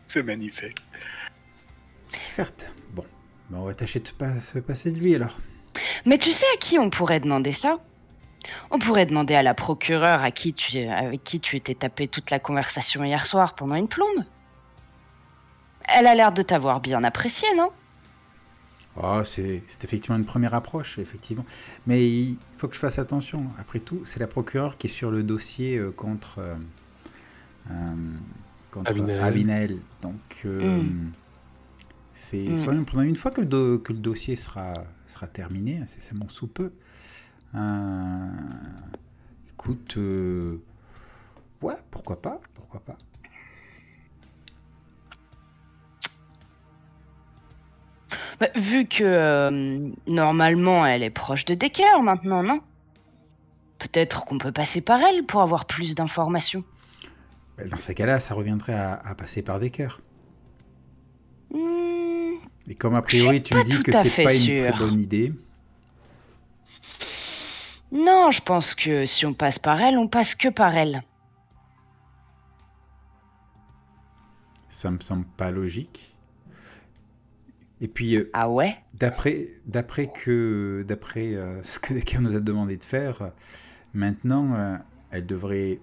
C'est 0.08 0.22
magnifique. 0.22 0.85
Certes. 2.22 2.72
Bon, 2.92 3.04
ben, 3.50 3.58
on 3.58 3.64
va 3.64 3.74
tâcher 3.74 4.00
de 4.00 4.08
pas 4.10 4.38
se 4.40 4.58
passer 4.58 4.92
de 4.92 4.98
lui 4.98 5.14
alors. 5.14 5.38
Mais 6.04 6.18
tu 6.18 6.32
sais 6.32 6.46
à 6.54 6.58
qui 6.58 6.78
on 6.78 6.90
pourrait 6.90 7.20
demander 7.20 7.52
ça? 7.52 7.78
On 8.70 8.78
pourrait 8.78 9.06
demander 9.06 9.34
à 9.34 9.42
la 9.42 9.54
procureure 9.54 10.22
à 10.22 10.30
qui 10.30 10.54
tu, 10.54 10.78
avec 10.78 11.24
qui 11.24 11.40
tu 11.40 11.56
étais 11.56 11.74
tapé 11.74 12.08
toute 12.08 12.30
la 12.30 12.38
conversation 12.38 13.04
hier 13.04 13.26
soir 13.26 13.54
pendant 13.54 13.74
une 13.74 13.88
plombe. 13.88 14.24
Elle 15.88 16.06
a 16.06 16.14
l'air 16.14 16.32
de 16.32 16.42
t'avoir 16.42 16.80
bien 16.80 17.02
apprécié, 17.04 17.48
non? 17.56 17.70
Oh, 19.02 19.22
c'est 19.24 19.62
c'est 19.66 19.84
effectivement 19.84 20.16
une 20.16 20.24
première 20.24 20.54
approche, 20.54 20.98
effectivement. 20.98 21.44
Mais 21.86 22.08
il 22.08 22.38
faut 22.56 22.66
que 22.66 22.74
je 22.74 22.80
fasse 22.80 22.98
attention. 22.98 23.44
Après 23.58 23.78
tout, 23.78 24.00
c'est 24.04 24.20
la 24.20 24.26
procureure 24.26 24.78
qui 24.78 24.86
est 24.86 24.90
sur 24.90 25.10
le 25.10 25.22
dossier 25.22 25.76
euh, 25.76 25.90
contre, 25.90 26.38
euh, 26.38 26.54
euh, 27.70 27.94
contre. 28.70 28.94
Donc, 30.02 30.14
euh, 30.44 30.82
Mm. 30.82 31.12
C'est 32.18 32.48
Mm. 32.48 32.84
prudents. 32.86 33.02
Une 33.02 33.14
fois 33.16 33.30
que 33.30 33.40
le, 33.42 33.46
do- 33.46 33.78
que 33.78 33.92
le 33.92 33.98
dossier 33.98 34.36
sera, 34.36 34.84
sera 35.06 35.26
terminé, 35.26 35.78
incessamment 35.78 36.28
sous 36.30 36.46
peu, 36.48 36.72
euh, 37.54 38.28
écoute, 39.52 39.96
euh, 39.98 40.58
ouais, 41.62 41.74
pourquoi 41.90 42.20
pas, 42.22 42.40
pourquoi 42.54 42.80
pas. 42.80 42.96
Bah, 48.40 48.48
Vu 48.54 48.86
que 48.86 49.02
euh, 49.02 49.88
normalement 50.06 50.86
elle 50.86 51.02
est 51.02 51.10
proche 51.10 51.44
de 51.44 51.54
Decker 51.54 52.02
maintenant, 52.02 52.42
non? 52.42 52.60
Peut-être 53.78 54.24
qu'on 54.24 54.38
peut 54.38 54.52
passer 54.52 54.80
par 54.80 55.00
elle 55.00 55.24
pour 55.24 55.42
avoir 55.42 55.66
plus 55.66 55.94
d'informations. 55.94 56.64
Ben, 57.58 57.68
Dans 57.68 57.76
ces 57.76 57.94
cas-là, 57.94 58.20
ça 58.20 58.34
reviendrait 58.34 58.74
à, 58.74 58.94
à 58.94 59.14
passer 59.14 59.42
par 59.42 59.58
des 59.60 59.70
cœurs. 59.70 60.00
Hmm, 62.66 62.70
Et 62.70 62.74
comme 62.74 62.94
a 62.94 63.02
priori, 63.02 63.42
tu 63.42 63.54
me 63.54 63.62
dis 63.62 63.82
que 63.82 63.92
c'est 63.92 64.10
pas 64.10 64.34
une 64.34 64.56
très 64.56 64.72
bonne 64.72 64.98
idée. 64.98 65.32
Non, 67.92 68.30
je 68.30 68.42
pense 68.42 68.74
que 68.74 69.06
si 69.06 69.26
on 69.26 69.34
passe 69.34 69.58
par 69.58 69.80
elle, 69.80 69.96
on 69.98 70.08
passe 70.08 70.34
que 70.34 70.48
par 70.48 70.76
elle. 70.76 71.02
Ça 74.68 74.90
me 74.90 75.00
semble 75.00 75.24
pas 75.36 75.50
logique. 75.50 76.14
Et 77.80 77.88
puis, 77.88 78.16
euh, 78.16 78.30
Ah 78.32 78.48
ouais? 78.50 78.76
d'après 78.94 79.48
d'après 79.66 80.10
que 80.10 80.84
d'après 80.86 81.34
euh, 81.34 81.62
ce 81.62 81.78
que 81.78 81.94
Decker 81.94 82.20
nous 82.20 82.36
a 82.36 82.40
demandé 82.40 82.76
de 82.76 82.82
faire, 82.84 83.22
euh, 83.22 83.28
maintenant, 83.94 84.54
euh, 84.54 84.76
elle 85.10 85.26
devrait 85.26 85.80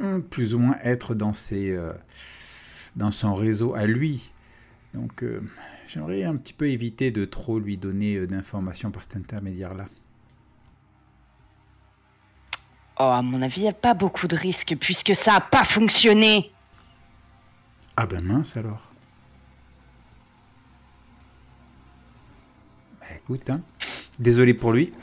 hum, 0.00 0.22
plus 0.22 0.54
ou 0.54 0.58
moins 0.58 0.76
être 0.82 1.14
dans 1.14 1.32
ses 1.32 1.76
dans 2.96 3.10
son 3.10 3.34
réseau 3.34 3.74
à 3.74 3.86
lui. 3.86 4.30
Donc, 4.96 5.22
euh, 5.22 5.42
j'aimerais 5.86 6.24
un 6.24 6.36
petit 6.36 6.54
peu 6.54 6.70
éviter 6.70 7.10
de 7.10 7.26
trop 7.26 7.58
lui 7.58 7.76
donner 7.76 8.14
euh, 8.16 8.26
d'informations 8.26 8.90
par 8.90 9.02
cet 9.02 9.16
intermédiaire-là. 9.16 9.88
Oh, 12.98 13.02
à 13.02 13.20
mon 13.20 13.42
avis, 13.42 13.60
il 13.60 13.64
n'y 13.64 13.68
a 13.68 13.74
pas 13.74 13.92
beaucoup 13.92 14.26
de 14.26 14.34
risques 14.34 14.74
puisque 14.80 15.14
ça 15.14 15.32
n'a 15.32 15.40
pas 15.42 15.64
fonctionné. 15.64 16.50
Ah 17.94 18.06
ben 18.06 18.22
mince 18.22 18.56
alors. 18.56 18.90
Bah, 23.00 23.06
écoute, 23.16 23.50
hein. 23.50 23.60
désolé 24.18 24.54
pour 24.54 24.72
lui. 24.72 24.94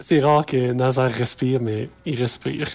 C'est 0.00 0.20
rare 0.20 0.46
que 0.46 0.72
Nazar 0.72 1.10
respire, 1.10 1.60
mais 1.60 1.90
il 2.06 2.18
respire. 2.18 2.66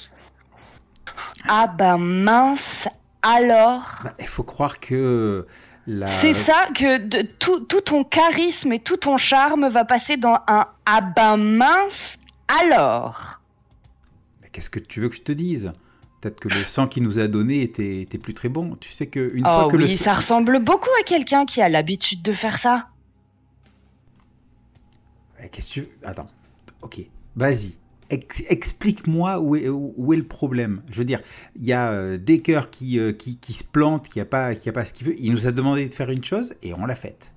Ah 1.48 1.66
ben 1.68 1.98
mince, 1.98 2.88
alors 3.22 4.00
Bah, 4.04 4.14
Il 4.20 4.28
faut 4.28 4.44
croire 4.44 4.80
que 4.80 5.46
la... 5.88 6.08
C'est 6.08 6.34
ça 6.34 6.70
que 6.76 6.98
de, 6.98 7.22
tout, 7.24 7.62
tout 7.62 7.82
ton 7.82 8.04
charisme 8.04 8.72
et 8.74 8.80
tout 8.80 8.98
ton 8.98 9.18
charme 9.18 9.70
va 9.70 9.86
passer 9.86 10.18
dans 10.18 10.38
un 10.48 10.66
ah 10.86 11.02
ben 11.02 11.38
mince, 11.38 12.18
alors 12.62 13.40
Mais 14.42 14.50
Qu'est-ce 14.50 14.70
que 14.70 14.80
tu 14.80 15.02
veux 15.02 15.10
que 15.10 15.16
je 15.16 15.22
te 15.22 15.32
dise? 15.32 15.74
Peut-être 16.22 16.40
que 16.40 16.50
le 16.50 16.64
sang 16.66 16.88
qu'il 16.88 17.04
nous 17.04 17.18
a 17.20 17.28
donné 17.28 17.62
était, 17.62 18.02
était 18.02 18.18
plus 18.18 18.34
très 18.34 18.50
bon. 18.50 18.76
Tu 18.76 18.90
sais 18.90 19.08
que 19.08 19.32
une 19.34 19.46
Oh 19.48 19.50
fois 19.50 19.68
que 19.70 19.78
oui, 19.78 19.84
le 19.84 19.88
ça 19.88 20.14
ressemble 20.14 20.60
beaucoup 20.60 20.90
à 21.00 21.04
quelqu'un 21.04 21.46
qui 21.46 21.62
a 21.62 21.70
l'habitude 21.70 22.22
de 22.22 22.34
faire 22.34 22.58
ça. 22.58 22.88
Eh, 25.42 25.48
Qu'est-ce 25.48 25.70
que 25.70 25.74
tu 25.74 25.82
veux? 25.82 25.90
Attends. 26.04 26.28
Ok. 26.82 27.00
Vas-y. 27.36 27.79
Ex- 28.10 28.43
Explique-moi 28.49 29.39
où 29.39 29.55
est, 29.55 30.18
le 30.18 30.24
problème. 30.24 30.82
Je 30.89 30.97
veux 30.97 31.05
dire, 31.05 31.22
il 31.55 31.64
y 31.64 31.74
a 31.74 31.91
euh, 31.91 32.18
des 32.18 32.41
cœurs 32.41 32.70
qui, 32.70 32.99
euh, 32.99 33.14
qui, 33.14 33.38
qui 33.38 33.53
se 33.53 33.64
plantent, 33.64 34.10
qui 34.10 34.20
a 34.20 34.26
pas, 34.26 34.55
pas 34.55 34.86
ce 34.86 34.93
qu'il 34.93 35.07
veut. 35.07 35.16
Il 35.20 35.32
nous 35.32 35.47
a 35.47 35.51
demandé 35.51 35.88
de 35.88 35.93
faire 35.93 36.10
une 36.10 36.24
chose 36.24 36.55
et 36.64 36.74
on 36.74 36.86
l'a 36.86 36.95
faite. 36.95 37.34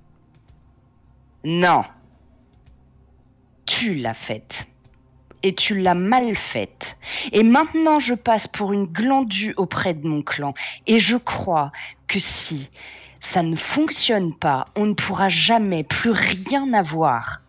Non. 1.43 1.83
Tu 3.65 3.95
l'as 3.95 4.13
faite. 4.13 4.67
Et 5.43 5.53
tu 5.53 5.79
l'as 5.79 5.93
mal 5.93 6.35
faite. 6.35 6.97
Et 7.33 7.43
maintenant 7.43 7.99
je 7.99 8.13
passe 8.13 8.47
pour 8.47 8.73
une 8.73 8.85
glandue 8.85 9.53
auprès 9.57 9.93
de 9.93 10.07
mon 10.07 10.21
clan. 10.21 10.53
Et 10.87 10.99
je 10.99 11.17
crois 11.17 11.71
que 12.07 12.19
si 12.19 12.69
ça 13.19 13.43
ne 13.43 13.55
fonctionne 13.55 14.33
pas, 14.33 14.67
on 14.75 14.85
ne 14.85 14.93
pourra 14.93 15.29
jamais 15.29 15.83
plus 15.83 16.11
rien 16.11 16.73
avoir. 16.73 17.42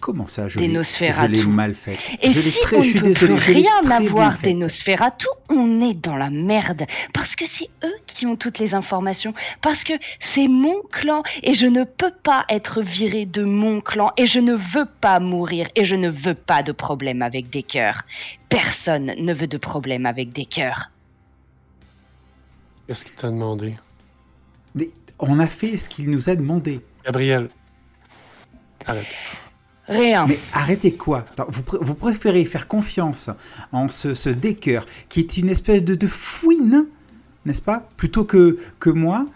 Comment 0.00 0.26
ça, 0.26 0.48
je 0.48 0.58
Des 0.58 0.66
l'ai 0.66 1.42
mal 1.44 1.74
faite 1.74 1.98
Et 2.22 2.30
Je 2.30 2.40
si 2.40 2.58
très- 2.62 2.78
on 2.78 2.82
je 2.82 2.86
ne 2.86 2.90
suis 2.90 3.00
peut 3.00 3.06
désolé, 3.08 3.34
plus 3.36 3.52
rien 3.52 3.90
avoir 3.90 4.38
des. 4.38 4.54
Nosferatu, 4.54 5.26
on 5.50 5.82
est 5.82 5.92
dans 5.94 6.16
la 6.16 6.30
merde. 6.30 6.84
Parce 7.12 7.36
que 7.36 7.44
c'est 7.46 7.68
eux 7.84 7.94
qui 8.06 8.24
ont 8.26 8.36
toutes 8.36 8.58
les 8.58 8.74
informations. 8.74 9.34
Parce 9.60 9.84
que 9.84 9.92
c'est 10.18 10.48
mon 10.48 10.80
clan 10.90 11.22
et 11.42 11.52
je 11.52 11.66
ne 11.66 11.84
peux 11.84 12.12
pas 12.22 12.46
être 12.48 12.80
viré 12.82 13.26
de 13.26 13.44
mon 13.44 13.82
clan 13.82 14.10
et 14.16 14.26
je 14.26 14.40
ne 14.40 14.54
veux 14.54 14.86
pas 15.00 15.20
mourir 15.20 15.68
et 15.76 15.84
je 15.84 15.96
ne 15.96 16.08
veux 16.08 16.34
pas 16.34 16.62
de 16.62 16.72
problème 16.72 17.20
avec 17.20 17.50
des 17.50 17.62
cœurs. 17.62 18.02
Personne 18.48 19.12
ne 19.18 19.34
veut 19.34 19.46
de 19.48 19.58
problème 19.58 20.06
avec 20.06 20.32
des 20.32 20.46
cœurs. 20.46 20.90
Qu'est-ce 22.86 23.04
qu'il 23.04 23.14
t'a 23.14 23.28
demandé? 23.28 23.74
Mais 24.74 24.90
on 25.18 25.38
a 25.38 25.46
fait 25.46 25.76
ce 25.78 25.88
qu'il 25.90 26.10
nous 26.10 26.30
a 26.30 26.34
demandé. 26.36 26.80
Gabriel. 27.04 27.50
Arrête. 28.86 29.06
Rien. 29.90 30.26
Mais 30.26 30.38
arrêtez 30.52 30.94
quoi? 30.94 31.26
Vous, 31.48 31.62
pr- 31.62 31.78
vous 31.82 31.94
préférez 31.94 32.44
faire 32.44 32.68
confiance 32.68 33.28
en 33.72 33.88
ce, 33.88 34.14
ce 34.14 34.30
qui 34.30 35.20
est 35.20 35.36
une 35.36 35.50
espèce 35.50 35.84
de, 35.84 35.96
de 35.96 36.06
fouine, 36.06 36.86
n'est-ce 37.44 37.60
pas? 37.60 37.88
Plutôt 37.96 38.24
que, 38.24 38.58
que 38.78 38.88
moi, 38.88 39.26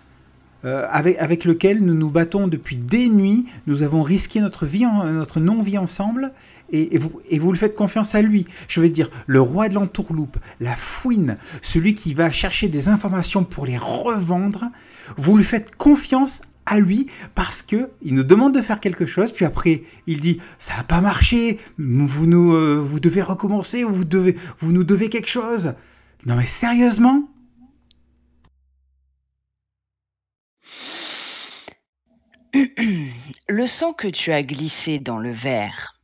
euh, 0.64 0.86
avec, 0.90 1.18
avec 1.18 1.44
lequel 1.44 1.80
nous 1.80 1.92
nous 1.92 2.08
battons 2.10 2.46
depuis 2.46 2.76
des 2.76 3.08
nuits, 3.08 3.46
nous 3.66 3.82
avons 3.82 4.02
risqué 4.02 4.40
notre, 4.40 4.64
vie 4.64 4.86
notre 4.86 5.40
non-vie 5.40 5.76
ensemble, 5.76 6.32
et, 6.70 6.98
vous, 6.98 7.20
et 7.28 7.38
vous 7.38 7.54
faites 7.54 7.74
confiance 7.74 8.14
à 8.14 8.22
lui. 8.22 8.46
Je 8.68 8.80
veux 8.80 8.88
dire, 8.88 9.10
le 9.26 9.40
roi 9.40 9.68
de 9.68 9.74
l'entourloupe, 9.74 10.38
la 10.60 10.74
fouine, 10.76 11.36
celui 11.62 11.94
qui 11.94 12.14
va 12.14 12.30
chercher 12.30 12.68
des 12.68 12.88
informations 12.88 13.44
pour 13.44 13.66
les 13.66 13.76
revendre, 13.76 14.64
vous 15.16 15.36
lui 15.36 15.44
faites 15.44 15.74
confiance 15.76 16.42
à 16.66 16.78
lui 16.78 17.06
parce 17.34 17.62
que 17.62 17.90
il 18.02 18.14
nous 18.14 18.24
demande 18.24 18.54
de 18.54 18.62
faire 18.62 18.80
quelque 18.80 19.06
chose, 19.06 19.32
puis 19.32 19.44
après 19.44 19.82
il 20.06 20.20
dit 20.20 20.40
ça 20.58 20.76
n'a 20.76 20.84
pas 20.84 21.00
marché, 21.00 21.58
vous 21.78 22.26
nous, 22.26 22.54
euh, 22.54 22.98
devez 23.00 23.22
recommencer, 23.22 23.84
vous 23.84 24.04
devez, 24.04 24.36
vous 24.58 24.72
nous 24.72 24.84
devez 24.84 25.08
quelque 25.08 25.28
chose. 25.28 25.74
Non 26.26 26.36
mais 26.36 26.46
sérieusement? 26.46 27.28
Le 33.48 33.66
sang 33.66 33.92
que 33.92 34.08
tu 34.08 34.32
as 34.32 34.42
glissé 34.42 34.98
dans 34.98 35.18
le 35.18 35.32
verre, 35.32 35.94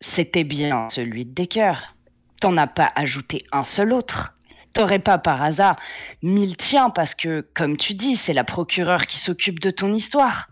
c'était 0.00 0.44
bien 0.44 0.88
celui 0.90 1.24
de 1.24 1.32
Decker. 1.32 1.94
T'en 2.40 2.56
as 2.56 2.66
pas 2.66 2.90
ajouté 2.96 3.44
un 3.52 3.64
seul 3.64 3.92
autre. 3.92 4.34
T'aurais 4.72 4.98
pas 4.98 5.18
par 5.18 5.42
hasard 5.42 5.76
mis 6.22 6.46
le 6.46 6.54
tien 6.54 6.90
parce 6.90 7.14
que, 7.14 7.46
comme 7.54 7.76
tu 7.76 7.94
dis, 7.94 8.16
c'est 8.16 8.32
la 8.32 8.44
procureure 8.44 9.06
qui 9.06 9.18
s'occupe 9.18 9.60
de 9.60 9.70
ton 9.70 9.92
histoire. 9.92 10.48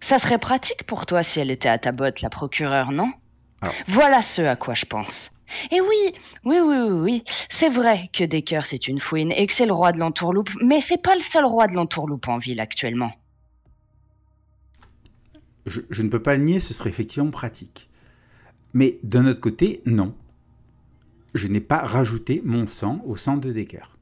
Ça 0.00 0.18
serait 0.18 0.38
pratique 0.38 0.84
pour 0.84 1.06
toi 1.06 1.22
si 1.22 1.40
elle 1.40 1.50
était 1.50 1.68
à 1.68 1.78
ta 1.78 1.92
botte, 1.92 2.20
la 2.20 2.30
procureure, 2.30 2.92
non? 2.92 3.12
Alors. 3.62 3.74
Voilà 3.88 4.22
ce 4.22 4.42
à 4.42 4.56
quoi 4.56 4.74
je 4.74 4.86
pense. 4.86 5.30
Et 5.70 5.80
oui, 5.80 6.14
oui, 6.44 6.58
oui, 6.60 6.76
oui, 6.78 7.00
oui, 7.00 7.24
c'est 7.48 7.68
vrai 7.68 8.08
que 8.12 8.24
Decker 8.24 8.60
c'est 8.64 8.86
une 8.86 9.00
fouine 9.00 9.32
et 9.32 9.46
que 9.46 9.52
c'est 9.52 9.66
le 9.66 9.72
roi 9.72 9.92
de 9.92 9.98
l'entourloupe, 9.98 10.50
mais 10.62 10.80
c'est 10.80 11.02
pas 11.02 11.14
le 11.14 11.20
seul 11.20 11.44
roi 11.44 11.66
de 11.66 11.74
l'entourloupe 11.74 12.28
en 12.28 12.38
ville 12.38 12.60
actuellement. 12.60 13.10
je, 15.66 15.80
je 15.90 16.02
ne 16.02 16.08
peux 16.08 16.22
pas 16.22 16.36
le 16.36 16.44
nier, 16.44 16.60
ce 16.60 16.72
serait 16.72 16.90
effectivement 16.90 17.30
pratique. 17.30 17.88
Mais 18.72 18.98
d'un 19.02 19.26
autre 19.26 19.40
côté, 19.40 19.82
non. 19.86 20.14
Je 21.34 21.46
n'ai 21.48 21.60
pas 21.60 21.78
rajouté 21.78 22.42
mon 22.44 22.66
sang 22.66 23.02
au 23.06 23.16
sang 23.16 23.36
de 23.36 23.52
Decker. 23.52 23.96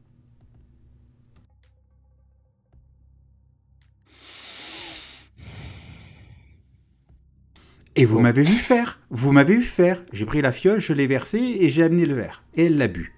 Et 7.97 8.05
vous 8.05 8.21
m'avez 8.21 8.45
vu 8.45 8.55
faire. 8.55 9.01
Vous 9.11 9.33
m'avez 9.33 9.57
vu 9.57 9.65
faire. 9.65 10.05
J'ai 10.13 10.25
pris 10.25 10.41
la 10.41 10.53
fiole, 10.53 10.79
je 10.79 10.93
l'ai 10.93 11.09
versée 11.09 11.57
et 11.61 11.69
j'ai 11.69 11.83
amené 11.83 12.07
le 12.07 12.15
verre. 12.15 12.45
Et 12.55 12.67
elle 12.67 12.79
l'a 12.79 12.87
bu. 12.87 13.13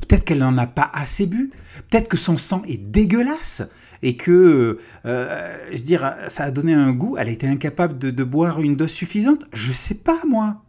Peut-être 0.00 0.24
qu'elle 0.24 0.40
n'en 0.40 0.58
a 0.58 0.66
pas 0.66 0.90
assez 0.92 1.24
bu. 1.26 1.50
Peut-être 1.90 2.08
que 2.08 2.18
son 2.18 2.36
sang 2.36 2.62
est 2.66 2.76
dégueulasse 2.76 3.62
et 4.02 4.18
que, 4.18 4.78
euh, 5.06 5.66
je 5.72 5.78
veux 5.78 5.82
dire, 5.82 6.14
ça 6.28 6.44
a 6.44 6.50
donné 6.50 6.74
un 6.74 6.92
goût. 6.92 7.16
Elle 7.16 7.28
a 7.28 7.32
été 7.32 7.46
incapable 7.48 7.98
de, 7.98 8.10
de 8.10 8.24
boire 8.24 8.60
une 8.60 8.76
dose 8.76 8.92
suffisante. 8.92 9.46
Je 9.54 9.72
sais 9.72 9.94
pas, 9.94 10.20
moi. 10.28 10.65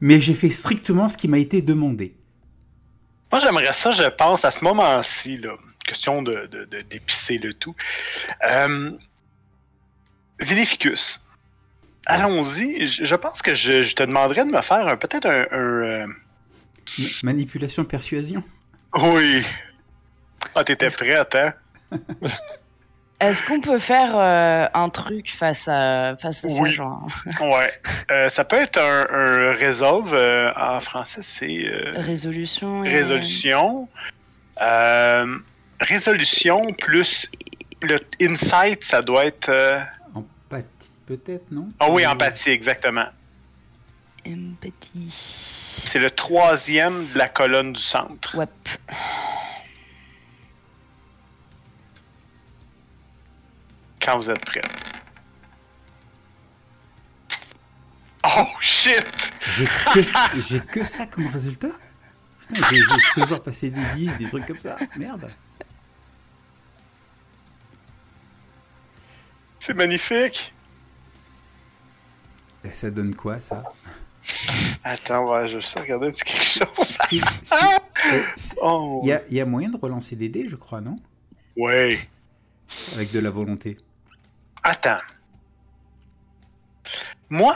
Mais 0.00 0.20
j'ai 0.20 0.34
fait 0.34 0.50
strictement 0.50 1.08
ce 1.08 1.16
qui 1.16 1.28
m'a 1.28 1.38
été 1.38 1.62
demandé. 1.62 2.14
Moi, 3.32 3.40
j'aimerais 3.40 3.72
ça, 3.72 3.92
je 3.92 4.08
pense, 4.08 4.44
à 4.44 4.50
ce 4.50 4.64
moment-ci, 4.64 5.36
là, 5.36 5.54
question 5.86 6.22
de, 6.22 6.48
d'épicer 6.88 7.38
le 7.38 7.54
tout. 7.54 7.74
Euh, 8.48 8.90
Vinificus, 10.40 11.20
allons-y. 12.06 12.86
Je, 12.86 13.04
je 13.04 13.14
pense 13.14 13.42
que 13.42 13.54
je, 13.54 13.82
je 13.82 13.94
te 13.94 14.02
demanderais 14.02 14.44
de 14.44 14.50
me 14.50 14.60
faire 14.62 14.98
peut-être 14.98 15.26
un... 15.26 15.46
un, 15.50 15.56
euh, 15.56 16.06
Ma- 16.98 17.08
Manipulation, 17.24 17.84
persuasion. 17.84 18.42
Oui. 18.96 19.44
Ah, 20.54 20.64
t'étais 20.64 20.90
prête, 20.90 21.34
hein? 21.36 21.54
Est-ce 23.20 23.42
qu'on 23.42 23.60
peut 23.60 23.78
faire 23.78 24.12
euh, 24.16 24.66
un 24.72 24.88
truc 24.88 25.30
face 25.36 25.68
à, 25.68 26.16
face 26.16 26.42
à 26.44 26.48
ça, 26.48 26.54
Oui. 26.60 26.72
genre? 26.72 27.06
Ouais. 27.40 27.72
Euh, 28.10 28.28
ça 28.30 28.44
peut 28.44 28.56
être 28.56 28.78
un, 28.78 29.06
un 29.10 29.52
resolve. 29.54 30.14
euh, 30.14 30.50
en 30.56 30.80
français, 30.80 31.20
c'est 31.22 31.66
euh, 31.66 31.92
résolution 31.96 32.82
et- 32.84 32.88
résolution. 32.88 33.88
Euh, 34.62 35.36
résolution 35.80 36.62
plus 36.78 37.30
le 37.82 37.98
insight, 38.22 38.84
ça 38.84 39.02
doit 39.02 39.26
être. 39.26 39.48
euh, 39.50 39.78
Empathie, 40.14 40.90
peut-être, 41.06 41.50
non? 41.50 41.68
Ah 41.78 41.90
oui, 41.90 42.06
empathie, 42.06 42.50
exactement. 42.50 43.06
Empathie. 44.26 45.08
C'est 45.84 45.98
le 45.98 46.10
troisième 46.10 47.06
de 47.12 47.18
la 47.18 47.28
colonne 47.28 47.72
du 47.74 47.80
centre. 47.82 48.36
Ouais. 48.36 48.46
Quand 54.00 54.16
vous 54.16 54.30
êtes 54.30 54.44
prête. 54.44 54.64
Oh 58.24 58.46
shit! 58.60 59.32
J'ai 59.56 60.60
que, 60.60 60.84
ça 60.84 61.06
comme 61.06 61.26
résultat? 61.26 61.68
Putain, 62.48 62.62
j'ai, 63.16 63.24
voir 63.24 63.42
passer 63.42 63.70
des 63.70 63.84
10, 63.94 64.16
des 64.18 64.26
trucs 64.28 64.46
comme 64.46 64.58
ça. 64.58 64.76
Merde. 64.96 65.30
C'est 69.58 69.74
magnifique! 69.74 70.52
Et 72.64 72.70
ça 72.70 72.90
donne 72.90 73.14
quoi, 73.14 73.40
ça? 73.40 73.62
Attends, 74.84 75.30
ouais, 75.32 75.48
je 75.48 75.56
vais 75.56 75.60
juste 75.62 75.78
regarder 75.78 76.08
un 76.08 76.10
petit 76.10 76.24
quelque 76.24 76.42
chose. 76.44 76.98
C'est- 78.36 78.56
Oh! 78.62 79.00
Il 79.02 79.08
y, 79.08 79.12
a, 79.12 79.22
il 79.30 79.36
y 79.36 79.40
a 79.40 79.46
moyen 79.46 79.70
de 79.70 79.76
relancer 79.76 80.16
des 80.16 80.28
dés, 80.28 80.48
je 80.48 80.56
crois, 80.56 80.80
non? 80.80 80.96
Ouais. 81.56 81.98
Avec 82.94 83.10
de 83.12 83.18
la 83.18 83.30
volonté. 83.30 83.76
Attends. 84.62 85.00
Moi. 87.28 87.54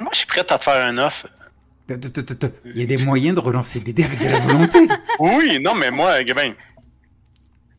Moi, 0.00 0.10
je 0.12 0.18
suis 0.18 0.26
prête 0.26 0.52
à 0.52 0.58
te 0.58 0.64
faire 0.64 0.86
un 0.86 0.98
offre. 0.98 1.28
Il 1.88 2.76
y 2.76 2.82
a 2.82 2.86
des 2.86 2.98
moyens 2.98 3.34
de 3.34 3.40
relancer 3.40 3.80
des 3.80 3.92
dés 3.92 4.04
avec 4.04 4.20
de 4.20 4.28
la 4.28 4.40
volonté. 4.40 4.78
Oui, 5.18 5.58
non, 5.60 5.74
mais 5.74 5.90
moi, 5.90 6.22
Gabin. 6.22 6.52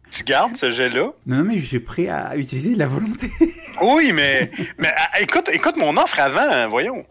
Tu 0.10 0.24
gardes 0.24 0.56
ce 0.58 0.72
jet-là? 0.72 1.12
Non, 1.28 1.38
non, 1.38 1.44
mais 1.44 1.60
je 1.60 1.66
suis 1.66 1.80
prêt 1.80 2.10
à 2.10 2.36
utiliser 2.36 2.74
de 2.74 2.80
la 2.80 2.88
volonté. 2.88 3.30
Oui, 3.82 4.12
mais, 4.12 4.52
mais 4.78 4.94
ah, 4.98 5.22
écoute, 5.22 5.48
écoute 5.54 5.78
mon 5.78 5.96
offre 5.96 6.20
avant, 6.20 6.68
voyons. 6.68 7.06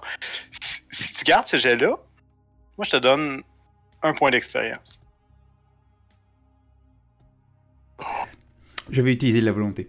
Si, 0.61 0.83
si 0.91 1.13
tu 1.15 1.25
gardes 1.25 1.47
ce 1.47 1.57
jet-là, 1.57 1.97
moi, 2.77 2.85
je 2.85 2.91
te 2.91 2.97
donne 2.99 3.43
un 4.03 4.13
point 4.13 4.31
d'expérience. 4.31 5.01
Je 8.91 9.01
vais 9.01 9.13
utiliser 9.13 9.41
de 9.41 9.47
la 9.47 9.53
volonté. 9.53 9.89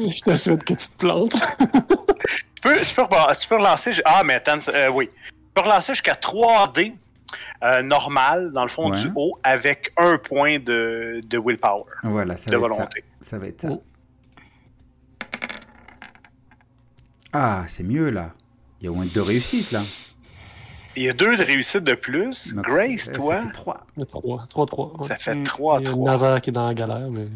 Je 0.00 0.20
te 0.22 0.36
souhaite 0.36 0.64
que 0.64 0.74
tu 0.74 0.88
te 0.88 0.96
plantes. 0.98 1.32
Tu 1.32 2.60
peux, 2.62 2.80
tu 2.80 2.94
peux, 2.94 3.02
reba- 3.02 3.36
tu 3.38 3.46
peux 3.48 3.56
relancer. 3.56 3.92
Ah, 4.04 4.22
mais 4.24 4.34
attends, 4.34 4.58
euh, 4.72 4.88
oui. 4.90 5.10
Tu 5.26 5.32
peux 5.54 5.62
relancer 5.62 5.92
jusqu'à 5.92 6.14
3D 6.14 6.94
euh, 7.62 7.82
normal, 7.82 8.52
dans 8.52 8.62
le 8.62 8.68
fond 8.68 8.90
Ouais. 8.90 8.96
du 9.00 9.10
haut, 9.14 9.38
avec 9.42 9.92
un 9.96 10.16
point 10.18 10.58
de, 10.58 11.20
de 11.26 11.38
willpower, 11.38 11.84
Voilà, 12.04 12.36
ça 12.36 12.50
de 12.50 12.56
va 12.56 12.66
être 12.66 12.70
ça. 12.72 12.76
volonté. 12.76 13.04
Ça 13.20 13.38
va 13.38 13.46
être 13.48 13.60
ça. 13.60 13.68
Oh. 13.70 13.82
Ah, 17.32 17.64
c'est 17.68 17.82
mieux, 17.82 18.10
là. 18.10 18.30
Il 18.80 18.84
y 18.84 18.88
a 18.88 18.92
au 18.92 18.94
moins 18.94 19.06
deux 19.06 19.22
réussites, 19.22 19.72
là. 19.72 19.82
Il 20.96 21.02
y 21.02 21.08
a 21.08 21.12
deux 21.12 21.36
de 21.36 21.42
réussites 21.42 21.82
de 21.82 21.94
plus. 21.94 22.54
Donc, 22.54 22.66
Grace, 22.66 23.10
toi, 23.12 23.40
Ça 23.40 23.46
fait 23.46 23.52
trois. 23.52 23.76
3, 24.08 24.46
3, 24.48 24.66
3. 24.66 24.92
ça 25.08 25.16
fait 25.16 25.34
Mm. 25.34 25.42
3 25.42 25.80
Il 25.80 25.86
y 25.86 25.88
a 25.88 25.90
3. 25.90 26.10
Nazar 26.10 26.40
qui 26.40 26.50
est 26.50 26.52
dans 26.52 26.68
la 26.68 26.74
galère, 26.74 27.10
mais. 27.10 27.26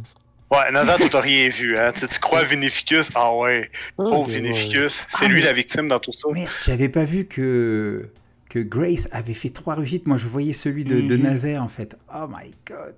Ouais, 0.50 0.70
Nazar, 0.72 0.98
t'as 1.10 1.20
rien 1.20 1.48
vu, 1.50 1.76
hein. 1.76 1.92
Tu, 1.92 2.08
tu 2.08 2.18
crois 2.20 2.42
Vinificus? 2.44 3.10
Ah 3.14 3.34
ouais, 3.34 3.70
pauvre 3.96 4.20
Ok, 4.20 4.28
ouais. 4.28 4.34
Vinificus. 4.36 5.04
C'est 5.10 5.26
Ah, 5.26 5.28
lui 5.28 5.40
mais- 5.40 5.46
la 5.46 5.52
victime 5.52 5.88
dans 5.88 5.98
tout 5.98 6.12
ça. 6.12 6.28
Merde, 6.32 6.50
j'avais 6.64 6.88
pas 6.88 7.04
vu 7.04 7.26
que, 7.26 8.08
que 8.48 8.58
Grace 8.58 9.08
avait 9.12 9.34
fait 9.34 9.50
trois 9.50 9.74
réussites. 9.74 10.06
Moi, 10.06 10.16
je 10.16 10.26
voyais 10.26 10.54
celui 10.54 10.84
de, 10.84 11.02
de 11.02 11.16
Mhm. 11.16 11.22
Nazaire, 11.22 11.62
en 11.62 11.68
fait. 11.68 11.98
Oh 12.14 12.26
my 12.28 12.54
god. 12.66 12.94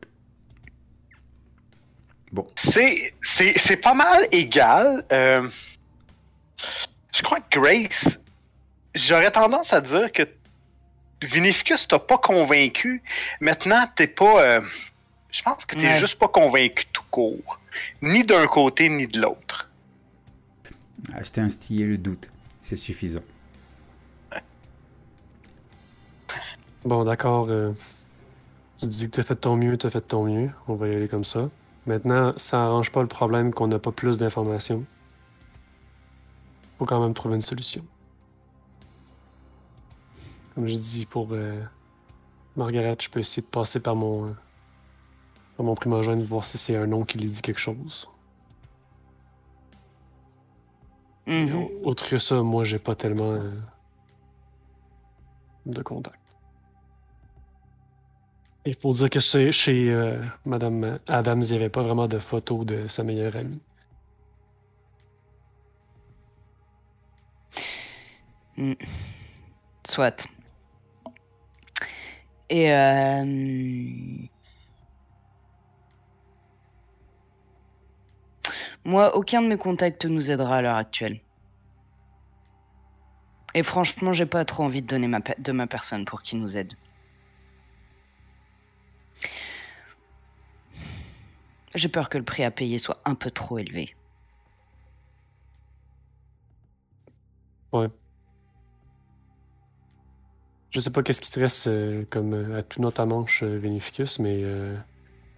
Bon, 2.33 2.47
c'est 2.55 3.13
pas 3.83 3.95
mal 3.95 4.29
égal. 4.31 5.05
Euh, 5.11 5.49
je 7.13 7.23
crois 7.23 7.41
que 7.41 7.59
Grace, 7.59 8.21
j'aurais 8.95 9.33
tendance 9.33 9.73
à 9.73 9.81
dire 9.81 10.13
que 10.13 10.23
Vinificus 11.23 11.89
t'a 11.89 11.99
pas 11.99 12.19
convaincu. 12.19 13.03
Maintenant, 13.41 13.85
t'es 13.97 14.07
pas. 14.07 14.43
euh, 14.45 14.61
je 15.33 15.43
pense 15.43 15.65
que 15.65 15.77
t'es 15.77 15.87
Ouais. 15.87 15.97
juste 15.99 16.19
pas 16.19 16.29
convaincu 16.29 16.87
tout 16.93 17.03
court. 17.11 17.59
Ni 18.03 18.25
d'un 18.25 18.47
côté, 18.47 18.89
ni 18.89 19.07
de 19.07 19.21
l'autre. 19.21 19.71
ah, 21.15 21.23
je 21.23 21.31
t'ai 21.31 21.41
instillé 21.41 21.85
le 21.87 21.99
doute. 21.99 22.29
C'est 22.63 22.77
suffisant. 22.77 23.21
Bon, 26.85 27.05
d'accord. 27.05 27.47
euh, 27.51 27.73
tu 28.79 28.87
dis 28.87 29.11
que 29.11 29.17
t'as 29.17 29.23
fait 29.23 29.35
de 29.35 29.41
ton 29.41 29.57
mieux, 29.57 29.77
t'as 29.77 29.91
fait 29.91 30.01
de 30.01 30.05
ton 30.05 30.25
mieux. 30.25 30.51
On 30.69 30.75
va 30.75 30.89
y 30.89 30.95
aller 30.95 31.09
comme 31.09 31.25
ça. 31.25 31.51
Maintenant, 31.87 32.33
ça 32.37 32.63
arrange 32.65 32.91
pas 32.91 33.03
le 33.03 33.09
problème 33.09 33.53
qu'on 33.53 33.67
n'a 33.67 33.79
pas 33.79 33.93
plus 33.93 34.17
d'informations. 34.19 34.85
Faut 36.79 36.87
quand 36.87 37.01
même 37.03 37.13
trouver 37.15 37.35
une 37.35 37.41
solution. 37.43 37.85
Comme 40.55 40.69
je 40.69 40.75
dis 40.75 41.07
pour 41.07 41.29
euh, 41.33 41.61
Margaret, 42.57 42.97
je 43.01 43.09
peux 43.11 43.21
essayer 43.21 43.43
de 43.43 43.47
passer 43.47 43.81
par 43.81 43.95
mon, 43.97 44.29
euh, 44.29 44.33
par 45.61 45.67
mon 45.67 45.75
primogène, 45.75 46.23
voir 46.23 46.47
si 46.47 46.57
c'est 46.57 46.75
un 46.75 46.87
nom 46.87 47.05
qui 47.05 47.19
lui 47.19 47.31
dit 47.31 47.43
quelque 47.43 47.61
chose. 47.61 48.09
Mhm. 51.27 51.55
au- 51.55 51.71
Autre 51.91 52.09
que 52.09 52.17
ça, 52.17 52.43
moi, 52.43 52.65
j'ai 52.65 52.79
pas 52.79 52.95
tellement 52.95 53.33
euh, 53.33 53.51
de 55.67 55.83
contact. 55.83 56.19
Il 58.65 58.75
faut 58.75 58.93
dire 58.95 59.11
que 59.11 59.21
c'est- 59.21 59.53
chez 59.53 59.91
euh, 59.91 60.19
Madame 60.47 60.99
Adams, 61.07 61.43
il 61.43 61.51
n'y 61.51 61.57
avait 61.57 61.69
pas 61.69 61.83
vraiment 61.83 62.09
de 62.09 62.19
photos 62.19 62.65
de 62.65 62.89
sa 62.89 63.03
meilleure 63.05 63.37
amie. 63.37 63.61
Mm. 68.57 68.75
Soit. 69.87 70.27
Et 72.49 72.71
euh... 72.73 73.25
Moi, 78.85 79.17
aucun 79.17 79.43
de 79.43 79.49
mes 79.49 79.59
contacts 79.59 80.05
nous 80.05 80.31
aidera 80.31 80.57
à 80.57 80.63
l'heure 80.63 80.77
actuelle. 80.77 81.21
Et 83.55 83.63
franchement, 83.63 84.13
j'ai 84.13 84.27
pas 84.27 84.45
trop 84.45 84.63
envie 84.63 84.83
de 84.83 84.87
donner 84.87 85.09
ma 85.09 85.21
de 85.21 85.53
ma 85.53 85.67
personne 85.67 86.05
pour 86.05 86.23
qu'il 86.23 86.41
nous 86.41 86.57
aide. 86.57 86.73
J'ai 91.75 91.89
peur 91.89 92.09
que 92.09 92.19
le 92.19 92.25
prix 92.25 92.45
à 92.45 92.51
payer 92.51 92.79
soit 92.79 93.01
un 93.05 93.15
peu 93.15 93.31
trop 93.31 93.59
élevé. 93.59 93.95
Je 100.71 100.79
sais 100.81 100.91
pas 100.91 101.03
qu'est-ce 101.03 101.21
qui 101.21 101.31
te 101.31 101.41
reste 101.41 101.67
euh, 101.67 102.05
comme 102.11 102.33
euh, 102.35 102.59
à 102.59 102.63
tout 102.63 102.81
notre 102.81 103.05
manche 103.05 103.43
euh, 103.43 103.59
Vénificus, 103.59 104.19
mais 104.21 104.41
euh, 104.45 104.77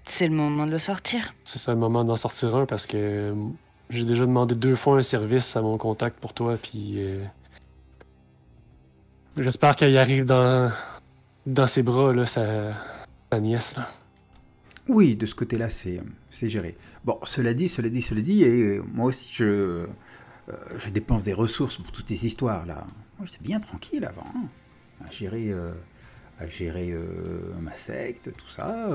C'est 0.05 0.26
le 0.28 0.34
moment 0.34 0.66
de 0.66 0.72
le 0.72 0.78
sortir. 0.78 1.34
ce 1.44 1.59
serait 1.59 1.72
le 1.74 1.78
moment 1.78 2.05
d'en 2.05 2.16
sortir 2.16 2.55
un 2.57 2.66
parce 2.66 2.86
que 2.86 2.96
euh, 2.96 3.34
j'ai 3.90 4.05
déjà 4.05 4.26
demandé 4.26 4.55
deux 4.55 4.74
fois 4.74 4.98
un 4.98 5.03
service 5.03 5.57
à 5.57 5.62
mon 5.62 5.78
contact 5.78 6.18
pour 6.18 6.34
toi, 6.34 6.57
puis 6.61 6.94
euh, 6.96 7.24
j'espère 9.36 9.76
qu'elle 9.76 9.92
y 9.92 9.98
arrive 9.98 10.24
dans, 10.24 10.70
dans 11.46 11.66
ses 11.66 11.82
bras, 11.82 12.12
là, 12.12 12.26
sa, 12.26 12.72
sa 13.30 13.40
nièce. 13.40 13.76
Là. 13.76 13.86
Oui, 14.88 15.14
de 15.14 15.26
ce 15.26 15.34
côté-là, 15.34 15.70
c'est 15.70 16.03
c'est 16.30 16.48
géré. 16.48 16.76
Bon, 17.05 17.18
cela 17.22 17.55
dit, 17.55 17.68
cela 17.68 17.88
dit, 17.88 18.03
cela 18.03 18.20
dit, 18.20 18.42
et 18.42 18.78
euh, 18.78 18.82
moi 18.92 19.07
aussi, 19.07 19.28
je, 19.32 19.44
euh, 19.44 19.86
je 20.78 20.90
dépense 20.90 21.24
des 21.24 21.32
ressources 21.34 21.76
pour 21.78 21.92
toutes 21.92 22.09
ces 22.09 22.26
histoires-là. 22.26 22.86
Moi, 23.18 23.26
j'étais 23.26 23.44
bien 23.44 23.61
tranquille 23.61 24.05
avant, 24.05 24.26
hein, 24.34 24.46
à 25.07 25.11
gérer 25.11 25.50
euh, 25.50 25.72
à 26.40 26.48
gérer 26.48 26.90
euh, 26.90 27.53
ma 27.61 27.76
secte, 27.76 28.30
tout 28.36 28.48
ça. 28.50 28.88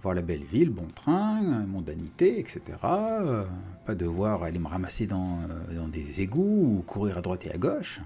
Euh, 0.00 0.02
voir 0.02 0.14
la 0.14 0.22
belle 0.22 0.44
ville, 0.44 0.70
bon 0.70 0.86
train, 0.94 1.40
mondanité, 1.66 2.38
etc. 2.40 2.62
euh, 2.84 3.44
pas 3.86 3.94
devoir 3.94 4.42
aller 4.42 4.58
me 4.58 4.68
ramasser 4.68 5.06
dans, 5.06 5.38
euh, 5.70 5.74
dans 5.74 5.88
des 5.88 6.20
égouts 6.20 6.78
ou 6.78 6.82
courir 6.86 7.18
à 7.18 7.22
droite 7.22 7.46
et 7.46 7.52
à 7.52 7.58
gauche. 7.58 8.00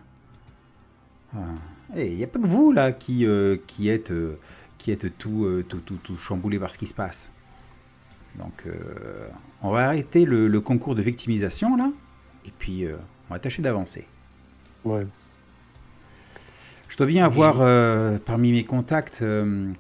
Il 1.97 2.15
n'y 2.15 2.23
a 2.23 2.27
pas 2.29 2.39
que 2.39 2.47
vous 2.47 2.73
là 2.73 2.93
qui, 2.93 3.27
euh, 3.27 3.57
qui 3.67 3.89
êtes, 3.89 4.13
euh, 4.13 4.39
qui 4.79 4.93
êtes 4.93 5.19
tout, 5.19 5.45
euh, 5.45 5.65
tout, 5.69 5.81
tout, 5.81 5.97
tout 5.97 6.17
chamboulé 6.17 6.59
par 6.59 6.71
ce 6.71 6.79
qui 6.79 6.87
se 6.87 6.95
passe. 6.95 7.33
Donc 8.39 8.65
euh, 8.67 9.29
on 9.63 9.71
va 9.71 9.87
arrêter 9.87 10.25
le, 10.25 10.49
le 10.49 10.61
concours 10.61 10.95
de 10.95 11.03
victimisation 11.03 11.77
là, 11.77 11.93
et 12.47 12.53
puis 12.57 12.85
euh, 12.85 12.97
on 13.29 13.35
va 13.35 13.39
tâcher 13.39 13.63
d'avancer. 13.63 14.07
Ouais. 14.85 15.07
Je 16.89 16.97
dois 16.97 17.07
bien 17.07 17.25
avoir 17.25 17.57
euh, 17.61 18.19
parmi 18.25 18.53
mes 18.53 18.65
contacts 18.65 19.23
euh, 19.23 19.73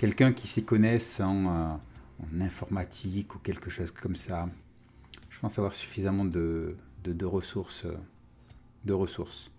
quelqu'un 0.00 0.32
qui 0.32 0.48
s'y 0.48 0.64
connaisse 0.64 1.20
en, 1.20 1.44
euh, 1.46 1.74
en 2.22 2.40
informatique 2.40 3.34
ou 3.34 3.38
quelque 3.38 3.68
chose 3.68 3.90
comme 3.90 4.16
ça. 4.16 4.48
Je 5.28 5.38
pense 5.40 5.58
avoir 5.58 5.74
suffisamment 5.74 6.24
de, 6.24 6.74
de, 7.04 7.12
de 7.12 7.26
ressources. 7.26 7.84
euh, 7.84 7.94
de 8.86 8.94
ressources. 8.94 9.50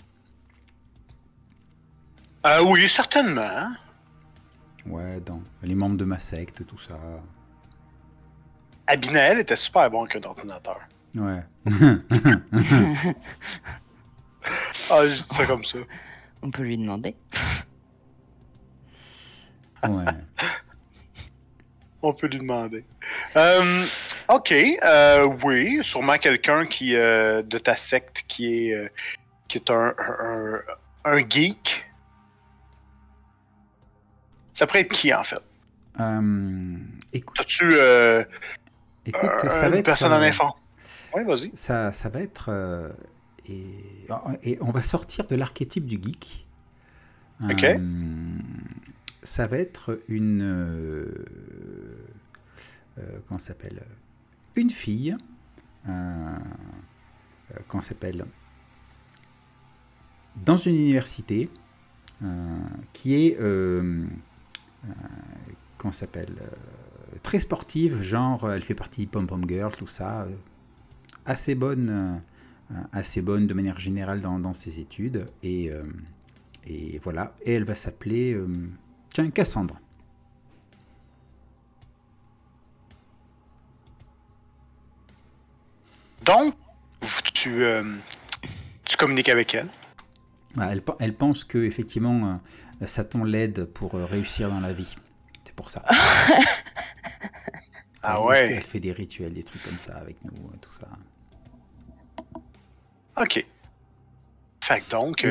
Euh, 2.47 2.63
oui, 2.63 2.89
certainement. 2.89 3.41
hein. 3.63 3.75
Ouais, 4.87 5.21
dans 5.21 5.43
les 5.61 5.75
membres 5.75 5.97
de 5.97 6.05
ma 6.05 6.17
secte, 6.17 6.65
tout 6.65 6.79
ça. 6.79 6.97
Abinael 8.87 9.37
était 9.37 9.55
super 9.55 9.91
bon 9.91 10.05
avec 10.05 10.15
un 10.15 10.27
ordinateur. 10.27 10.79
Ouais. 11.13 11.43
Ah, 14.89 15.07
je 15.07 15.13
dis 15.15 15.21
ça 15.23 15.45
comme 15.45 15.63
ça. 15.63 15.77
On 16.41 16.49
peut 16.49 16.63
lui 16.63 16.77
demander. 16.77 17.15
Ouais. 19.89 20.05
On 22.03 22.13
peut 22.13 22.27
lui 22.27 22.39
demander. 22.39 22.83
Euh, 23.35 23.85
ok, 24.27 24.51
euh, 24.83 25.23
oui, 25.43 25.79
sûrement 25.83 26.17
quelqu'un 26.17 26.65
qui 26.65 26.95
euh, 26.95 27.43
de 27.43 27.57
ta 27.59 27.77
secte 27.77 28.23
qui 28.27 28.69
est 28.69 28.73
euh, 28.73 28.87
qui 29.47 29.59
est 29.59 29.69
un, 29.69 29.93
un, 29.99 30.59
un 31.05 31.17
geek. 31.29 31.85
Ça 34.51 34.65
pourrait 34.65 34.81
être 34.81 34.91
qui 34.91 35.13
en 35.13 35.23
fait? 35.23 35.39
Euh, 35.99 36.77
écoute, 37.13 37.39
As-tu 37.39 37.75
euh, 37.75 38.23
écoute 39.05 39.29
ça 39.51 39.61
va 39.61 39.67
une 39.67 39.73
être. 39.75 39.85
personne 39.85 40.11
en 40.13 40.21
info? 40.21 40.45
Oui, 41.15 41.23
vas-y. 41.23 41.51
ça, 41.53 41.93
ça 41.93 42.09
va 42.09 42.21
être. 42.21 42.49
et, 43.47 43.67
et 44.43 44.57
on 44.61 44.71
va 44.71 44.81
sortir 44.81 45.27
de 45.27 45.35
l'archétype 45.35 45.85
du 45.85 46.01
geek. 46.01 46.47
Ok. 47.49 47.65
Ça 49.23 49.47
va 49.47 49.57
être 49.57 50.01
une. 50.07 50.41
euh, 50.41 51.25
euh, 52.97 53.19
comment 53.27 53.39
s'appelle 53.39 53.83
Une 54.55 54.69
fille. 54.69 55.15
euh, 55.87 56.37
s'appelle 57.81 58.25
Dans 60.45 60.57
une 60.57 60.75
université 60.75 61.49
euh, 62.23 62.57
qui 62.93 63.13
est. 63.15 63.37
euh, 63.39 64.05
comment 65.77 65.91
s'appelle 65.91 66.33
Très 67.23 67.39
sportive, 67.39 68.01
genre 68.01 68.51
elle 68.51 68.63
fait 68.63 68.73
partie 68.75 69.05
Pom 69.05 69.27
Pom 69.27 69.43
Girl, 69.47 69.75
tout 69.75 69.87
ça. 69.87 70.25
assez 71.25 71.55
bonne, 71.55 72.21
assez 72.93 73.21
bonne 73.21 73.47
de 73.47 73.53
manière 73.53 73.79
générale 73.79 74.21
dans, 74.21 74.53
ses 74.53 74.79
études. 74.79 75.27
Et, 75.43 75.69
et 76.65 76.99
voilà. 77.03 77.35
Et 77.45 77.53
elle 77.53 77.65
va 77.65 77.75
s'appeler, 77.75 78.39
tiens, 79.13 79.29
Cassandre. 79.31 79.77
Donc, 86.23 86.55
tu 87.33 87.63
euh, 87.63 87.83
tu 88.85 88.97
communiques 88.97 89.29
avec 89.29 89.55
elle? 89.55 89.67
Elle, 90.59 90.81
pe- 90.83 90.93
elle 90.99 91.15
pense 91.15 91.43
que 91.43 91.57
effectivement 91.57 92.39
euh, 92.81 92.87
Satan 92.87 93.23
l'aide 93.23 93.65
pour 93.65 93.95
euh, 93.95 94.05
réussir 94.05 94.49
dans 94.49 94.59
la 94.59 94.73
vie. 94.73 94.95
C'est 95.45 95.55
pour 95.55 95.69
ça. 95.69 95.83
Ah 98.03 98.15
Elle 98.19 98.25
ouais. 98.25 98.51
Elle 98.53 98.63
fait 98.63 98.79
des 98.79 98.91
rituels, 98.91 99.31
des 99.35 99.43
trucs 99.43 99.61
comme 99.61 99.77
ça 99.77 99.93
avec 99.95 100.17
nous, 100.25 100.31
tout 100.59 100.71
ça. 100.71 100.87
Ok. 103.15 103.45
Fait 104.63 104.81
que 104.81 104.89
donc, 104.89 105.23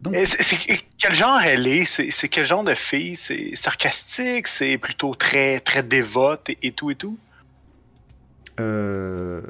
Donc- 0.00 0.14
c'est- 0.24 0.84
quel 0.98 1.14
genre 1.14 1.40
elle 1.40 1.66
est? 1.66 1.84
C'est 1.84 2.28
quel 2.28 2.46
genre 2.46 2.64
de 2.64 2.74
fille? 2.74 3.16
C'est 3.16 3.56
sarcastique? 3.56 4.46
C'est 4.46 4.78
plutôt 4.78 5.14
très 5.14 5.60
très 5.60 5.82
dévote 5.82 6.50
et, 6.50 6.58
et 6.62 6.72
tout 6.72 6.90
et 6.90 6.96
tout? 6.96 7.18
Euh, 8.60 9.42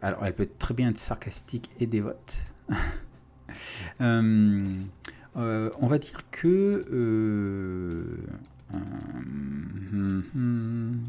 alors, 0.00 0.24
elle 0.24 0.34
peut 0.34 0.48
très 0.58 0.74
bien 0.74 0.90
être 0.90 0.98
sarcastique 0.98 1.70
et 1.80 1.86
dévote. 1.86 2.34
Euh, 4.00 4.64
euh, 5.36 5.70
on 5.80 5.86
va 5.86 5.98
dire 5.98 6.20
que. 6.30 6.84
euh, 6.92 8.04
hum, 8.74 10.24
hum. 10.34 11.00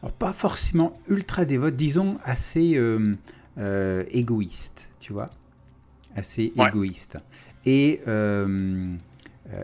Alors, 0.00 0.12
pas 0.14 0.32
forcément 0.32 0.98
ultra 1.08 1.44
dévote, 1.44 1.76
disons 1.76 2.18
assez 2.24 2.80
égoïste, 4.10 4.85
tu 5.06 5.12
vois 5.12 5.30
Assez 6.16 6.52
Ouais. 6.56 6.66
égoïste. 6.66 7.18
Et, 7.64 8.00
euh, 8.08 8.96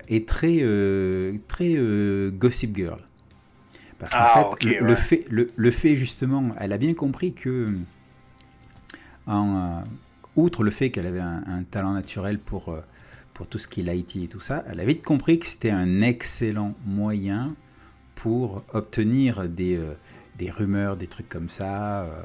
et 0.09 0.25
très, 0.25 0.59
euh, 0.61 1.37
très 1.49 1.75
euh, 1.77 2.31
gossip 2.31 2.77
girl. 2.77 3.01
Parce 3.99 4.13
qu'en 4.13 4.19
Ah, 4.21 4.51
fait, 4.61 4.65
le, 4.81 4.87
ouais. 4.87 4.97
fait, 4.97 5.25
le, 5.31 5.51
le 5.57 5.71
fait 5.73 5.97
justement, 5.97 6.55
elle 6.61 6.73
a 6.73 6.79
bien 6.79 6.95
compris 6.95 7.33
que, 7.35 7.75
en, 9.27 9.83
outre 10.37 10.63
le 10.63 10.71
fait 10.71 10.91
qu'elle 10.91 11.07
avait 11.09 11.21
un, 11.21 11.43
un 11.47 11.65
talent 11.65 11.93
naturel 11.93 12.39
pour, 12.39 12.77
pour 13.35 13.47
tout 13.49 13.59
ce 13.59 13.67
qui 13.67 13.81
est 13.81 13.85
l'IT 13.85 14.17
et 14.17 14.29
tout 14.29 14.41
ça, 14.41 14.65
elle 14.69 14.79
a 14.79 14.85
vite 14.85 15.03
compris 15.03 15.39
que 15.41 15.47
c'était 15.47 15.71
un 15.71 16.03
excellent 16.03 16.75
moyen 16.87 17.57
pour 18.15 18.63
obtenir 18.73 19.49
des, 19.49 19.77
euh, 19.77 19.95
des 20.39 20.51
rumeurs, 20.51 20.97
des 20.97 21.09
trucs 21.09 21.29
comme 21.29 21.49
ça, 21.49 22.03
euh, 22.05 22.23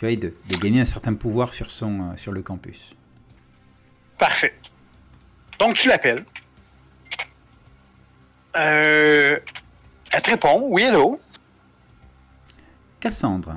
tu 0.00 0.06
vois, 0.06 0.12
et 0.12 0.16
de, 0.16 0.32
de 0.48 0.56
gagner 0.56 0.80
un 0.80 0.86
certain 0.86 1.12
pouvoir 1.12 1.52
sur, 1.52 1.70
son, 1.70 2.00
euh, 2.12 2.16
sur 2.16 2.32
le 2.32 2.40
campus. 2.40 2.94
Parfait. 4.16 4.54
Donc 5.58 5.76
tu 5.76 5.88
l'appelles. 5.88 6.24
Euh, 8.56 9.38
elle 10.10 10.22
te 10.22 10.30
répond. 10.30 10.68
Oui, 10.70 10.84
hello. 10.84 11.20
Cassandre, 12.98 13.56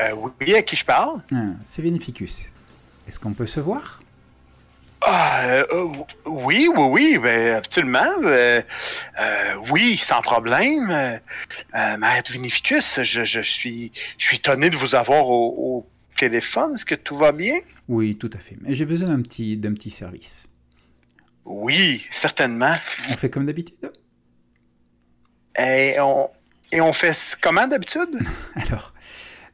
Euh, 0.00 0.28
oui, 0.40 0.56
à 0.56 0.62
qui 0.62 0.74
je 0.74 0.84
parle? 0.84 1.20
C'est 1.62 1.82
Vénificus. 1.82 2.46
Est-ce 3.06 3.20
qu'on 3.20 3.32
peut 3.32 3.46
se 3.46 3.60
voir? 3.60 4.01
Ah, 5.04 5.46
euh, 5.46 5.66
euh, 5.72 5.86
oui, 6.26 6.68
oui, 6.74 6.84
oui, 6.90 7.18
ben, 7.18 7.56
absolument. 7.56 8.04
euh, 8.24 8.62
euh, 9.20 9.54
oui, 9.70 9.96
sans 9.96 10.22
problème. 10.22 11.20
Maître 11.98 12.32
Vinificus, 12.32 13.00
je, 13.02 13.24
je 13.24 13.40
suis, 13.40 13.92
je 14.18 14.24
suis 14.24 14.36
étonné 14.36 14.70
de 14.70 14.76
vous 14.76 14.94
avoir 14.94 15.28
au, 15.28 15.54
au 15.58 15.86
téléphone. 16.16 16.74
Est-ce 16.74 16.84
que 16.84 16.94
tout 16.94 17.16
va 17.16 17.32
bien? 17.32 17.58
Oui, 17.88 18.16
tout 18.16 18.30
à 18.32 18.38
fait. 18.38 18.56
Mais 18.60 18.74
j'ai 18.74 18.84
besoin 18.84 19.08
d'un 19.08 19.22
petit, 19.22 19.56
d'un 19.56 19.74
petit 19.74 19.90
service. 19.90 20.46
Oui, 21.44 22.06
certainement. 22.12 22.76
On 23.10 23.16
fait 23.16 23.30
comme 23.30 23.46
d'habitude? 23.46 23.90
Et 25.58 25.96
on, 25.98 26.30
et 26.70 26.80
on 26.80 26.92
fait 26.92 27.12
comment 27.40 27.66
d'habitude? 27.66 28.20
Alors, 28.54 28.92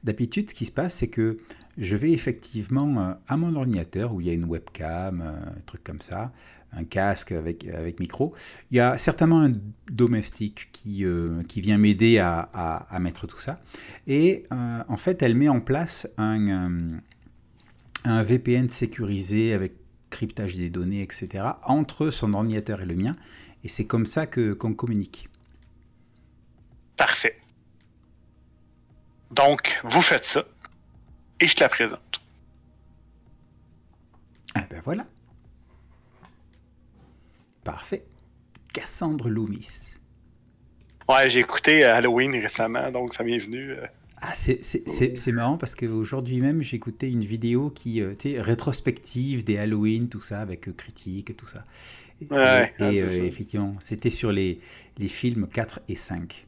d'habitude, 0.05 0.51
ce 0.51 0.55
qui 0.55 0.67
se 0.67 0.73
passe, 0.73 0.95
c'est 0.97 1.09
que 1.09 1.39
je 1.79 1.97
vais 1.97 2.13
effectivement 2.13 3.01
euh, 3.01 3.15
à 3.29 3.37
mon 3.37 3.55
ordinateur 3.57 4.13
où 4.13 4.21
il 4.21 4.27
y 4.27 4.31
a 4.31 4.33
une 4.33 4.45
webcam, 4.45 5.21
euh, 5.23 5.51
un 5.57 5.61
truc 5.67 5.83
comme 5.85 6.01
ça, 6.01 6.33
un 6.73 6.85
casque 6.85 7.33
avec, 7.33 7.67
avec 7.69 8.01
micro. 8.01 8.35
Il 8.71 8.77
y 8.77 8.81
a 8.81 8.99
certainement 8.99 9.41
un 9.43 9.53
domestique 9.91 10.69
qui, 10.73 11.05
euh, 11.05 11.43
qui 11.45 11.61
vient 11.61 11.79
m'aider 11.79 12.19
à, 12.19 12.41
à- 12.41 12.99
mettre 12.99 13.27
tout 13.27 13.39
ça. 13.39 13.61
Et 14.07 14.45
en 14.51 14.97
fait, 14.99 15.23
elle 15.23 15.35
met 15.35 15.49
en 15.49 15.61
place 15.61 16.07
un, 16.19 16.99
un 18.05 18.23
VPN 18.23 18.69
sécurisé 18.69 19.55
avec 19.55 19.73
cryptage 20.11 20.57
des 20.57 20.69
données, 20.69 21.01
etc., 21.03 21.45
entre 21.65 22.11
son 22.11 22.35
ordinateur 22.35 22.83
et 22.83 22.87
le 22.87 22.97
mien. 22.97 23.17
Et 23.65 23.69
c'est 23.69 23.87
comme 23.87 24.05
ça 24.05 24.27
que 24.27 24.53
qu'on 24.53 24.75
communique. 24.75 25.29
Parfait. 26.97 27.39
Donc, 29.31 29.81
vous 29.85 30.03
faites 30.03 30.25
ça. 30.25 30.45
Et 31.41 31.47
je 31.47 31.55
te 31.55 31.61
la 31.61 31.69
présente. 31.69 32.21
Ah 34.55 34.65
ben 34.71 34.81
voilà. 34.85 35.07
Parfait. 37.65 38.05
Cassandre 38.73 39.29
Loomis. 39.29 39.95
Ouais, 41.09 41.29
j'ai 41.31 41.41
écouté 41.41 41.85
euh, 41.85 41.95
Halloween 41.95 42.33
récemment, 42.33 42.91
donc 42.91 43.15
ça 43.15 43.25
m'est 43.25 43.39
venu. 43.39 43.71
euh. 43.71 43.87
Ah, 44.21 44.35
c'est- 44.35 45.33
marrant 45.33 45.57
parce 45.59 45.75
qu'aujourd'hui 45.77 46.41
même, 46.41 46.63
j'écoutais 46.63 47.11
une 47.11 47.25
vidéo 47.25 47.71
qui, 47.71 48.01
euh, 48.03 48.15
tu 48.19 48.33
sais, 48.33 48.41
rétrospective 48.41 49.45
des 49.45 49.59
Halloween, 49.59 50.09
tout 50.09 50.23
ça, 50.23 50.41
avec 50.41 50.69
euh, 50.69 50.73
critique 50.73 51.31
et 51.31 51.35
tout 51.35 51.47
ça. 51.47 51.65
Et, 52.21 52.27
Ouais, 52.33 52.75
et, 52.81 52.83
ah, 52.83 52.85
euh, 52.85 53.07
ça. 53.07 53.23
effectivement, 53.25 53.77
c'était 53.79 54.11
sur 54.11 54.33
les, 54.33 54.61
les 54.99 55.09
films 55.09 55.47
4 55.47 55.81
et 55.89 55.95
5. 55.95 56.47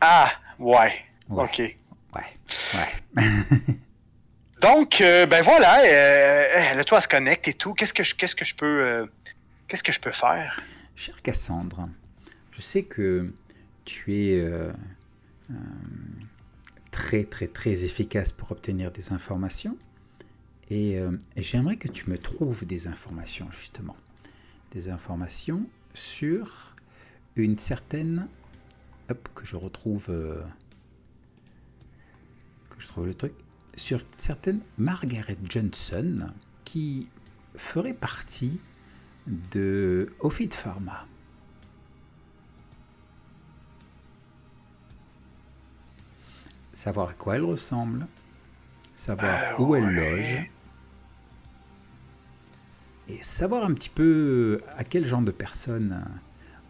Ah, 0.00 0.32
ouais. 0.58 0.92
Ouais. 1.28 1.44
OK. 1.44 1.76
Ouais, 2.14 2.74
ouais. 2.74 3.22
Donc, 4.60 5.00
euh, 5.00 5.24
ben 5.26 5.42
voilà, 5.42 5.80
euh, 5.84 6.74
le 6.74 6.84
toit 6.84 7.00
se 7.00 7.08
connecte 7.08 7.48
et 7.48 7.54
tout. 7.54 7.72
Qu'est-ce 7.72 7.94
que 7.94 8.04
je, 8.04 8.14
qu'est-ce 8.14 8.34
que 8.34 8.44
je 8.44 8.54
peux, 8.54 8.66
euh, 8.66 9.06
qu'est-ce 9.68 9.82
que 9.82 9.92
je 9.92 10.00
peux 10.00 10.12
faire? 10.12 10.60
Cher 10.96 11.22
Cassandre, 11.22 11.88
je 12.52 12.60
sais 12.60 12.82
que 12.82 13.32
tu 13.86 14.14
es 14.14 14.38
euh, 14.40 14.70
euh, 15.50 15.54
très 16.90 17.24
très 17.24 17.46
très 17.46 17.84
efficace 17.84 18.32
pour 18.32 18.52
obtenir 18.52 18.90
des 18.90 19.12
informations 19.12 19.78
et 20.68 20.98
euh, 20.98 21.10
j'aimerais 21.36 21.76
que 21.76 21.88
tu 21.88 22.10
me 22.10 22.18
trouves 22.18 22.66
des 22.66 22.86
informations 22.86 23.50
justement. 23.50 23.96
Des 24.72 24.90
informations 24.90 25.64
sur 25.94 26.74
une 27.34 27.58
certaine... 27.58 28.28
Hop, 29.08 29.28
que 29.34 29.44
je 29.46 29.56
retrouve... 29.56 30.10
que 32.80 32.86
je 32.86 32.88
trouve 32.88 33.06
le 33.06 33.14
truc. 33.14 33.32
Sur 33.76 34.00
certaine 34.12 34.60
Margaret 34.78 35.36
Johnson 35.44 36.30
qui 36.64 37.08
ferait 37.56 37.94
partie 37.94 38.58
de 39.26 40.12
Ophid 40.20 40.52
Pharma. 40.54 41.06
Savoir 46.72 47.10
à 47.10 47.12
quoi 47.12 47.36
elle 47.36 47.44
ressemble, 47.44 48.06
savoir 48.96 49.60
Euh, 49.60 49.62
où 49.62 49.74
elle 49.74 49.84
ouais. 49.84 49.92
loge, 49.92 50.50
et 53.08 53.22
savoir 53.22 53.64
un 53.64 53.74
petit 53.74 53.90
peu 53.90 54.62
à 54.76 54.84
quel 54.84 55.06
genre 55.06 55.20
de 55.20 55.30
personne 55.32 56.02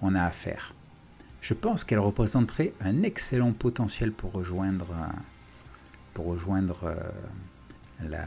on 0.02 0.14
a 0.16 0.22
affaire. 0.24 0.74
Je 1.40 1.54
pense 1.54 1.84
qu'elle 1.84 2.00
représenterait 2.00 2.74
un 2.80 3.02
excellent 3.04 3.52
potentiel 3.52 4.10
pour 4.12 4.32
rejoindre, 4.32 4.88
pour 6.14 6.26
rejoindre 6.26 6.78
euh, 6.84 8.24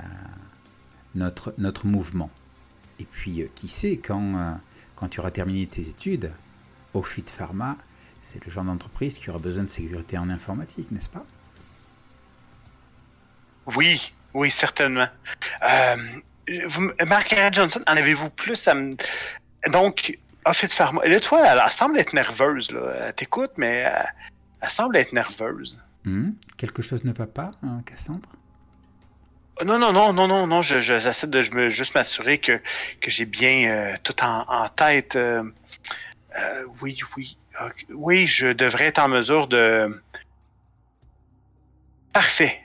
notre, 1.15 1.53
notre 1.57 1.85
mouvement. 1.85 2.29
Et 2.99 3.05
puis, 3.05 3.41
euh, 3.41 3.47
qui 3.55 3.67
sait, 3.67 3.97
quand, 3.97 4.35
euh, 4.35 4.53
quand 4.95 5.09
tu 5.09 5.19
auras 5.19 5.31
terminé 5.31 5.67
tes 5.67 5.87
études, 5.87 6.31
Ophid 6.93 7.29
Pharma, 7.29 7.77
c'est 8.21 8.43
le 8.45 8.51
genre 8.51 8.63
d'entreprise 8.63 9.15
qui 9.15 9.29
aura 9.29 9.39
besoin 9.39 9.63
de 9.63 9.69
sécurité 9.69 10.17
en 10.17 10.29
informatique, 10.29 10.91
n'est-ce 10.91 11.09
pas? 11.09 11.25
Oui, 13.75 14.13
oui, 14.33 14.49
certainement. 14.49 15.07
Vous, 16.67 16.91
Margaret 17.05 17.49
Johnson, 17.53 17.79
en 17.87 17.95
avez-vous 17.95 18.29
plus 18.29 18.67
à 18.67 18.73
me... 18.73 18.95
Donc, 19.69 20.17
Ophid 20.45 20.71
Pharma... 20.71 21.05
Là, 21.05 21.19
toi, 21.19 21.45
elle, 21.45 21.71
semble 21.71 21.97
être 21.99 22.13
nerveuse, 22.13 22.71
là. 22.71 22.93
Elle 22.99 23.13
t'écoute, 23.13 23.51
mais 23.57 23.89
elle 24.61 24.69
semble 24.69 24.97
être 24.97 25.13
nerveuse. 25.13 25.79
Hmm 26.05 26.31
Quelque 26.57 26.81
chose 26.81 27.03
ne 27.03 27.13
va 27.13 27.27
pas, 27.27 27.51
hein, 27.63 27.81
Cassandre? 27.85 28.29
Non, 29.63 29.77
non, 29.79 29.93
non, 29.93 30.11
non, 30.13 30.27
non, 30.27 30.47
non, 30.47 30.61
je, 30.61 30.81
je- 30.81 30.99
j'essaie 30.99 31.27
de 31.27 31.41
je 31.41 31.51
me, 31.51 31.69
juste 31.69 31.93
m'assurer 31.95 32.39
que, 32.39 32.59
que 33.01 33.09
j'ai 33.09 33.25
bien 33.25 33.69
euh, 33.69 33.95
tout 34.03 34.21
en, 34.23 34.45
en 34.47 34.67
tête. 34.69 35.15
euh, 35.15 35.43
euh, 36.37 36.65
oui, 36.81 36.97
oui. 37.15 37.37
Oui, 37.93 38.25
je 38.25 38.47
devrais 38.47 38.85
être 38.85 38.99
en 38.99 39.07
mesure 39.07 39.47
de... 39.47 40.01
Parfait. 42.11 42.59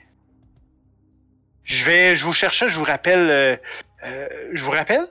Je 1.63 1.85
vais, 1.85 2.15
je 2.15 2.25
vous 2.25 2.33
cherche, 2.33 2.67
je 2.67 2.77
vous 2.79 2.83
rappelle... 2.85 3.29
euh, 3.29 3.55
euh, 4.05 4.27
je 4.53 4.65
vous 4.65 4.71
rappelle? 4.71 5.05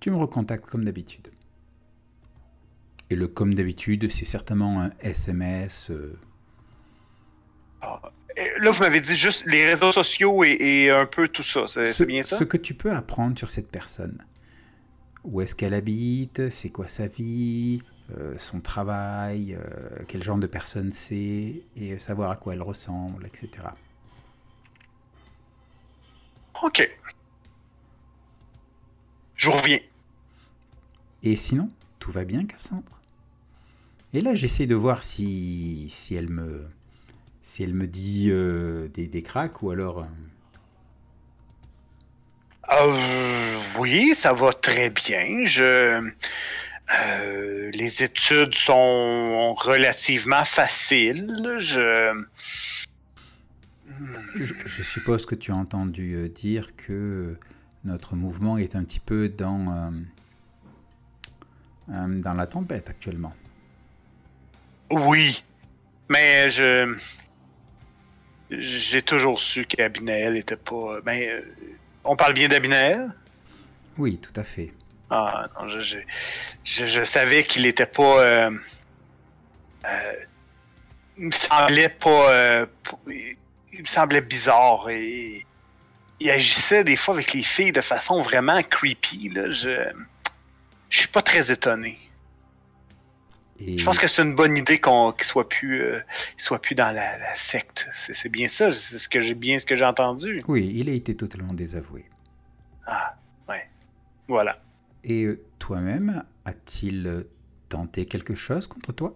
Tu 0.00 0.10
me 0.10 0.16
recontactes 0.16 0.66
comme 0.66 0.84
d'habitude. 0.84 1.28
Et 3.08 3.16
le 3.16 3.28
comme 3.28 3.54
d'habitude, 3.54 4.10
c'est 4.10 4.24
certainement 4.26 4.82
un 4.82 4.90
SMS. 5.00 5.90
Euh, 7.86 8.08
euh, 8.38 8.48
Là, 8.60 8.70
vous 8.70 8.80
m'avez 8.80 9.00
dit 9.00 9.16
juste 9.16 9.46
les 9.46 9.64
réseaux 9.64 9.92
sociaux 9.92 10.44
et, 10.44 10.56
et 10.60 10.90
un 10.90 11.06
peu 11.06 11.28
tout 11.28 11.42
ça. 11.42 11.66
C'est, 11.66 11.92
ce, 11.92 11.92
c'est 11.92 12.06
bien 12.06 12.22
ça? 12.22 12.36
ce 12.36 12.44
que 12.44 12.56
tu 12.56 12.74
peux 12.74 12.92
apprendre 12.92 13.38
sur 13.38 13.50
cette 13.50 13.70
personne. 13.70 14.18
Où 15.24 15.40
est-ce 15.40 15.54
qu'elle 15.54 15.74
habite? 15.74 16.50
C'est 16.50 16.70
quoi 16.70 16.88
sa 16.88 17.08
vie? 17.08 17.82
Euh, 18.16 18.34
Son 18.38 18.60
travail? 18.60 19.54
Euh, 19.54 20.04
Quel 20.06 20.22
genre 20.22 20.38
de 20.38 20.46
personne 20.46 20.92
c'est? 20.92 21.62
Et 21.76 21.98
savoir 21.98 22.30
à 22.30 22.36
quoi 22.36 22.54
elle 22.54 22.62
ressemble, 22.62 23.26
etc. 23.26 23.50
OK. 26.62 26.88
Je 29.36 29.50
reviens. 29.50 29.78
Et 31.22 31.36
sinon, 31.36 31.68
tout 31.98 32.10
va 32.12 32.24
bien, 32.24 32.46
Cassandre? 32.46 33.00
Et 34.14 34.22
là, 34.22 34.34
j'essaie 34.34 34.66
de 34.66 34.74
voir 34.74 35.02
si, 35.02 35.88
si 35.90 36.14
elle 36.14 36.30
me 36.30 36.66
si 37.46 37.62
elle 37.62 37.74
me 37.74 37.86
dit 37.86 38.28
euh, 38.30 38.88
des, 38.88 39.06
des 39.06 39.22
cracks 39.22 39.62
ou 39.62 39.70
alors... 39.70 40.00
euh, 40.00 40.06
Euh, 42.72 43.58
oui, 43.78 44.14
ça 44.14 44.32
va 44.32 44.52
très 44.52 44.90
bien. 44.90 45.46
Je, 45.46 46.10
euh, 46.92 47.70
les 47.72 48.02
études 48.02 48.54
sont 48.54 49.54
relativement 49.54 50.44
faciles. 50.44 51.56
Je, 51.58 52.24
Je, 54.34 54.54
je 54.64 54.82
suppose 54.82 55.26
que 55.26 55.34
tu 55.34 55.52
as 55.52 55.56
entendu 55.56 56.28
dire 56.28 56.76
que 56.76 57.38
notre 57.84 58.14
mouvement 58.16 58.58
est 58.58 58.74
un 58.76 58.84
petit 58.84 59.00
peu 59.00 59.28
dans, 59.28 59.92
euh, 61.88 62.20
dans 62.20 62.34
la 62.34 62.46
tempête 62.46 62.88
actuellement. 62.90 63.34
oui, 64.90 65.44
mais 66.08 66.50
je, 66.50 66.96
j'ai 68.50 69.02
toujours 69.02 69.40
su 69.40 69.64
qu'Abinaël 69.64 70.36
était 70.36 70.56
pas. 70.56 71.00
Ben, 71.04 71.20
euh, 71.20 71.40
on 72.04 72.16
parle 72.16 72.34
bien 72.34 72.48
d'Abinaël. 72.48 73.10
Oui, 73.98 74.18
tout 74.18 74.38
à 74.38 74.44
fait. 74.44 74.72
Ah 75.10 75.48
non, 75.58 75.68
je, 75.68 75.80
je, 75.80 75.98
je, 76.64 76.86
je 76.86 77.04
savais 77.04 77.44
qu'il 77.44 77.66
était 77.66 77.86
pas. 77.86 78.20
Euh, 78.20 78.50
euh, 79.84 80.12
il 81.18 81.26
me 81.26 81.30
semblait 81.32 81.88
pas. 81.88 82.30
euh, 82.30 82.66
pas- 82.84 82.98
il 83.72 83.82
me 83.82 83.86
semblait 83.86 84.20
bizarre 84.22 84.88
et 84.88 85.44
il 86.18 86.30
agissait 86.30 86.82
des 86.82 86.96
fois 86.96 87.14
avec 87.14 87.32
les 87.34 87.42
filles 87.42 87.72
de 87.72 87.80
façon 87.82 88.20
vraiment 88.20 88.62
creepy. 88.62 89.28
Là. 89.28 89.50
Je, 89.50 89.90
je 90.88 90.98
suis 90.98 91.08
pas 91.08 91.20
très 91.22 91.50
étonné. 91.52 91.98
Et 93.58 93.78
Je 93.78 93.84
pense 93.84 93.98
que 93.98 94.06
c'est 94.06 94.22
une 94.22 94.34
bonne 94.34 94.56
idée 94.56 94.78
qu'on 94.78 95.12
qu'il 95.12 95.24
soit 95.24 95.48
plus, 95.48 95.82
euh, 95.82 96.00
soit 96.36 96.60
plus 96.60 96.74
dans 96.74 96.94
la, 96.94 97.16
la 97.18 97.36
secte. 97.36 97.88
C'est, 97.94 98.12
c'est 98.14 98.28
bien 98.28 98.48
ça. 98.48 98.70
C'est 98.72 98.98
ce 98.98 99.08
que 99.08 99.20
j'ai 99.20 99.34
bien 99.34 99.58
ce 99.58 99.66
que 99.66 99.76
j'ai 99.76 99.84
entendu. 99.84 100.42
oui, 100.48 100.72
il 100.74 100.88
a 100.88 100.92
été 100.92 101.16
totalement 101.16 101.54
désavoué. 101.54 102.04
Ah, 102.86 103.14
ouais. 103.48 103.68
Voilà. 104.28 104.58
Et 105.04 105.24
euh, 105.24 105.40
toi-même, 105.58 106.22
a-t-il 106.44 107.06
euh, 107.06 107.30
tenté 107.68 108.06
quelque 108.06 108.34
chose 108.34 108.66
contre 108.66 108.92
toi? 108.92 109.14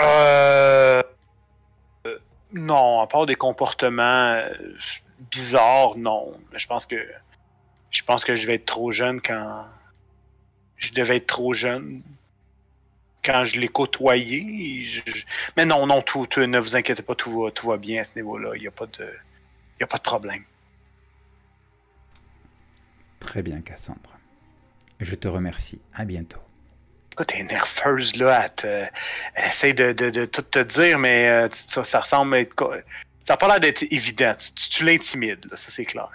Euh... 0.00 1.02
euh, 2.06 2.18
Non, 2.52 3.00
à 3.00 3.06
part 3.06 3.26
des 3.26 3.34
comportements 3.34 4.34
euh, 4.34 4.50
bizarres, 5.30 5.96
non. 5.96 6.34
Je 6.54 6.66
pense 6.66 6.86
que 6.86 6.96
je 7.90 8.02
pense 8.02 8.24
que 8.24 8.36
je 8.36 8.46
vais 8.46 8.56
être 8.56 8.66
trop 8.66 8.90
jeune 8.90 9.20
quand 9.20 9.64
je 10.78 10.92
devais 10.92 11.16
être 11.16 11.26
trop 11.26 11.52
jeune 11.54 12.02
quand 13.24 13.44
je 13.44 13.58
l'ai 13.60 13.68
côtoyé. 13.68 14.82
Je- 14.82 15.02
Mais 15.56 15.64
non, 15.66 15.86
non, 15.86 16.02
tout, 16.02 16.26
tout- 16.26 16.44
ne 16.46 16.58
vous 16.58 16.76
inquiétez 16.76 17.02
pas, 17.02 17.14
tout 17.14 17.42
va, 17.42 17.50
tout 17.50 17.66
va 17.68 17.76
bien 17.76 18.02
à 18.02 18.04
ce 18.04 18.12
niveau-là. 18.16 18.52
Il 18.56 18.60
n'y 18.62 18.68
a 18.68 18.70
pas 18.70 18.86
de, 18.86 19.04
il 19.04 19.80
y 19.80 19.84
a 19.84 19.86
pas 19.86 19.98
de 19.98 20.02
problème. 20.02 20.44
Très 23.20 23.42
bien, 23.42 23.60
Cassandre. 23.60 24.16
Je 25.00 25.14
te 25.14 25.28
remercie. 25.28 25.80
À 25.94 26.04
bientôt. 26.04 26.40
Pourquoi 27.10 27.26
t'es 27.26 27.42
nerveuse 27.44 28.14
là? 28.16 28.44
Elle, 28.44 28.54
te- 28.54 28.90
elle 29.34 29.48
essaie 29.48 29.72
de, 29.72 29.92
de, 29.92 30.10
de 30.10 30.24
tout 30.26 30.42
te 30.42 30.58
dire, 30.58 30.98
mais 30.98 31.28
euh, 31.28 31.48
ça, 31.50 31.82
ça 31.84 32.00
ressemble 32.00 32.34
à 32.36 32.40
être. 32.40 32.54
Ça 33.24 33.32
n'a 33.32 33.36
pas 33.38 33.48
l'air 33.48 33.60
d'être 33.60 33.82
évident. 33.90 34.34
Tu, 34.38 34.52
tu- 34.52 34.68
tu 34.70 34.84
l'intimides, 34.84 35.46
là, 35.50 35.56
ça 35.56 35.70
c'est 35.70 35.84
clair. 35.86 36.08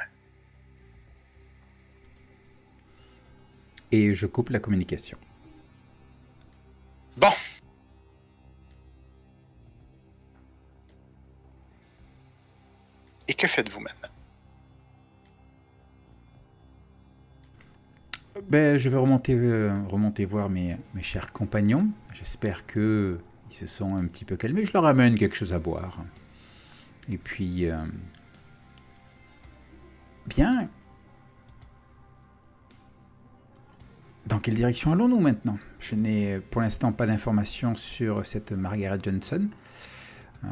Et 3.91 4.13
je 4.13 4.25
coupe 4.25 4.49
la 4.49 4.59
communication. 4.59 5.17
Bon. 7.17 7.27
Et 13.27 13.33
que 13.33 13.47
faites-vous 13.47 13.79
maintenant? 13.79 14.09
Ben, 18.49 18.77
je 18.77 18.89
vais 18.89 18.97
remonter, 18.97 19.35
euh, 19.35 19.83
remonter 19.87 20.25
voir 20.25 20.49
mes, 20.49 20.77
mes 20.93 21.03
chers 21.03 21.31
compagnons. 21.31 21.89
J'espère 22.13 22.65
que 22.65 23.19
ils 23.51 23.55
se 23.55 23.67
sont 23.67 23.95
un 23.95 24.05
petit 24.07 24.25
peu 24.25 24.37
calmés. 24.37 24.65
Je 24.65 24.73
leur 24.73 24.85
amène 24.85 25.15
quelque 25.15 25.35
chose 25.35 25.53
à 25.53 25.59
boire. 25.59 26.03
Et 27.09 27.17
puis, 27.17 27.69
euh, 27.69 27.77
bien. 30.25 30.69
Dans 34.27 34.39
quelle 34.39 34.55
direction 34.55 34.93
allons-nous 34.93 35.19
maintenant? 35.19 35.57
Je 35.79 35.95
n'ai 35.95 36.39
pour 36.39 36.61
l'instant 36.61 36.91
pas 36.91 37.07
d'informations 37.07 37.75
sur 37.75 38.25
cette 38.25 38.51
Margaret 38.51 38.99
Johnson. 39.01 39.47
Euh, 40.43 40.47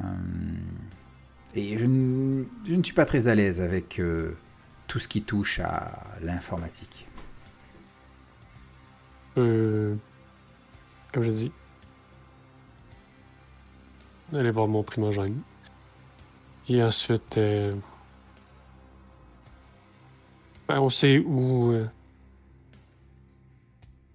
et 1.56 1.78
je 1.78 1.86
ne, 1.86 2.84
suis 2.84 2.94
pas 2.94 3.06
très 3.06 3.28
à 3.28 3.36
l'aise 3.36 3.62
avec 3.62 4.00
euh, 4.00 4.36
tout 4.88 5.00
ce 5.00 5.08
qui 5.08 5.22
touche 5.22 5.60
à 5.60 6.04
l'informatique. 6.22 7.08
Euh, 9.38 9.96
comme 11.14 11.24
je 11.24 11.30
dis, 11.30 11.52
aller 14.34 14.52
voir 14.52 14.68
mon 14.68 14.84
primogène. 14.84 15.42
Et 16.68 16.84
ensuite, 16.84 17.38
euh, 17.38 17.74
ben, 20.68 20.80
on 20.80 20.90
sait 20.90 21.18
où 21.18 21.74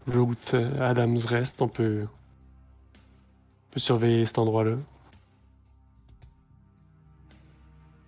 euh, 0.09 0.23
Ruth 0.23 0.53
euh, 0.55 0.79
Adams 0.79 1.19
reste. 1.27 1.63
On 1.63 1.69
peut, 1.69 2.07
surveiller 3.77 4.25
cet 4.27 4.39
endroit-là. 4.39 4.77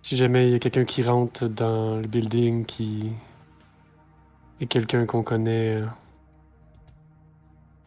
Si 0.01 0.15
jamais 0.15 0.47
il 0.47 0.51
y 0.53 0.55
a 0.55 0.59
quelqu'un 0.59 0.85
qui 0.85 1.03
rentre 1.03 1.47
dans 1.47 1.97
le 1.97 2.07
building 2.07 2.65
qui 2.65 3.11
est 4.61 4.65
quelqu'un 4.67 5.05
qu'on 5.05 5.23
connaît, 5.23 5.81
euh, 5.81 5.85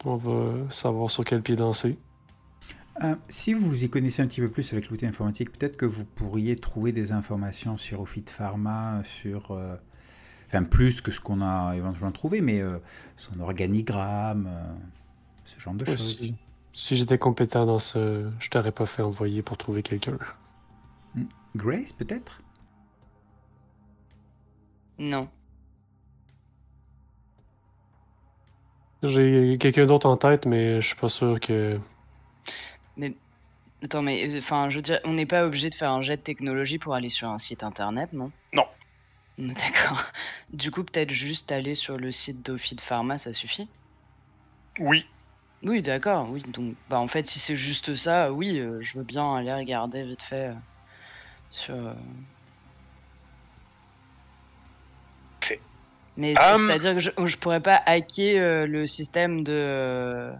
on 0.05 0.15
va 0.15 0.71
savoir 0.71 1.09
sur 1.09 1.23
quel 1.25 1.41
pied 1.41 1.55
danser. 1.55 1.97
Euh, 3.03 3.15
si 3.29 3.55
vous 3.55 3.83
y 3.83 3.89
connaissez 3.89 4.21
un 4.21 4.27
petit 4.27 4.41
peu 4.41 4.49
plus 4.49 4.71
avec 4.73 4.89
l'outil 4.89 5.07
informatique, 5.07 5.51
peut-être 5.57 5.77
que 5.77 5.87
vous 5.87 6.05
pourriez 6.05 6.55
trouver 6.55 6.91
des 6.91 7.11
informations 7.11 7.77
sur 7.77 8.01
Ofit 8.01 8.25
Pharma, 8.27 9.01
sur. 9.03 9.57
Enfin, 10.53 10.63
plus 10.63 11.01
que 11.01 11.11
ce 11.11 11.19
qu'on 11.19 11.41
a 11.41 11.75
éventuellement 11.75 12.11
trouvé, 12.11 12.41
mais 12.41 12.61
euh, 12.61 12.79
son 13.17 13.39
organigramme, 13.39 14.47
euh, 14.47 14.73
ce 15.45 15.59
genre 15.59 15.75
de 15.75 15.85
Ouais, 15.85 15.97
choses. 15.97 16.17
si 16.17 16.35
si 16.73 16.95
j'étais 16.95 17.17
compétent 17.19 17.65
dans 17.67 17.77
ce, 17.79 18.31
je 18.39 18.49
t'aurais 18.49 18.71
pas 18.71 18.85
fait 18.87 19.01
envoyer 19.03 19.41
pour 19.43 19.57
trouver 19.57 19.83
quelqu'un. 19.83 20.17
Grace, 21.55 21.93
peut-être? 21.93 22.43
Non. 24.97 25.29
J'ai 29.03 29.57
quelqu'un 29.59 29.85
d'autre 29.85 30.07
en 30.07 30.17
tête, 30.17 30.45
mais 30.47 30.81
je 30.81 30.87
suis 30.87 30.95
pas 30.95 31.09
sûr 31.09 31.39
que. 31.39 31.79
Attends, 33.83 34.01
mais 34.01 34.35
enfin, 34.39 34.71
je 34.71 34.77
veux 34.77 34.81
dire, 34.81 34.99
on 35.03 35.13
n'est 35.13 35.27
pas 35.27 35.45
obligé 35.45 35.69
de 35.69 35.75
faire 35.75 35.91
un 35.91 36.01
jet 36.01 36.17
de 36.17 36.21
technologie 36.23 36.79
pour 36.79 36.95
aller 36.95 37.09
sur 37.09 37.29
un 37.29 37.37
site 37.37 37.61
internet, 37.63 38.11
non? 38.13 38.31
D'accord. 39.37 40.03
Du 40.49 40.71
coup, 40.71 40.83
peut-être 40.85 41.11
juste 41.11 41.51
aller 41.51 41.75
sur 41.75 41.97
le 41.97 42.11
site 42.13 42.41
d'Ophid 42.45 42.79
Pharma, 42.81 43.17
ça 43.17 43.33
suffit? 43.33 43.69
Oui. 44.79 45.05
Oui, 45.63 45.81
d'accord, 45.83 46.29
oui. 46.31 46.41
Donc, 46.47 46.77
bah, 46.87 46.99
en 46.99 47.07
fait, 47.07 47.27
si 47.27 47.39
c'est 47.39 47.55
juste 47.55 47.95
ça, 47.95 48.33
oui, 48.33 48.59
euh, 48.59 48.79
je 48.81 48.97
veux 48.97 49.03
bien 49.03 49.35
aller 49.35 49.53
regarder 49.53 50.03
vite 50.03 50.23
fait 50.23 50.49
euh, 50.49 50.55
sur. 51.49 51.75
euh. 51.75 51.95
Fait. 55.43 55.67
Mais 56.15 56.37
Hum. 56.37 56.67
c'est-à-dire 56.67 56.93
que 56.95 56.99
je, 56.99 57.09
je 57.25 57.37
pourrais 57.37 57.61
pas 57.61 57.81
hacker 57.85 58.37
euh, 58.41 58.65
le 58.67 58.87
système 58.87 59.43
de. 59.43 59.51
euh, 59.53 60.33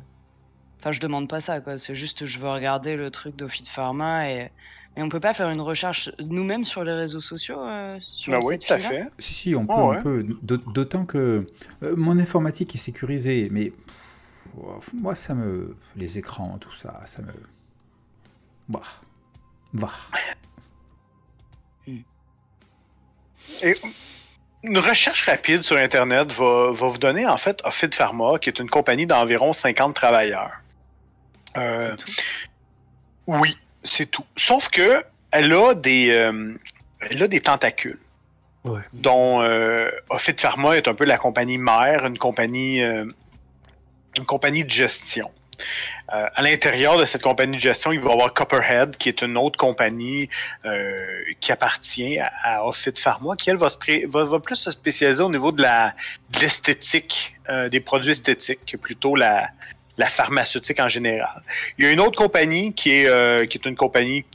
Enfin, 0.82 0.92
je 0.94 1.00
demande 1.02 1.30
pas 1.30 1.42
ça, 1.42 1.62
quoi. 1.62 1.78
C'est 1.80 1.96
juste, 1.96 2.26
je 2.26 2.40
veux 2.40 2.50
regarder 2.50 2.96
le 2.98 3.12
truc 3.12 3.36
d'Ophid 3.36 3.68
Pharma 3.70 4.30
et. 4.32 4.52
Mais 4.96 5.04
on 5.04 5.10
peut 5.10 5.20
pas 5.22 5.34
faire 5.34 5.50
une 5.50 5.62
recherche 5.62 6.10
nous-mêmes 6.20 6.66
sur 6.66 6.84
les 6.84 6.92
réseaux 6.94 7.22
sociaux 7.22 7.62
euh, 7.62 7.98
sur 8.02 8.34
Ben 8.34 8.40
oui, 8.44 8.60
tout 8.60 8.74
à 8.74 8.80
fait. 8.80 9.08
Si, 9.20 9.34
si, 9.34 9.56
on 9.56 9.66
peut, 9.66 9.74
Ah 9.76 9.84
on 9.84 9.90
ouais. 9.92 10.02
peut. 10.02 10.26
D'aut- 10.42 10.58
D'autant 10.58 11.06
que 11.06 11.48
euh, 11.84 11.96
mon 11.96 12.20
informatique 12.20 12.76
est 12.76 12.80
sécurisée, 12.80 13.48
mais 13.52 13.72
pff, 14.54 14.94
moi, 14.94 15.16
ça 15.16 15.34
me. 15.34 15.78
Les 15.96 16.18
écrans, 16.18 16.58
tout 16.60 16.74
ça, 16.74 17.02
ça 17.06 17.22
me. 17.22 17.32
Bah. 18.68 18.82
Bah. 19.74 19.92
Et 23.64 23.76
une 24.64 24.78
recherche 24.78 25.24
rapide 25.26 25.64
sur 25.64 25.78
Internet 25.78 26.32
va, 26.34 26.72
va 26.72 26.88
vous 26.88 26.98
donner 26.98 27.26
en 27.28 27.38
fait 27.38 27.62
Ofid 27.66 27.94
Pharma, 27.94 28.38
qui 28.40 28.50
est 28.50 28.60
une 28.60 28.70
compagnie 28.70 29.06
d'environ 29.08 29.54
50 29.54 29.96
travailleurs. 29.96 30.52
Euh, 31.58 31.96
oui, 33.28 33.58
c'est 33.84 34.10
tout. 34.10 34.26
Sauf 34.36 34.70
que 34.70 35.04
elle 35.32 35.54
a 35.54 35.74
des, 35.74 36.10
euh, 36.12 36.54
elle 37.10 37.24
a 37.24 37.28
des 37.28 37.42
tentacules. 37.42 38.00
Ouais. 38.64 38.82
dont 38.94 39.42
euh, 39.42 39.90
Ofid 40.12 40.40
Pharma 40.40 40.78
est 40.78 40.88
un 40.88 40.94
peu 40.94 41.06
la 41.06 41.18
compagnie 41.18 41.58
mère, 41.58 42.06
une 42.06 42.20
compagnie, 42.20 42.84
euh, 42.84 43.06
une 44.16 44.26
compagnie 44.26 44.64
de 44.64 44.70
gestion. 44.70 45.32
Euh, 46.14 46.28
à 46.36 46.42
l'intérieur 46.44 46.96
de 46.98 47.06
cette 47.06 47.24
compagnie 47.24 47.58
de 47.58 47.62
gestion, 47.62 47.92
il 47.92 48.00
va 48.00 48.12
y 48.12 48.14
avoir 48.14 48.36
Copperhead, 48.36 48.98
qui 48.98 49.10
est 49.10 49.24
une 49.24 49.36
autre 49.36 49.58
compagnie 49.58 50.30
euh, 50.66 51.24
qui 51.40 51.52
appartient 51.52 52.20
à, 52.20 52.32
à 52.44 52.64
Ofid 52.66 53.00
Pharma, 53.00 53.36
qui 53.36 53.50
elle 53.50 53.58
va, 53.58 53.70
se 53.70 53.78
pré- 53.78 54.06
va, 54.08 54.26
va 54.26 54.40
plus 54.40 54.58
se 54.58 54.70
spécialiser 54.70 55.24
au 55.24 55.32
niveau 55.32 55.52
de 55.52 55.64
la 55.64 55.96
de 56.30 56.40
l'esthétique, 56.40 57.36
euh, 57.50 57.68
des 57.68 57.80
produits 57.80 58.12
esthétiques, 58.12 58.64
que 58.68 58.78
plutôt 58.78 59.16
la, 59.16 59.50
la 59.98 60.08
pharmaceutique 60.08 60.80
en 60.80 60.90
général. 60.90 61.42
Il 61.78 61.86
y 61.86 61.88
a 61.88 61.92
une 61.92 62.00
autre 62.00 62.18
compagnie 62.18 62.74
qui 62.74 62.92
est, 62.92 63.08
euh, 63.08 63.46
qui 63.46 63.58
est 63.58 63.66
une 63.66 63.76
compagnie 63.76 64.26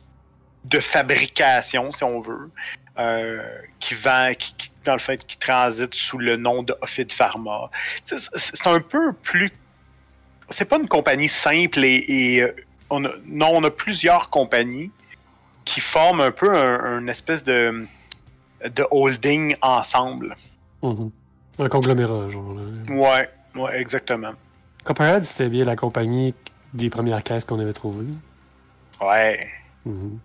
de 0.65 0.81
fabrication, 0.81 1.91
si 1.91 2.05
on 2.05 2.21
veut, 2.21 2.51
euh, 2.99 3.43
qui 3.79 3.95
vend, 3.95 4.33
qui, 4.39 4.55
qui, 4.55 4.71
dans 4.85 4.95
le 4.95 4.99
fait, 4.99 5.25
qui 5.27 5.37
transite 5.39 5.95
sous 5.95 6.19
le 6.19 6.37
nom 6.37 6.63
de 6.63 6.75
Pharma. 7.11 7.71
C'est 8.05 8.67
un 8.67 8.81
peu 8.81 9.13
plus. 9.13 9.51
C'est 10.49 10.69
pas 10.69 10.77
une 10.77 10.89
compagnie 10.89 11.29
simple 11.29 11.85
et, 11.85 12.05
et, 12.09 12.43
euh, 12.43 12.55
on 12.89 13.05
a, 13.05 13.11
non, 13.27 13.51
on 13.53 13.65
a 13.65 13.71
plusieurs 13.71 14.31
compagnies 14.31 14.93
qui 15.65 15.81
forment 15.81 16.21
un 16.21 16.31
peu 16.31 16.55
un, 16.55 16.99
un 16.99 17.07
espèce 17.09 17.43
de, 17.43 17.87
de 18.65 18.87
holding 18.91 19.57
ensemble. 19.61 20.37
Mhm. 20.83 21.11
Un 21.59 21.69
conglomérat, 21.69 22.29
genre. 22.31 22.57
Ouais, 22.89 23.29
ouais, 23.57 23.81
exactement. 23.81 24.33
Copperhead, 24.87 25.25
c'était 25.25 25.51
bien 25.51 25.65
la 25.67 25.77
compagnie 25.77 26.35
des 26.73 26.89
premières 26.89 27.23
caisses 27.23 27.45
qu'on 27.45 27.61
avait 27.61 27.75
trouvées. 27.75 28.07
Ouais. 29.01 29.51
Mhm. 29.85 30.21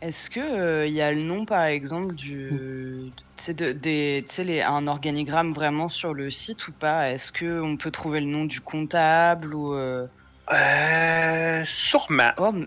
Est-ce 0.00 0.30
que 0.30 0.40
euh, 0.40 0.86
il 0.86 0.92
y 0.94 1.00
a 1.02 1.12
le 1.12 1.20
nom, 1.22 1.44
par 1.44 1.64
exemple, 1.64 2.14
du, 2.14 3.14
tu 3.36 3.44
sais, 3.44 3.54
de, 3.54 3.72
des, 3.72 4.24
tu 4.28 4.34
sais, 4.36 4.44
les, 4.44 4.60
un 4.62 4.86
organigramme 4.86 5.52
vraiment 5.54 5.88
sur 5.88 6.14
le 6.14 6.30
site 6.30 6.68
ou 6.68 6.72
pas? 6.72 7.10
Est-ce 7.10 7.32
que 7.32 7.60
on 7.60 7.76
peut 7.76 7.90
trouver 7.90 8.20
le 8.20 8.26
nom 8.26 8.44
du 8.44 8.60
comptable 8.60 9.54
ou 9.54 9.74
euh, 9.74 10.06
Euh, 10.50 11.64
sûrement. 11.66 12.32
oh, 12.38 12.48
m- 12.52 12.66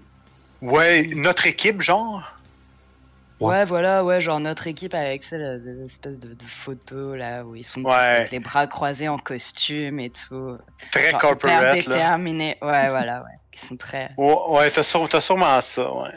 Ouais, 0.62 1.07
notre 1.16 1.47
équipe, 1.47 1.82
genre? 1.82 2.24
Ouais. 3.40 3.66
voilà, 3.66 4.04
ouais, 4.04 4.20
genre 4.22 4.40
notre 4.40 4.68
équipe 4.68 4.94
avec 4.94 5.30
la- 5.32 5.58
des 5.60 5.82
espèces 5.84 6.20
de, 6.20 6.34
de 6.34 6.44
photos 6.46 7.18
là 7.18 7.46
où 7.46 7.56
ils 7.56 7.64
sont 7.64 7.82
tous 7.82 7.88
Ouais. 7.90 7.94
avec 7.96 8.32
les 8.32 8.40
bras 8.40 8.68
croisés 8.68 9.08
en 9.08 9.18
costume 9.18 10.00
et 10.00 10.10
tout, 10.10 10.58
Très 10.92 11.12
Genre, 11.12 11.22
corporate, 11.22 11.62
là. 11.62 11.74
déterminés. 11.76 12.58
Ouais, 12.62 12.88
voilà, 12.90 13.22
ouais, 13.24 13.38
qui 13.52 13.66
sont 13.66 13.78
très. 13.78 14.12
Ouais, 14.18 14.36
ouais 14.50 14.72
t'as 14.72 14.84
sûre- 14.84 15.08
t'as 15.08 15.22
sûrement 15.22 15.62
ça, 15.62 15.92
ouais. 15.94 16.14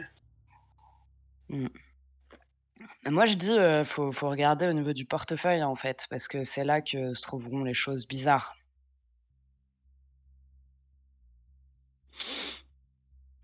Moi, 3.09 3.27
je 3.27 3.35
dis, 3.35 3.51
euh, 3.51 3.85
faut, 3.85 4.11
faut 4.13 4.29
regarder 4.31 4.67
au 4.69 4.73
niveau 4.73 4.93
du 4.93 5.05
portefeuille 5.05 5.63
en 5.63 5.75
fait, 5.77 6.07
parce 6.09 6.29
que 6.29 6.45
c'est 6.45 6.65
là 6.65 6.81
que 6.81 7.13
se 7.15 7.23
trouveront 7.23 7.63
les 7.65 7.75
choses 7.75 8.07
bizarres. 8.07 8.55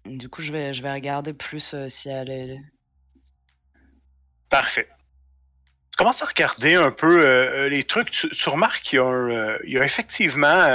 Du 0.07 0.29
coup, 0.29 0.43
je 0.43 0.53
vais, 0.53 0.73
je 0.75 0.83
vais 0.83 0.93
regarder 0.93 1.33
plus 1.35 1.75
euh, 1.75 1.89
si 1.89 2.09
elle 2.09 2.31
est. 2.31 2.59
Parfait. 4.51 4.89
Tu 5.93 5.97
commences 5.97 6.23
à 6.23 6.27
regarder 6.27 6.75
un 6.75 6.91
peu 6.91 7.21
euh, 7.21 7.25
euh, 7.65 7.69
les 7.69 7.85
trucs. 7.85 8.11
Tu, 8.11 8.29
tu 8.31 8.49
remarques 8.49 8.83
qu'il 8.83 8.97
y 8.99 9.01
a, 9.01 9.05
un, 9.05 9.31
euh, 9.31 9.59
il 9.65 9.73
y 9.75 9.79
a 9.79 9.85
effectivement. 9.85 10.67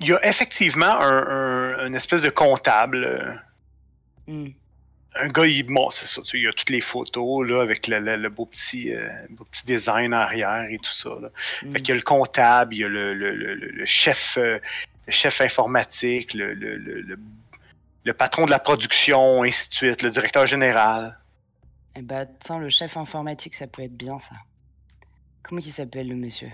il 0.00 0.06
y 0.08 0.12
a 0.12 0.26
effectivement 0.26 1.00
un, 1.00 1.26
un- 1.26 1.86
une 1.86 1.94
espèce 1.94 2.22
de 2.22 2.30
comptable. 2.30 3.42
Hmm. 4.26 4.48
un 5.14 5.28
gars, 5.28 5.46
il, 5.46 5.62
bon, 5.64 5.88
c'est 5.90 6.06
ça, 6.06 6.20
tu 6.22 6.36
il 6.38 6.44
y 6.44 6.48
a 6.48 6.52
toutes 6.52 6.68
les 6.70 6.82
photos 6.82 7.48
là, 7.48 7.62
avec 7.62 7.86
le, 7.88 7.98
le- 7.98 8.16
le 8.16 8.28
beau, 8.28 8.44
petit, 8.46 8.92
beau 9.30 9.44
petit 9.44 9.64
design 9.66 10.12
arrière 10.12 10.66
et 10.70 10.78
tout 10.78 10.92
ça. 10.92 11.10
Là. 11.20 11.30
Hmm. 11.62 11.72
Fait 11.72 11.78
qu'il 11.80 11.88
y 11.88 11.92
a 11.92 11.94
le 11.96 12.02
comptable, 12.02 12.74
il 12.74 12.78
y 12.80 12.84
a 12.84 12.88
le, 12.88 13.84
chef, 13.86 14.36
le 14.36 14.60
chef 15.08 15.40
informatique, 15.40 16.34
le, 16.34 16.52
le- 16.54 16.76
le- 16.76 17.18
le- 18.08 18.14
patron 18.14 18.46
de 18.46 18.50
la 18.50 18.58
production, 18.58 19.42
ainsi 19.42 19.68
de 19.68 19.74
suite, 19.74 20.02
le 20.02 20.10
directeur 20.10 20.46
général. 20.46 21.18
Eh 21.94 22.02
bah, 22.02 22.26
tiens, 22.26 22.58
le 22.58 22.70
chef 22.70 22.96
informatique, 22.96 23.54
ça 23.54 23.66
peut 23.66 23.82
être 23.82 23.96
bien 23.96 24.18
ça. 24.20 24.36
Comment 25.42 25.60
il 25.60 25.72
s'appelle 25.72 26.08
le 26.08 26.14
monsieur? 26.16 26.50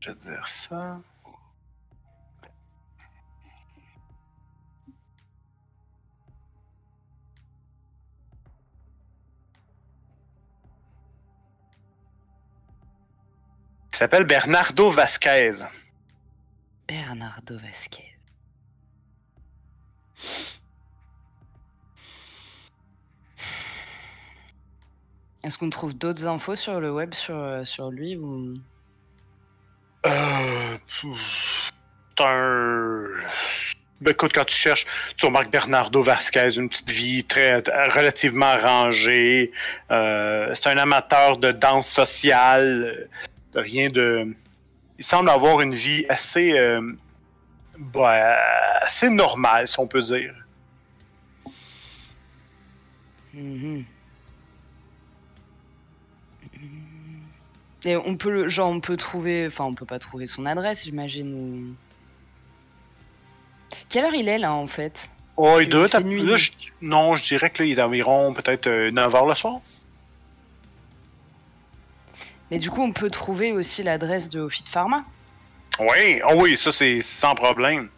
Je 0.00 0.10
vais 0.10 0.16
te 0.16 0.22
dire 0.22 0.46
ça. 0.48 1.00
Il 13.92 13.96
s'appelle 13.96 14.24
Bernardo 14.24 14.90
Vasquez. 14.90 15.52
Bernardo 16.88 17.58
Vasquez. 17.58 18.13
Est-ce 25.44 25.58
qu'on 25.58 25.70
trouve 25.70 25.94
d'autres 25.94 26.26
infos 26.26 26.56
sur 26.56 26.80
le 26.80 26.92
web 26.92 27.12
sur, 27.14 27.36
euh, 27.36 27.64
sur 27.64 27.90
lui 27.90 28.16
ou... 28.16 28.54
Euh. 30.06 30.78
un. 32.18 33.06
Ben, 34.00 34.10
écoute, 34.10 34.32
quand 34.34 34.44
tu 34.44 34.56
cherches, 34.56 34.86
tu 35.16 35.26
remarques 35.26 35.50
Bernardo 35.50 36.02
Vasquez, 36.02 36.56
une 36.56 36.68
petite 36.68 36.90
vie 36.90 37.24
très 37.24 37.56
relativement 37.58 38.56
rangée. 38.56 39.52
Euh, 39.90 40.52
c'est 40.54 40.68
un 40.68 40.78
amateur 40.78 41.38
de 41.38 41.52
danse 41.52 41.88
sociale. 41.88 43.08
euh, 43.56 43.60
Rien 43.60 43.88
de. 43.88 44.34
Il 44.98 45.04
semble 45.04 45.30
avoir 45.30 45.60
une 45.60 45.74
vie 45.74 46.04
assez. 46.08 46.58
euh, 46.58 46.80
ben, 47.78 48.36
assez 48.82 49.08
normale, 49.10 49.68
si 49.68 49.78
on 49.80 49.86
peut 49.86 50.02
dire. 50.02 50.34
Mhm. 53.32 53.84
Et 57.84 57.96
on 57.96 58.16
peut 58.16 58.30
le, 58.30 58.48
genre 58.48 58.70
on 58.70 58.80
peut 58.80 58.96
trouver, 58.96 59.46
enfin 59.46 59.64
on 59.64 59.74
peut 59.74 59.84
pas 59.84 59.98
trouver 59.98 60.26
son 60.26 60.46
adresse, 60.46 60.84
j'imagine. 60.84 61.74
Quelle 63.90 64.04
heure 64.06 64.14
il 64.14 64.28
est 64.28 64.38
là 64.38 64.52
en 64.54 64.66
fait? 64.66 65.10
Oh, 65.36 65.56
il 65.58 65.64
Il 65.64 65.68
doit 65.68 65.86
être- 65.86 66.00
nuit, 66.00 66.22
là, 66.22 66.36
je- 66.36 66.50
non, 66.80 67.14
je 67.16 67.24
dirais 67.24 67.50
que 67.50 67.62
là, 67.62 67.68
il 67.68 67.78
est 67.78 67.82
environ 67.82 68.32
peut-être 68.32 68.68
9h 68.68 69.26
le 69.28 69.34
soir. 69.34 69.56
Mais 72.50 72.58
du 72.58 72.70
coup 72.70 72.82
on 72.82 72.92
peut 72.92 73.10
trouver 73.10 73.52
aussi 73.52 73.82
l'adresse 73.82 74.28
de 74.30 74.40
Office 74.40 74.64
Pharma? 74.68 75.04
Oui, 75.80 76.20
oh 76.28 76.34
oui, 76.36 76.56
ça 76.56 76.72
c'est 76.72 77.00
sans 77.02 77.34
problème. 77.34 77.88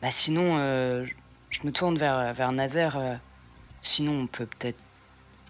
Bah 0.00 0.10
sinon 0.10 0.56
euh, 0.58 1.04
je 1.50 1.60
me 1.64 1.72
tourne 1.72 1.98
vers 1.98 2.32
vers 2.32 2.52
Nazaire. 2.52 2.96
euh, 2.96 3.14
sinon 3.82 4.22
on 4.22 4.26
peut 4.26 4.46
peut-être 4.46 4.78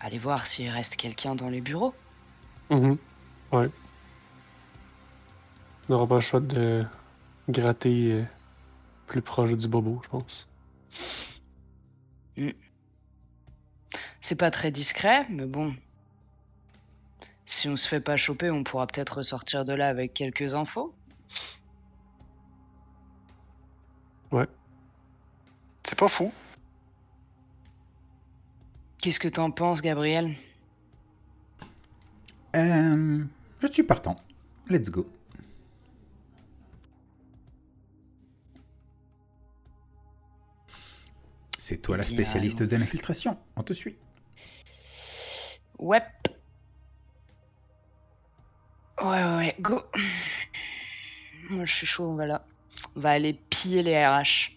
aller 0.01 0.19
voir 0.19 0.47
s'il 0.47 0.69
reste 0.71 0.97
quelqu'un 0.97 1.35
dans 1.35 1.49
les 1.51 1.61
bureaux. 1.61 1.95
Mhm. 2.71 2.97
Ouais. 3.53 3.69
On 5.89 5.93
n'aura 5.93 6.07
pas 6.07 6.17
le 6.17 6.21
choix 6.21 6.41
de 6.41 6.85
gratter 7.49 8.13
euh, 8.13 8.25
plus 9.07 9.23
proche 9.23 9.53
du 9.53 9.69
bobo, 9.69 10.01
je 10.05 10.09
pense. 10.09 10.49
C'est 14.21 14.37
pas 14.37 14.51
très 14.51 14.71
discret, 14.71 15.27
mais 15.29 15.47
bon. 15.47 15.75
Si 17.47 17.69
on 17.69 17.77
se 17.77 17.89
fait 17.89 18.01
pas 18.01 18.17
choper, 18.17 18.51
on 18.51 18.63
pourra 18.63 18.87
peut-être 18.87 19.19
ressortir 19.19 19.65
de 19.65 19.73
là 19.73 19.89
avec 19.89 20.15
quelques 20.15 20.55
infos. 20.55 20.95
C'est 25.91 25.99
pas 25.99 26.07
fou. 26.07 26.33
Qu'est-ce 29.03 29.19
que 29.19 29.27
t'en 29.27 29.51
penses, 29.51 29.83
Gabriel? 29.83 30.37
Euh, 32.55 33.25
je 33.61 33.67
suis 33.67 33.83
partant. 33.83 34.17
Let's 34.69 34.91
go. 34.91 35.11
C'est 41.59 41.79
toi 41.79 41.97
la 41.97 42.05
spécialiste 42.05 42.63
de 42.63 42.77
l'infiltration. 42.77 43.39
On 43.55 43.63
te 43.63 43.73
suit. 43.73 43.97
Ouais. 45.79 46.03
Ouais, 49.01 49.07
ouais, 49.07 49.37
ouais, 49.37 49.57
go. 49.61 49.83
Moi, 51.51 51.65
je 51.65 51.75
suis 51.75 51.87
chaud, 51.87 52.05
on 52.05 52.15
va 52.15 52.27
là. 52.27 52.45
On 52.97 53.01
va 53.01 53.11
aller 53.11 53.35
piller 53.51 53.83
les 53.83 54.05
RH. 54.05 54.57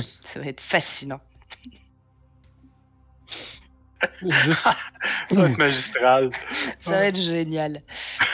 Ça 0.00 0.40
va 0.40 0.46
être 0.46 0.60
fascinant. 0.60 1.20
Juste, 4.22 4.62
Ça 4.62 4.76
va 5.30 5.48
être 5.48 5.58
magistral. 5.58 6.30
Ça 6.80 6.90
va 6.90 7.06
être 7.06 7.20
génial. 7.20 7.82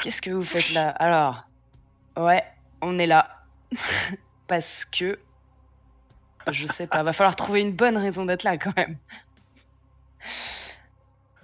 Qu'est-ce 0.02 0.22
que 0.22 0.30
vous 0.30 0.42
faites 0.42 0.72
là? 0.72 0.90
Alors, 0.90 1.44
ouais, 2.16 2.44
on 2.80 2.98
est 2.98 3.06
là. 3.06 3.44
Parce 4.46 4.84
que. 4.84 5.18
Je 6.50 6.66
sais 6.66 6.86
pas, 6.86 7.02
va 7.02 7.12
falloir 7.12 7.36
trouver 7.36 7.60
une 7.60 7.72
bonne 7.72 7.96
raison 7.96 8.24
d'être 8.24 8.42
là 8.42 8.56
quand 8.56 8.74
même. 8.76 8.96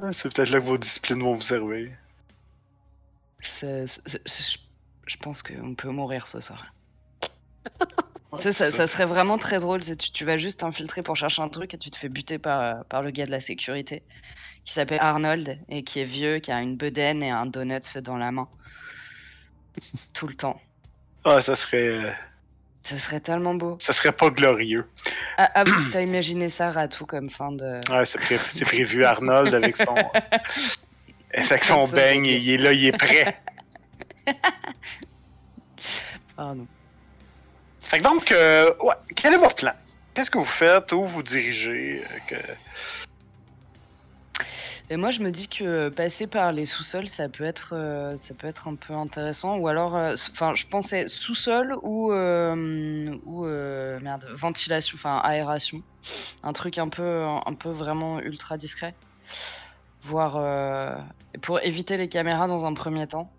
Ah, 0.00 0.12
C'est 0.12 0.32
peut-être 0.32 0.50
là 0.50 0.60
que 0.60 0.64
vos 0.64 0.78
disciplines 0.78 1.22
vont 1.22 1.34
vous 1.34 1.40
servir. 1.40 1.90
Je 3.42 5.16
pense 5.20 5.42
qu'on 5.42 5.74
peut 5.74 5.90
mourir 5.90 6.26
ce 6.26 6.40
soir. 6.40 6.66
Ça, 8.32 8.42
c'est 8.42 8.52
ça, 8.52 8.70
ça 8.72 8.86
serait 8.86 9.06
vraiment 9.06 9.38
très 9.38 9.60
drôle. 9.60 9.82
Tu, 9.84 9.96
tu 9.96 10.24
vas 10.24 10.36
juste 10.36 10.60
t'infiltrer 10.60 11.02
pour 11.02 11.16
chercher 11.16 11.42
un 11.42 11.48
truc 11.48 11.72
et 11.74 11.78
tu 11.78 11.90
te 11.90 11.96
fais 11.96 12.08
buter 12.08 12.38
par, 12.38 12.60
euh, 12.60 12.74
par 12.88 13.02
le 13.02 13.10
gars 13.10 13.24
de 13.26 13.30
la 13.30 13.40
sécurité 13.40 14.02
qui 14.64 14.72
s'appelle 14.72 14.98
Arnold 15.00 15.58
et 15.68 15.84
qui 15.84 16.00
est 16.00 16.04
vieux, 16.04 16.38
qui 16.40 16.50
a 16.50 16.60
une 16.60 16.76
bedaine 16.76 17.22
et 17.22 17.30
un 17.30 17.46
donut 17.46 17.98
dans 17.98 18.16
la 18.16 18.32
main. 18.32 18.48
Tout 20.12 20.26
le 20.26 20.34
temps. 20.34 20.60
Ah, 21.24 21.40
ça 21.40 21.54
serait, 21.56 21.88
euh, 21.88 22.10
Ça 22.82 22.98
serait 22.98 23.20
tellement 23.20 23.54
beau. 23.54 23.76
ça 23.80 23.92
serait 23.92 24.12
pas 24.12 24.30
glorieux. 24.30 24.88
Ah, 25.38 25.50
ah, 25.54 25.64
t'as 25.92 26.02
imaginé 26.02 26.50
ça, 26.50 26.70
Ratou, 26.72 27.06
comme 27.06 27.30
fin 27.30 27.52
de. 27.52 27.80
Ouais, 27.90 28.04
c'est 28.04 28.18
pré- 28.18 28.40
c'est 28.50 28.64
prévu 28.64 29.04
Arnold 29.04 29.54
avec 29.54 29.76
son, 29.76 29.94
avec 31.34 31.64
son 31.64 31.86
beigne. 31.88 32.26
Il 32.26 32.50
est 32.50 32.58
là, 32.58 32.72
il 32.72 32.86
est 32.86 32.92
prêt. 32.96 33.40
Pardon. 36.36 36.66
Fait 37.86 37.98
que 37.98 38.02
donc, 38.02 38.32
euh, 38.32 38.72
ouais, 38.82 38.94
quel 39.14 39.34
est 39.34 39.38
votre 39.38 39.54
plan? 39.54 39.72
Qu'est-ce 40.12 40.30
que 40.30 40.38
vous 40.38 40.44
faites? 40.44 40.90
Où 40.90 41.04
vous 41.04 41.22
dirigez? 41.22 42.04
euh, 44.90 44.96
moi, 44.96 45.12
je 45.12 45.20
me 45.20 45.30
dis 45.30 45.46
que 45.46 45.88
passer 45.90 46.26
par 46.26 46.50
les 46.50 46.66
sous-sols, 46.66 47.06
ça 47.06 47.28
peut 47.28 47.44
être, 47.44 47.74
euh, 47.76 48.18
ça 48.18 48.34
peut 48.34 48.48
être 48.48 48.66
un 48.66 48.74
peu 48.74 48.92
intéressant. 48.92 49.58
Ou 49.58 49.68
alors, 49.68 49.94
euh, 49.94 50.16
enfin, 50.32 50.56
je 50.56 50.66
pensais 50.66 51.06
sous-sol 51.06 51.76
ou, 51.82 52.10
euh, 52.10 53.16
ou 53.24 53.46
euh, 53.46 54.00
merde, 54.00 54.26
ventilation, 54.34 54.96
enfin 54.98 55.18
aération, 55.18 55.80
un 56.42 56.52
truc 56.52 56.78
un 56.78 56.88
peu, 56.88 57.24
un 57.24 57.54
peu 57.54 57.70
vraiment 57.70 58.18
ultra 58.18 58.58
discret. 58.58 58.96
Voir 60.02 60.36
euh, 60.38 60.96
et 61.34 61.38
pour 61.38 61.60
éviter 61.60 61.96
les 61.96 62.08
caméras 62.08 62.48
dans 62.48 62.64
un 62.64 62.74
premier 62.74 63.06
temps. 63.06 63.30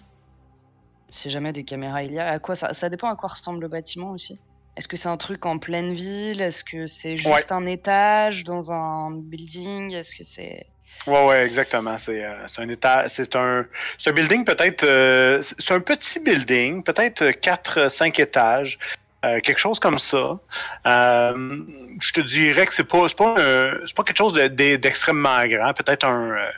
Si 1.09 1.29
jamais 1.29 1.53
des 1.53 1.63
caméras 1.63 2.03
il 2.03 2.13
y 2.13 2.19
a, 2.19 2.27
à 2.29 2.39
quoi 2.39 2.55
ça, 2.55 2.73
ça 2.73 2.89
dépend 2.89 3.09
à 3.09 3.15
quoi 3.15 3.29
ressemble 3.29 3.61
le 3.61 3.67
bâtiment 3.67 4.11
aussi. 4.11 4.39
Est-ce 4.75 4.87
que 4.87 4.97
c'est 4.97 5.09
un 5.09 5.17
truc 5.17 5.45
en 5.45 5.57
pleine 5.57 5.93
ville? 5.93 6.41
Est-ce 6.41 6.63
que 6.63 6.85
c'est 6.87 7.15
juste 7.17 7.27
Ouais. 7.33 7.51
un 7.51 7.65
étage 7.65 8.43
dans 8.43 8.71
un 8.71 9.11
building? 9.11 9.93
Est-ce 9.93 10.15
que 10.15 10.23
c'est 10.23 10.67
Ouais, 11.05 11.25
ouais, 11.25 11.45
exactement. 11.45 11.97
C'est 11.97 12.23
euh, 12.23 12.45
un 12.57 12.69
état, 12.69 13.07
c'est 13.07 13.35
un, 13.35 13.65
un 14.05 14.11
building 14.11 14.43
peut-être, 14.43 14.83
euh, 14.83 15.39
c'est 15.41 15.71
un 15.73 15.79
petit 15.79 16.19
building, 16.19 16.83
peut-être 16.83 17.23
4-5 17.39 18.19
étages, 18.19 18.77
euh, 19.23 19.39
quelque 19.39 19.59
chose 19.59 19.79
comme 19.79 19.99
ça. 19.99 20.39
Euh, 20.85 21.63
je 22.01 22.11
te 22.13 22.21
dirais 22.21 22.65
que 22.65 22.73
c'est 22.73 22.87
pas, 22.87 23.07
c'est 23.07 23.17
pas, 23.17 23.35
pas 23.35 24.03
quelque 24.03 24.17
chose 24.17 24.33
de- 24.33 24.47
de- 24.47 24.75
d'extrêmement 24.75 25.45
grand, 25.47 25.73
peut-être 25.73 26.05
un, 26.07 26.31
euh, 26.31 26.51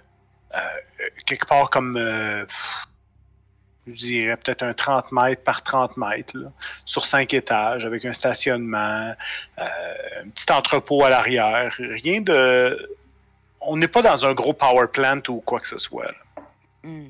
euh, 0.56 0.60
quelque 1.26 1.46
part 1.46 1.70
comme, 1.70 1.98
euh, 1.98 2.46
je 3.94 3.98
dirais 3.98 4.38
peut-être 4.38 4.64
un 4.64 4.74
30 4.74 5.12
mètres 5.12 5.44
par 5.44 5.64
30 5.64 5.98
mètres, 5.98 6.38
sur 6.86 7.06
5 7.06 7.34
étages, 7.34 7.86
avec 7.86 8.06
un 8.06 8.14
stationnement, 8.14 9.14
euh, 9.58 9.64
un 10.24 10.30
petit 10.30 10.52
entrepôt 10.52 11.04
à 11.04 11.10
l'arrière, 11.10 11.76
rien 11.78 12.22
de 12.22 12.98
on 13.62 13.78
n'est 13.78 13.88
pas 13.88 14.02
dans 14.02 14.26
un 14.26 14.34
gros 14.34 14.54
power 14.54 14.88
plant 14.88 15.22
ou 15.28 15.42
quoi 15.42 15.60
que 15.60 15.68
ce 15.68 15.78
soit. 15.78 16.14
Hmm. 16.84 17.10